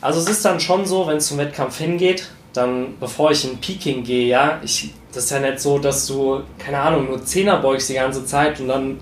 [0.00, 3.58] also es ist dann schon so, wenn es zum Wettkampf hingeht, dann bevor ich in
[3.58, 7.58] Peking gehe, ja, ich, das ist ja nicht so, dass du, keine Ahnung, nur Zehner
[7.58, 8.98] beugst die ganze Zeit und dann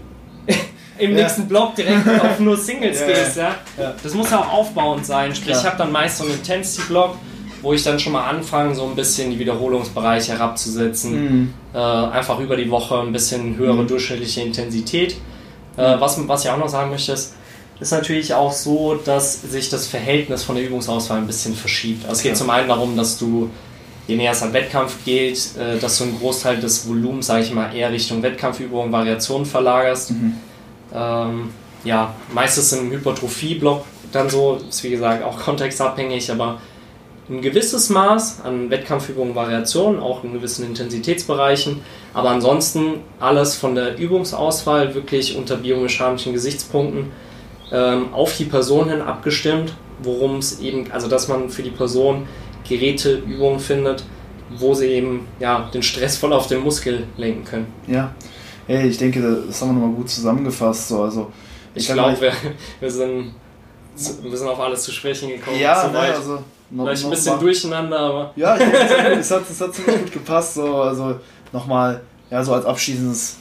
[0.98, 1.22] im ja.
[1.22, 3.54] nächsten Block direkt auf nur Singles ja, gehst, ja.
[3.78, 3.94] ja.
[4.02, 5.34] Das muss ja auch aufbauend sein.
[5.34, 7.16] Sprich, ich habe dann meist so einen Intensity-Block,
[7.62, 11.12] wo ich dann schon mal anfange, so ein bisschen die Wiederholungsbereiche herabzusetzen.
[11.12, 11.54] Mhm.
[11.74, 13.88] Äh, einfach über die Woche ein bisschen höhere mhm.
[13.88, 15.16] durchschnittliche Intensität.
[15.76, 17.34] Äh, was, was ich auch noch sagen möchte, ist,
[17.80, 22.04] ist natürlich auch so, dass sich das Verhältnis von der Übungsauswahl ein bisschen verschiebt.
[22.04, 23.50] Also es geht zum einen darum, dass du,
[24.06, 27.52] je näher es an Wettkampf geht, äh, dass du einen Großteil des Volumens, sage ich
[27.52, 30.10] mal, eher Richtung Wettkampfübungen, Variationen verlagerst.
[30.10, 30.34] Mhm.
[30.92, 31.50] Ähm,
[31.84, 36.60] ja, meistens im Hypertrophie-Block dann so, ist wie gesagt auch kontextabhängig, aber
[37.30, 41.82] ein gewisses Maß an Wettkampfübungen, Variationen, auch in gewissen Intensitätsbereichen,
[42.14, 47.12] aber ansonsten alles von der Übungsauswahl wirklich unter biomechanischen Gesichtspunkten
[47.72, 52.26] ähm, auf die Person hin abgestimmt, worum es eben, also dass man für die Person
[52.68, 54.04] Geräteübungen findet,
[54.56, 57.66] wo sie eben ja, den Stress voll auf den Muskel lenken können.
[57.86, 58.14] Ja,
[58.66, 60.88] hey, ich denke, das haben wir nochmal gut zusammengefasst.
[60.88, 61.02] So.
[61.02, 61.32] Also,
[61.74, 62.32] ich, ich glaube, wir,
[62.80, 63.34] wir, sind,
[64.22, 65.58] wir sind auf alles zu sprechen gekommen.
[65.58, 67.40] Ja, ne, also noch, Vielleicht ein bisschen mal.
[67.40, 68.32] durcheinander, aber.
[68.36, 68.62] Ja, ich
[69.18, 70.54] es, hat, es hat ziemlich gut gepasst.
[70.54, 70.82] So.
[70.82, 71.18] Also
[71.52, 73.36] nochmal, ja, so als abschließendes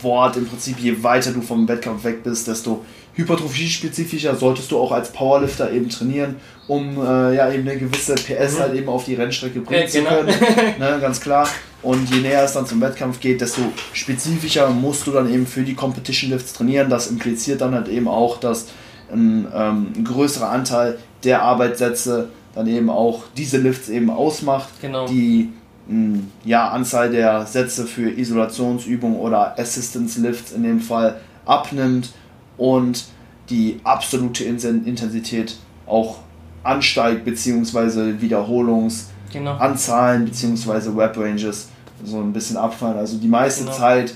[0.00, 2.84] Wort im Prinzip, je weiter du vom Wettkampf weg bist, desto
[3.20, 6.36] hypertrophie-spezifischer solltest du auch als Powerlifter eben trainieren,
[6.66, 8.58] um äh, ja eben eine gewisse PS mhm.
[8.60, 10.32] halt eben auf die Rennstrecke bringen ja, genau.
[10.32, 10.74] zu können.
[10.78, 11.48] ne, ganz klar.
[11.82, 15.62] Und je näher es dann zum Wettkampf geht, desto spezifischer musst du dann eben für
[15.62, 16.90] die Competition Lifts trainieren.
[16.90, 18.66] Das impliziert dann halt eben auch, dass
[19.10, 25.06] ein, ähm, ein größerer Anteil der Arbeitssätze dann eben auch diese Lifts eben ausmacht, genau.
[25.06, 25.50] die
[25.88, 32.12] mh, ja, Anzahl der Sätze für Isolationsübungen oder Assistance Lifts in dem Fall abnimmt
[32.60, 33.04] und
[33.48, 35.56] die absolute Intensität
[35.86, 36.18] auch
[36.62, 40.30] ansteigt, beziehungsweise Wiederholungsanzahlen, genau.
[40.30, 41.68] beziehungsweise Web Ranges
[42.04, 42.98] so ein bisschen abfallen.
[42.98, 43.76] Also die meiste genau.
[43.76, 44.14] Zeit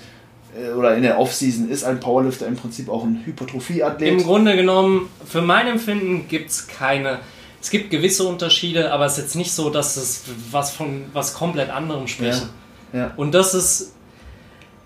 [0.57, 4.09] äh, oder in der Offseason ist ein Powerlifter im Prinzip auch ein Hypertrophie-Athlet.
[4.09, 7.21] Im Grunde genommen, für mein Empfinden gibt es keine.
[7.62, 11.33] Es gibt gewisse Unterschiede, aber es ist jetzt nicht so, dass es was von was
[11.33, 12.47] komplett anderem spricht.
[12.93, 12.99] Ja.
[12.99, 13.12] Ja.
[13.16, 13.95] Und das ist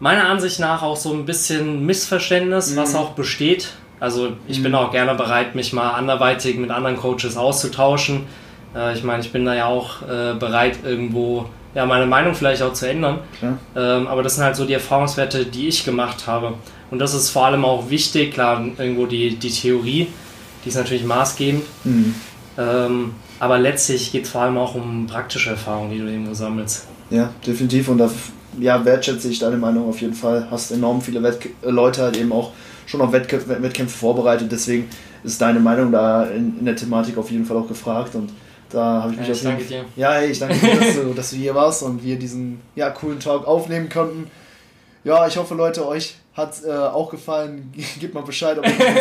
[0.00, 2.76] meiner Ansicht nach auch so ein bisschen Missverständnis, mhm.
[2.76, 3.70] was auch besteht.
[4.00, 4.64] Also ich mhm.
[4.64, 8.26] bin auch gerne bereit, mich mal anderweitig mit anderen Coaches auszutauschen.
[8.74, 12.62] Äh, ich meine, ich bin da ja auch äh, bereit, irgendwo ja, meine Meinung vielleicht
[12.62, 13.18] auch zu ändern.
[13.76, 16.54] Ähm, aber das sind halt so die Erfahrungswerte, die ich gemacht habe.
[16.90, 20.08] Und das ist vor allem auch wichtig, klar, irgendwo die, die Theorie,
[20.64, 21.62] die ist natürlich maßgebend.
[21.84, 22.14] Mhm.
[22.56, 26.86] Ähm, aber letztlich geht es vor allem auch um praktische Erfahrungen, die du eben sammelst.
[27.10, 27.88] Ja, definitiv.
[27.88, 28.10] Und da
[28.60, 30.48] ja, wertschätze ich deine Meinung auf jeden Fall.
[30.50, 32.52] Hast enorm viele Wettk äh, Leute halt eben auch
[32.86, 34.50] schon auf Wettkämpfe, Wettkämpfe vorbereitet.
[34.50, 34.88] Deswegen
[35.24, 38.14] ist deine Meinung da in, in, der Thematik auf jeden Fall auch gefragt.
[38.14, 38.30] Und
[38.70, 39.84] da habe ich mich ja, ich danke dir.
[39.96, 42.90] Ja, hey, ich danke dir, dass du, dass du hier warst und wir diesen ja,
[42.90, 44.30] coolen Talk aufnehmen konnten.
[45.04, 47.72] Ja, ich hoffe, Leute, euch hat äh, auch gefallen.
[48.00, 48.96] Gebt mal Bescheid, ob ihr dieses,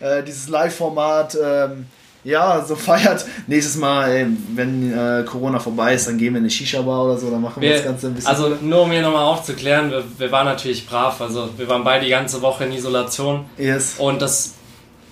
[0.00, 1.86] äh, dieses Live-Format ähm,
[2.24, 3.24] ja, so feiert.
[3.46, 7.18] Nächstes Mal, ey, wenn äh, Corona vorbei ist, dann gehen wir in eine Shisha-Bar oder
[7.18, 8.30] so, dann machen wir, wir, das Ganze ein bisschen.
[8.30, 12.04] Also nur um hier nochmal aufzuklären, wir, wir waren natürlich brav, also wir waren beide
[12.04, 13.44] die ganze Woche in Isolation.
[13.58, 13.96] Yes.
[13.98, 14.54] Und das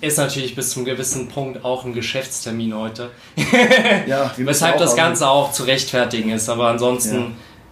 [0.01, 3.11] ist natürlich bis zum gewissen Punkt auch ein Geschäftstermin heute.
[4.07, 7.27] ja, Weshalb das Ganze auch zu rechtfertigen ist, aber ansonsten ja.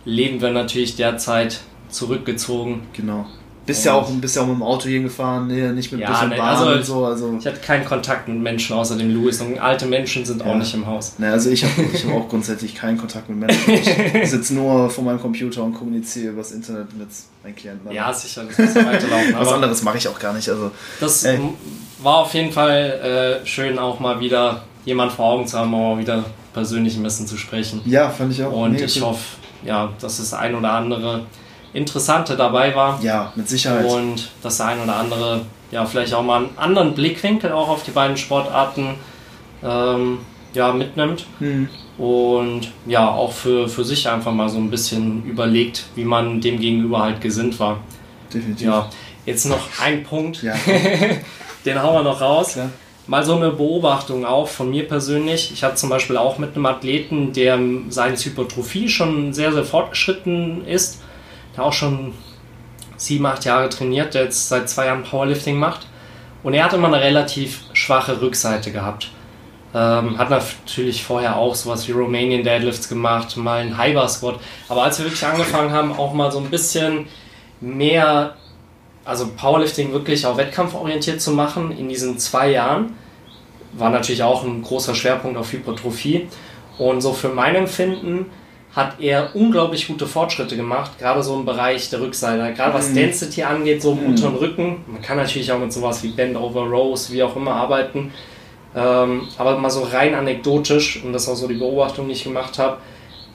[0.05, 2.87] leben wir natürlich derzeit zurückgezogen.
[2.93, 3.25] Genau.
[3.69, 6.29] Bist ja, auch, bist ja auch mit dem Auto hingefahren, nicht mit ja, Bus und
[6.31, 7.05] Bahn also, und so.
[7.05, 7.37] Also.
[7.39, 10.47] Ich hatte keinen Kontakt mit Menschen außer dem Louis und alte Menschen sind ja.
[10.47, 11.19] auch nicht im Haus.
[11.19, 13.73] Ne, also ich habe ich hab auch grundsätzlich keinen Kontakt mit Menschen.
[14.23, 17.09] Ich sitze nur vor meinem Computer und kommuniziere übers Internet mit
[17.43, 17.91] meinen Klienten.
[17.91, 19.35] Ja, sicher, das muss weiterlaufen.
[19.37, 20.49] Was anderes mache ich auch gar nicht.
[20.49, 21.37] Also, das ey.
[22.01, 25.99] war auf jeden Fall äh, schön, auch mal wieder jemand vor Augen zu haben, auch
[25.99, 27.81] wieder persönlich ein bisschen zu sprechen.
[27.85, 28.51] Ja, fand ich auch.
[28.51, 31.27] Und nee, ich hoffe, ja, dass das ein oder andere
[31.73, 32.99] Interessante dabei war.
[33.03, 33.85] Ja, mit Sicherheit.
[33.85, 35.41] Und das ein oder andere,
[35.71, 38.95] ja, vielleicht auch mal einen anderen Blickwinkel auch auf die beiden Sportarten
[39.63, 40.19] ähm,
[40.53, 41.25] ja, mitnimmt.
[41.39, 41.69] Mhm.
[41.97, 46.59] Und ja, auch für, für sich einfach mal so ein bisschen überlegt, wie man dem
[46.59, 47.79] gegenüber halt gesinnt war.
[48.33, 48.65] Definitiv.
[48.65, 48.89] Ja,
[49.25, 50.41] jetzt noch ein Punkt.
[50.41, 50.55] Ja.
[51.65, 52.53] Den hauen wir noch raus.
[52.53, 52.69] Klar.
[53.05, 55.51] Mal so eine Beobachtung auch von mir persönlich.
[55.51, 57.59] Ich hatte zum Beispiel auch mit einem Athleten, der
[57.89, 60.99] seine Hypertrophie schon sehr, sehr fortgeschritten ist
[61.59, 62.13] der auch schon
[62.97, 65.87] sieben, acht Jahre trainiert, der jetzt seit zwei Jahren Powerlifting macht.
[66.41, 69.11] Und er hat immer eine relativ schwache Rückseite gehabt.
[69.75, 74.39] Ähm, hat natürlich vorher auch sowas wie Romanian Deadlifts gemacht, mal einen Bar Squat.
[74.67, 77.07] Aber als wir wirklich angefangen haben, auch mal so ein bisschen
[77.61, 78.35] mehr,
[79.05, 82.95] also Powerlifting wirklich auch wettkampforientiert zu machen in diesen zwei Jahren,
[83.73, 86.27] war natürlich auch ein großer Schwerpunkt auf Hypertrophie.
[86.79, 88.27] Und so für mein Empfinden
[88.79, 92.53] hat er unglaublich gute Fortschritte gemacht, gerade so im Bereich der Rückseite.
[92.53, 92.95] Gerade was mhm.
[92.95, 94.05] Density angeht, so im mhm.
[94.07, 94.85] unteren Rücken.
[94.87, 98.11] Man kann natürlich auch mit sowas wie Bend over Rows, wie auch immer arbeiten.
[98.75, 102.23] Ähm, aber mal so rein anekdotisch, und das ist auch so die Beobachtung, die ich
[102.23, 102.77] gemacht habe,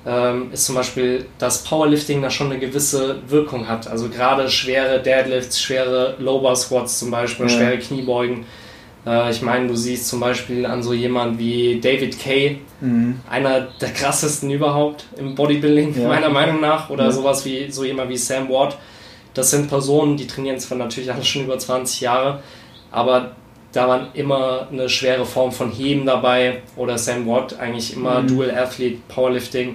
[0.07, 3.87] ähm, ist zum Beispiel, dass Powerlifting da schon eine gewisse Wirkung hat.
[3.87, 7.53] Also gerade schwere Deadlifts, schwere Low Bar Squats zum Beispiel, ja.
[7.53, 8.47] schwere Kniebeugen
[9.31, 13.21] ich meine, du siehst zum Beispiel an so jemand wie David Kay, mhm.
[13.29, 16.09] einer der krassesten überhaupt im Bodybuilding, ja.
[16.09, 17.11] meiner Meinung nach, oder ja.
[17.11, 18.79] sowas wie so jemand wie Sam Ward.
[19.35, 22.43] Das sind Personen, die trainieren zwar natürlich alle schon über 20 Jahre,
[22.91, 23.33] aber
[23.73, 28.29] da war immer eine schwere Form von Heben dabei oder Sam Watt eigentlich immer mhm.
[28.29, 29.75] Dual Athlete Powerlifting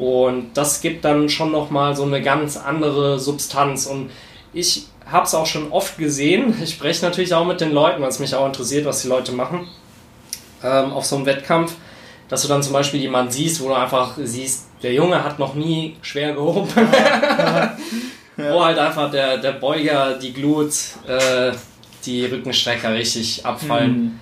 [0.00, 4.10] und das gibt dann schon nochmal so eine ganz andere Substanz und
[4.52, 6.54] ich habe es auch schon oft gesehen.
[6.62, 9.32] Ich spreche natürlich auch mit den Leuten, weil es mich auch interessiert, was die Leute
[9.32, 9.68] machen
[10.62, 11.74] ähm, auf so einem Wettkampf.
[12.28, 15.54] Dass du dann zum Beispiel jemanden siehst, wo du einfach siehst, der Junge hat noch
[15.54, 16.68] nie schwer gehoben.
[16.76, 17.76] Ja.
[18.36, 18.52] ja.
[18.52, 20.72] Wo halt einfach der, der Beuger, die Glut,
[21.08, 21.52] äh,
[22.04, 24.20] die Rückenstrecker richtig abfallen.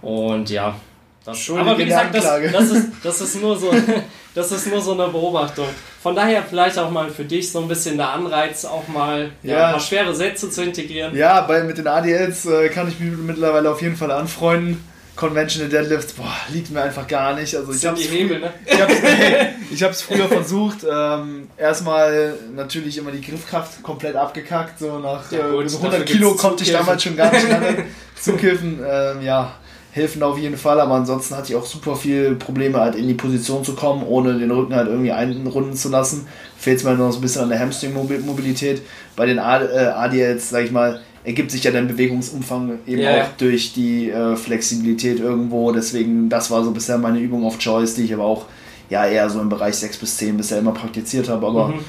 [0.00, 0.08] Mhm.
[0.08, 0.76] Und ja,
[1.24, 3.70] das, aber wie gesagt, das, das, ist, das, ist nur so,
[4.34, 5.66] das ist nur so eine Beobachtung.
[6.02, 9.52] Von daher vielleicht auch mal für dich so ein bisschen der Anreiz, auch mal ja.
[9.52, 11.14] Ja, ein paar schwere Sätze zu integrieren.
[11.14, 14.82] Ja, bei, mit den ADLs äh, kann ich mich mittlerweile auf jeden Fall anfreunden.
[15.14, 17.54] Conventional Deadlifts, boah, liegt mir einfach gar nicht.
[17.54, 18.50] Also ich habe Hebel, ne?
[19.70, 20.78] Ich habe es früher versucht.
[20.90, 24.78] Ähm, erstmal natürlich immer die Griffkraft komplett abgekackt.
[24.78, 27.84] So nach ja, gut, äh, so 100 Kilo konnte ich damals schon gar nicht mehr
[28.18, 28.80] zukiffen.
[28.82, 29.56] Ähm, ja,
[29.92, 33.14] helfen auf jeden Fall, aber ansonsten hatte ich auch super viel Probleme, halt in die
[33.14, 36.26] Position zu kommen, ohne den Rücken halt irgendwie einrunden zu lassen.
[36.56, 38.82] Fehlt es mir noch so ein bisschen an der Hamstring-Mobilität.
[39.16, 43.24] Bei den ADLs, sag ich mal, ergibt sich ja dein Bewegungsumfang eben yeah.
[43.24, 45.72] auch durch die äh, Flexibilität irgendwo.
[45.72, 48.46] Deswegen, das war so bisher meine Übung of Choice, die ich aber auch
[48.88, 51.80] ja eher so im Bereich 6 bis 10 bisher immer praktiziert habe, aber mhm.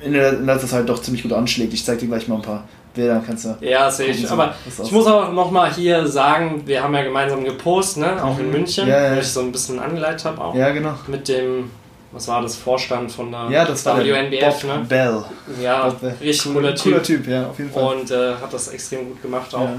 [0.00, 0.12] in
[0.46, 1.74] letzter Zeit doch ziemlich gut anschlägt.
[1.74, 2.64] Ich zeige dir gleich mal ein paar
[2.96, 3.56] Bilder kannst du.
[3.60, 4.28] Ja, sehe ich.
[4.28, 8.24] Aber ich muss auch nochmal hier sagen, wir haben ja gemeinsam gepostet, ne?
[8.24, 8.52] auch in mhm.
[8.52, 9.16] München, ja, ja.
[9.16, 10.54] wo ich so ein bisschen angeleitet habe auch.
[10.54, 10.94] Ja, genau.
[11.06, 11.70] Mit dem,
[12.10, 14.86] was war das, Vorstand von der ja, das war WNBF, Bob ne?
[14.88, 15.24] Bell.
[15.62, 16.84] Ja, richtig cooler Typ.
[16.84, 17.96] Cooler Typ, ja, auf jeden Fall.
[17.96, 19.60] Und äh, hat das extrem gut gemacht auch.
[19.60, 19.76] Ja.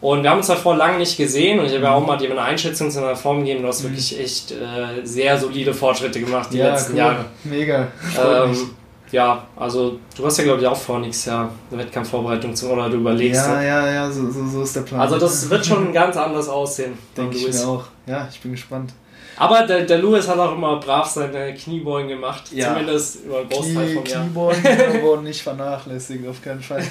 [0.00, 2.30] Und wir haben uns davor lange nicht gesehen und ich habe ja auch mal dir
[2.30, 3.62] eine Einschätzung zu einer Form gegeben.
[3.62, 3.88] Du hast mhm.
[3.88, 6.98] wirklich echt äh, sehr solide Fortschritte gemacht die ja, letzten cool.
[6.98, 7.24] Jahre.
[7.44, 7.88] Mega.
[8.18, 8.70] Ähm,
[9.12, 12.88] ja, also du hast ja glaube ich auch vor nächstes Jahr eine Wettkampfvorbereitung zu oder
[12.88, 13.46] du überlegst.
[13.46, 15.00] Ja, ja, ja, so, so, so ist der Plan.
[15.00, 16.96] Also das wird schon ganz anders aussehen.
[17.16, 17.84] Denke ich mir auch.
[18.06, 18.92] Ja, ich bin gespannt.
[19.36, 22.52] Aber der, der Louis hat auch immer brav seine Kniebeugen gemacht.
[22.52, 22.68] Ja.
[22.68, 24.22] Zumindest über einen Großteil Knie, vom Jahr.
[24.22, 24.62] Kniebeugen
[25.02, 26.84] wurden nicht vernachlässigt, auf keinen Fall.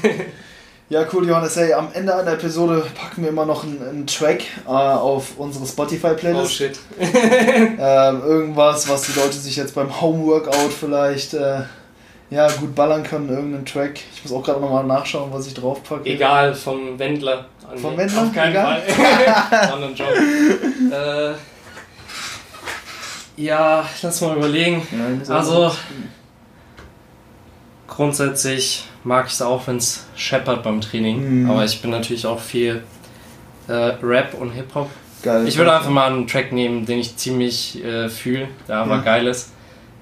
[0.90, 1.56] Ja, cool, Johannes.
[1.56, 5.68] Hey, am Ende einer Episode packen wir immer noch einen, einen Track äh, auf unsere
[5.68, 6.44] Spotify-Playlist.
[6.44, 6.80] Oh shit.
[7.00, 11.62] ähm, irgendwas, was die Leute sich jetzt beim Homeworkout vielleicht äh,
[12.30, 14.00] ja, gut ballern können, irgendeinen Track.
[14.14, 16.08] Ich muss auch gerade nochmal nachschauen, was ich drauf packe.
[16.10, 17.46] Egal, vom Wendler.
[17.76, 18.22] Vom Wendler?
[18.22, 18.82] Auf keinen Egal.
[18.82, 19.60] Fall.
[19.74, 20.08] Anderen Job.
[20.92, 21.34] äh,
[23.42, 24.86] ja, lass mal überlegen.
[25.28, 25.72] Ja, also,
[27.88, 31.44] grundsätzlich mag ich es auch, wenn es scheppert beim Training.
[31.44, 31.50] Mhm.
[31.50, 32.84] Aber ich bin natürlich auch viel
[33.68, 34.90] äh, Rap und Hip-Hop.
[35.22, 35.48] Geil.
[35.48, 39.02] Ich würde einfach mal einen Track nehmen, den ich ziemlich äh, fühle, der aber ja.
[39.02, 39.52] geil ist.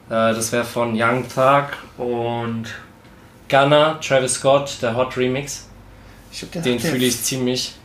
[0.09, 1.65] Äh, das wäre von Young Thug
[1.97, 2.65] und
[3.49, 5.67] Gunner, Travis Scott, der Hot Remix.
[6.31, 7.75] Glaub, den, den fühle ich ziemlich.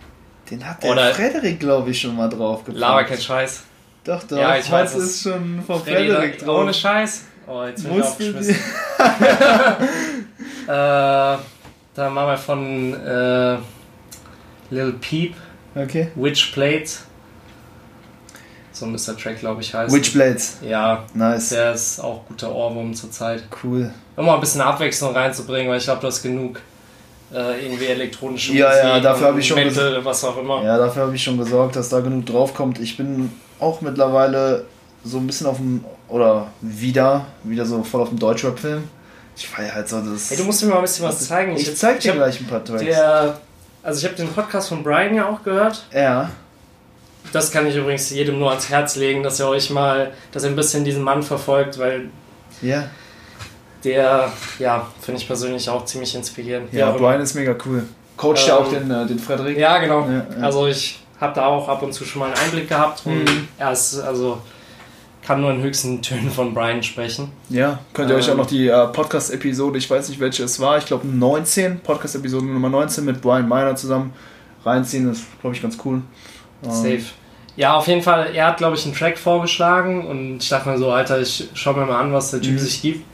[0.51, 2.81] Den hat der Oder Frederik, glaube ich, schon mal drauf gepackt.
[2.81, 3.63] Laber kein Scheiß.
[4.05, 4.37] Doch, doch.
[4.37, 6.63] Ja, ich weiß, das ist schon von Frederik drauf.
[6.63, 7.25] Ohne Scheiß.
[7.47, 8.55] Oh, jetzt bin ich aufgeschmissen.
[10.67, 11.37] äh,
[11.95, 13.59] dann machen wir von äh,
[14.71, 15.35] Lil Peep.
[15.75, 16.11] Okay.
[16.15, 17.05] Witch Plates.
[18.83, 19.97] So der Track, glaube ich, heißen.
[19.97, 20.59] Witch Blades.
[20.63, 21.05] Ja.
[21.15, 21.51] Nice.
[21.51, 23.45] Der ist auch guter Ohrwurm zurzeit.
[23.63, 23.93] Cool.
[24.17, 26.61] Um mal ein bisschen Abwechslung reinzubringen, weil ich glaube, du hast genug
[27.33, 28.83] äh, irgendwie elektronische ja, Musik.
[28.85, 30.63] Ja, dafür habe ich schon Metal, was auch immer.
[30.65, 32.81] Ja, dafür habe ich schon gesorgt, dass da genug drauf kommt.
[32.81, 34.65] Ich bin auch mittlerweile
[35.05, 38.89] so ein bisschen auf dem, oder wieder, wieder so voll auf dem Deutschrap-Film.
[39.37, 40.31] Ich feiere halt so das.
[40.31, 41.57] Hey, du musst mir mal ein bisschen was zeigen.
[41.57, 42.85] Ich, ich zeig dir gleich ein paar Tracks.
[42.85, 43.39] Der,
[43.83, 45.87] also ich habe den Podcast von Brian ja auch gehört.
[45.93, 46.31] Ja.
[47.33, 50.51] Das kann ich übrigens jedem nur ans Herz legen, dass ihr euch mal, dass ihr
[50.51, 52.11] ein bisschen diesen Mann verfolgt, weil
[52.61, 52.85] ja.
[53.83, 56.73] der, ja, finde ich persönlich auch ziemlich inspirierend.
[56.73, 57.85] Ja, Brian ist mega cool.
[58.17, 59.57] Coacht ähm, ja auch den, äh, den Frederik.
[59.57, 60.07] Ja, genau.
[60.07, 60.27] Ja, ja.
[60.43, 63.49] Also ich habe da auch ab und zu schon mal einen Einblick gehabt und mhm.
[63.57, 64.39] er ist, also
[65.23, 67.31] kann nur in höchsten Tönen von Brian sprechen.
[67.49, 70.61] Ja, könnt ihr ähm, euch auch noch die äh, Podcast-Episode, ich weiß nicht welche es
[70.61, 74.13] war, ich glaube 19, Podcast-Episode Nummer 19 mit Brian Meiner zusammen
[74.65, 76.03] reinziehen, das ist glaube ich ganz cool.
[76.65, 77.05] Ähm, Safe.
[77.57, 80.79] Ja, auf jeden Fall, er hat glaube ich einen Track vorgeschlagen und ich dachte mir
[80.79, 82.59] so, Alter, ich schau mir mal an, was der Typ mhm.
[82.59, 83.05] sich gibt.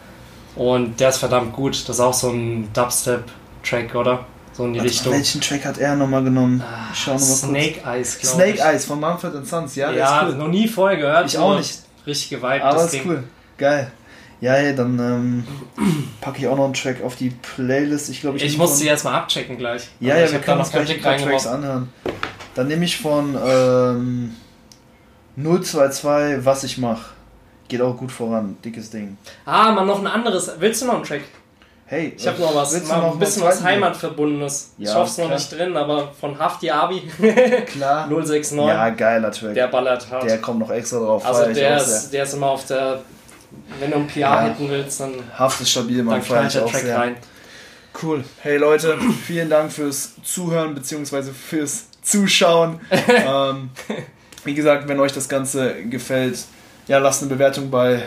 [0.54, 4.26] Und der ist verdammt gut, das ist auch so ein Dubstep-Track, oder?
[4.52, 5.12] So in die Warte, Richtung.
[5.12, 6.60] Welchen Track hat er nochmal genommen?
[6.60, 7.86] Ah, ich schau nochmal Snake kurz.
[7.86, 8.56] Eyes, glaube ich.
[8.56, 10.34] Snake Eyes von Mumford Sons, ja, ja cool.
[10.34, 11.26] noch nie vorher gehört.
[11.26, 12.64] Ich auch nicht richtig geweibt.
[12.64, 13.02] Aber ist Ding.
[13.06, 13.24] cool.
[13.56, 13.92] Geil.
[14.40, 15.44] Ja, ey, dann ähm,
[16.20, 18.08] packe ich auch noch einen Track auf die Playlist.
[18.08, 19.88] Ich glaube, ich, ich muss sie erstmal abchecken gleich.
[20.00, 21.88] Ja, also ja, wir können uns gleich ein paar Tracks anhören.
[22.58, 24.34] Dann nehme ich von ähm,
[25.36, 27.10] 022 Was ich mache.
[27.68, 29.16] Geht auch gut voran, dickes Ding.
[29.46, 30.50] Ah, mal noch ein anderes.
[30.58, 31.20] Willst du noch einen Track?
[31.86, 34.72] Hey, ich habe noch was, mal noch ein bisschen was Heimatverbundenes.
[34.76, 37.02] Ja, ich hoffe es noch nicht drin, aber von Hafti Abi.
[37.66, 38.08] klar.
[38.08, 38.58] 069.
[38.58, 39.54] Ja, geiler Track.
[39.54, 40.24] Der ballert hart.
[40.24, 41.24] Der kommt noch extra drauf.
[41.24, 43.02] Also der ist, der ist immer auf der.
[43.78, 44.42] Wenn du ein PR ja.
[44.46, 45.12] hitten willst, dann.
[45.38, 46.98] Haft ist stabil, man feiert der Track sehr.
[46.98, 47.16] rein.
[48.02, 48.24] Cool.
[48.40, 51.30] Hey Leute, vielen Dank fürs Zuhören bzw.
[51.30, 52.80] fürs Zuschauen.
[53.08, 53.70] ähm,
[54.44, 56.38] wie gesagt, wenn euch das Ganze gefällt,
[56.86, 58.02] ja, lasst eine Bewertung bei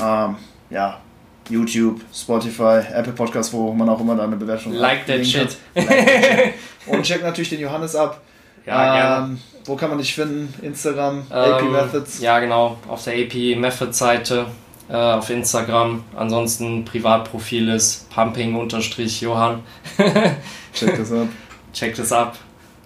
[0.00, 0.36] ähm,
[0.70, 1.00] ja,
[1.48, 5.56] YouTube, Spotify, Apple Podcasts, wo man auch immer da eine Bewertung Like that shit.
[5.74, 6.54] Like that shit.
[6.86, 8.20] Und check natürlich den Johannes ab.
[8.66, 10.52] Ja, ähm, Wo kann man dich finden?
[10.60, 12.20] Instagram, ähm, AP Methods?
[12.20, 12.76] Ja, genau.
[12.86, 14.46] Auf der AP Methods Seite.
[14.90, 16.02] Äh, auf Instagram.
[16.16, 19.62] Ansonsten Privatprofil ist pumping-johann.
[20.74, 21.28] check das ab.
[21.72, 22.38] Check das ab.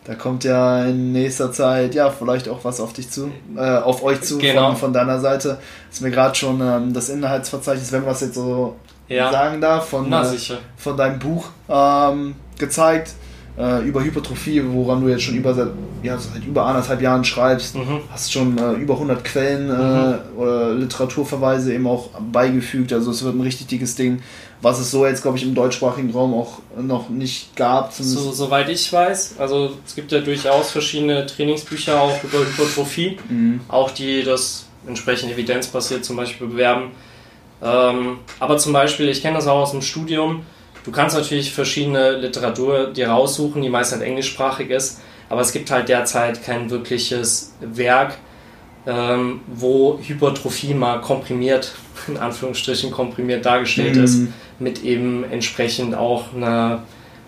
[0.04, 4.02] Da kommt ja in nächster Zeit ja vielleicht auch was auf dich zu, äh, auf
[4.02, 4.68] euch zu genau.
[4.70, 5.58] von, von deiner Seite.
[5.90, 8.76] Ist mir gerade schon ähm, das Inhaltsverzeichnis, wenn man es jetzt so
[9.08, 9.30] ja.
[9.30, 10.36] sagen darf, von, Na, äh,
[10.76, 13.14] von deinem Buch ähm, gezeigt
[13.58, 15.54] äh, über Hypertrophie, woran du jetzt schon über,
[16.02, 17.76] ja, seit über anderthalb Jahren schreibst.
[17.76, 18.00] Mhm.
[18.10, 20.38] Hast schon äh, über 100 Quellen äh, mhm.
[20.38, 22.92] oder Literaturverweise eben auch beigefügt.
[22.92, 24.22] Also es wird ein richtig dickes Ding,
[24.62, 27.92] was es so jetzt, glaube ich, im deutschsprachigen Raum auch noch nicht gab.
[27.92, 29.34] So, soweit ich weiß.
[29.38, 33.60] Also es gibt ja durchaus verschiedene Trainingsbücher auch über Hypertrophie, mhm.
[33.68, 36.90] auch die das entsprechend evidenzbasiert zum Beispiel bewerben.
[37.62, 40.44] Ähm, aber zum Beispiel, ich kenne das auch aus dem Studium,
[40.84, 45.70] Du kannst natürlich verschiedene Literatur dir raussuchen, die meist halt englischsprachig ist, aber es gibt
[45.70, 48.16] halt derzeit kein wirkliches Werk,
[48.86, 51.72] ähm, wo Hypertrophie mal komprimiert,
[52.08, 54.04] in Anführungsstrichen komprimiert dargestellt mm.
[54.04, 54.20] ist,
[54.58, 56.82] mit eben entsprechend auch einer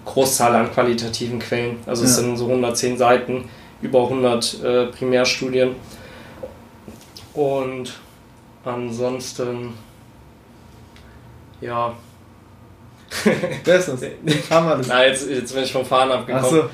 [0.05, 1.79] Großzahl an qualitativen Quellen.
[1.87, 3.49] Also es sind so 110 Seiten,
[3.81, 5.77] über 100 äh, Primärstudien.
[7.35, 7.95] Und
[8.65, 9.75] ansonsten,
[11.61, 11.95] ja.
[13.65, 14.03] Wer ist das?
[14.51, 14.89] Haben wir das?
[14.89, 16.45] Na, jetzt, jetzt bin ich vom Fahren abgekommen.
[16.45, 16.69] Ach so.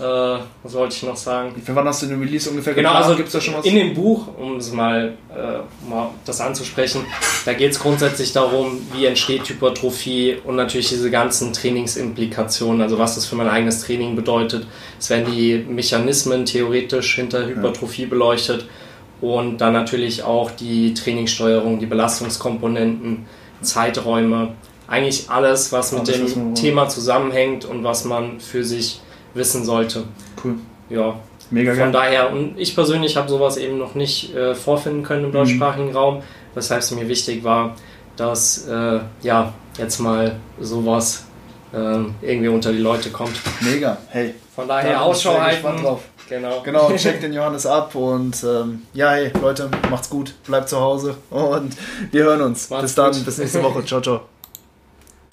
[0.00, 1.54] Äh, was wollte ich noch sagen?
[1.64, 3.04] Für wann hast du den Release ungefähr genau, geplant?
[3.06, 3.64] Also Gibt's da schon was?
[3.64, 7.04] In dem Buch, um es mal, äh, mal das anzusprechen,
[7.44, 13.14] da geht es grundsätzlich darum, wie entsteht Hypertrophie und natürlich diese ganzen Trainingsimplikationen, also was
[13.14, 14.66] das für mein eigenes Training bedeutet.
[14.98, 18.08] Es werden die Mechanismen theoretisch hinter Hypertrophie ja.
[18.08, 18.66] beleuchtet
[19.20, 23.26] und dann natürlich auch die Trainingssteuerung, die Belastungskomponenten,
[23.62, 24.54] Zeiträume,
[24.86, 29.00] eigentlich alles, was mit alles, dem Thema zusammenhängt und was man für sich
[29.34, 30.04] wissen sollte.
[30.42, 30.56] Cool.
[30.90, 31.18] Ja.
[31.50, 31.84] Mega geil.
[31.84, 35.34] Von daher, und ich persönlich habe sowas eben noch nicht äh, vorfinden können im mhm.
[35.34, 35.92] deutschsprachigen.
[35.92, 36.22] Raum,
[36.54, 37.76] weshalb es mir wichtig war,
[38.16, 41.24] dass äh, ja jetzt mal sowas
[41.72, 41.76] äh,
[42.22, 43.34] irgendwie unter die Leute kommt.
[43.60, 44.34] Mega, hey.
[44.54, 45.82] Von daher Ausschau halten.
[45.82, 46.02] Drauf.
[46.28, 46.62] Genau.
[46.62, 51.16] Genau, checkt den Johannes ab und ähm, ja, hey, Leute, macht's gut, bleibt zu Hause
[51.30, 51.76] und
[52.10, 52.70] wir hören uns.
[52.70, 53.24] Macht's bis dann, gut.
[53.24, 53.84] bis nächste Woche.
[53.84, 54.20] Ciao, ciao.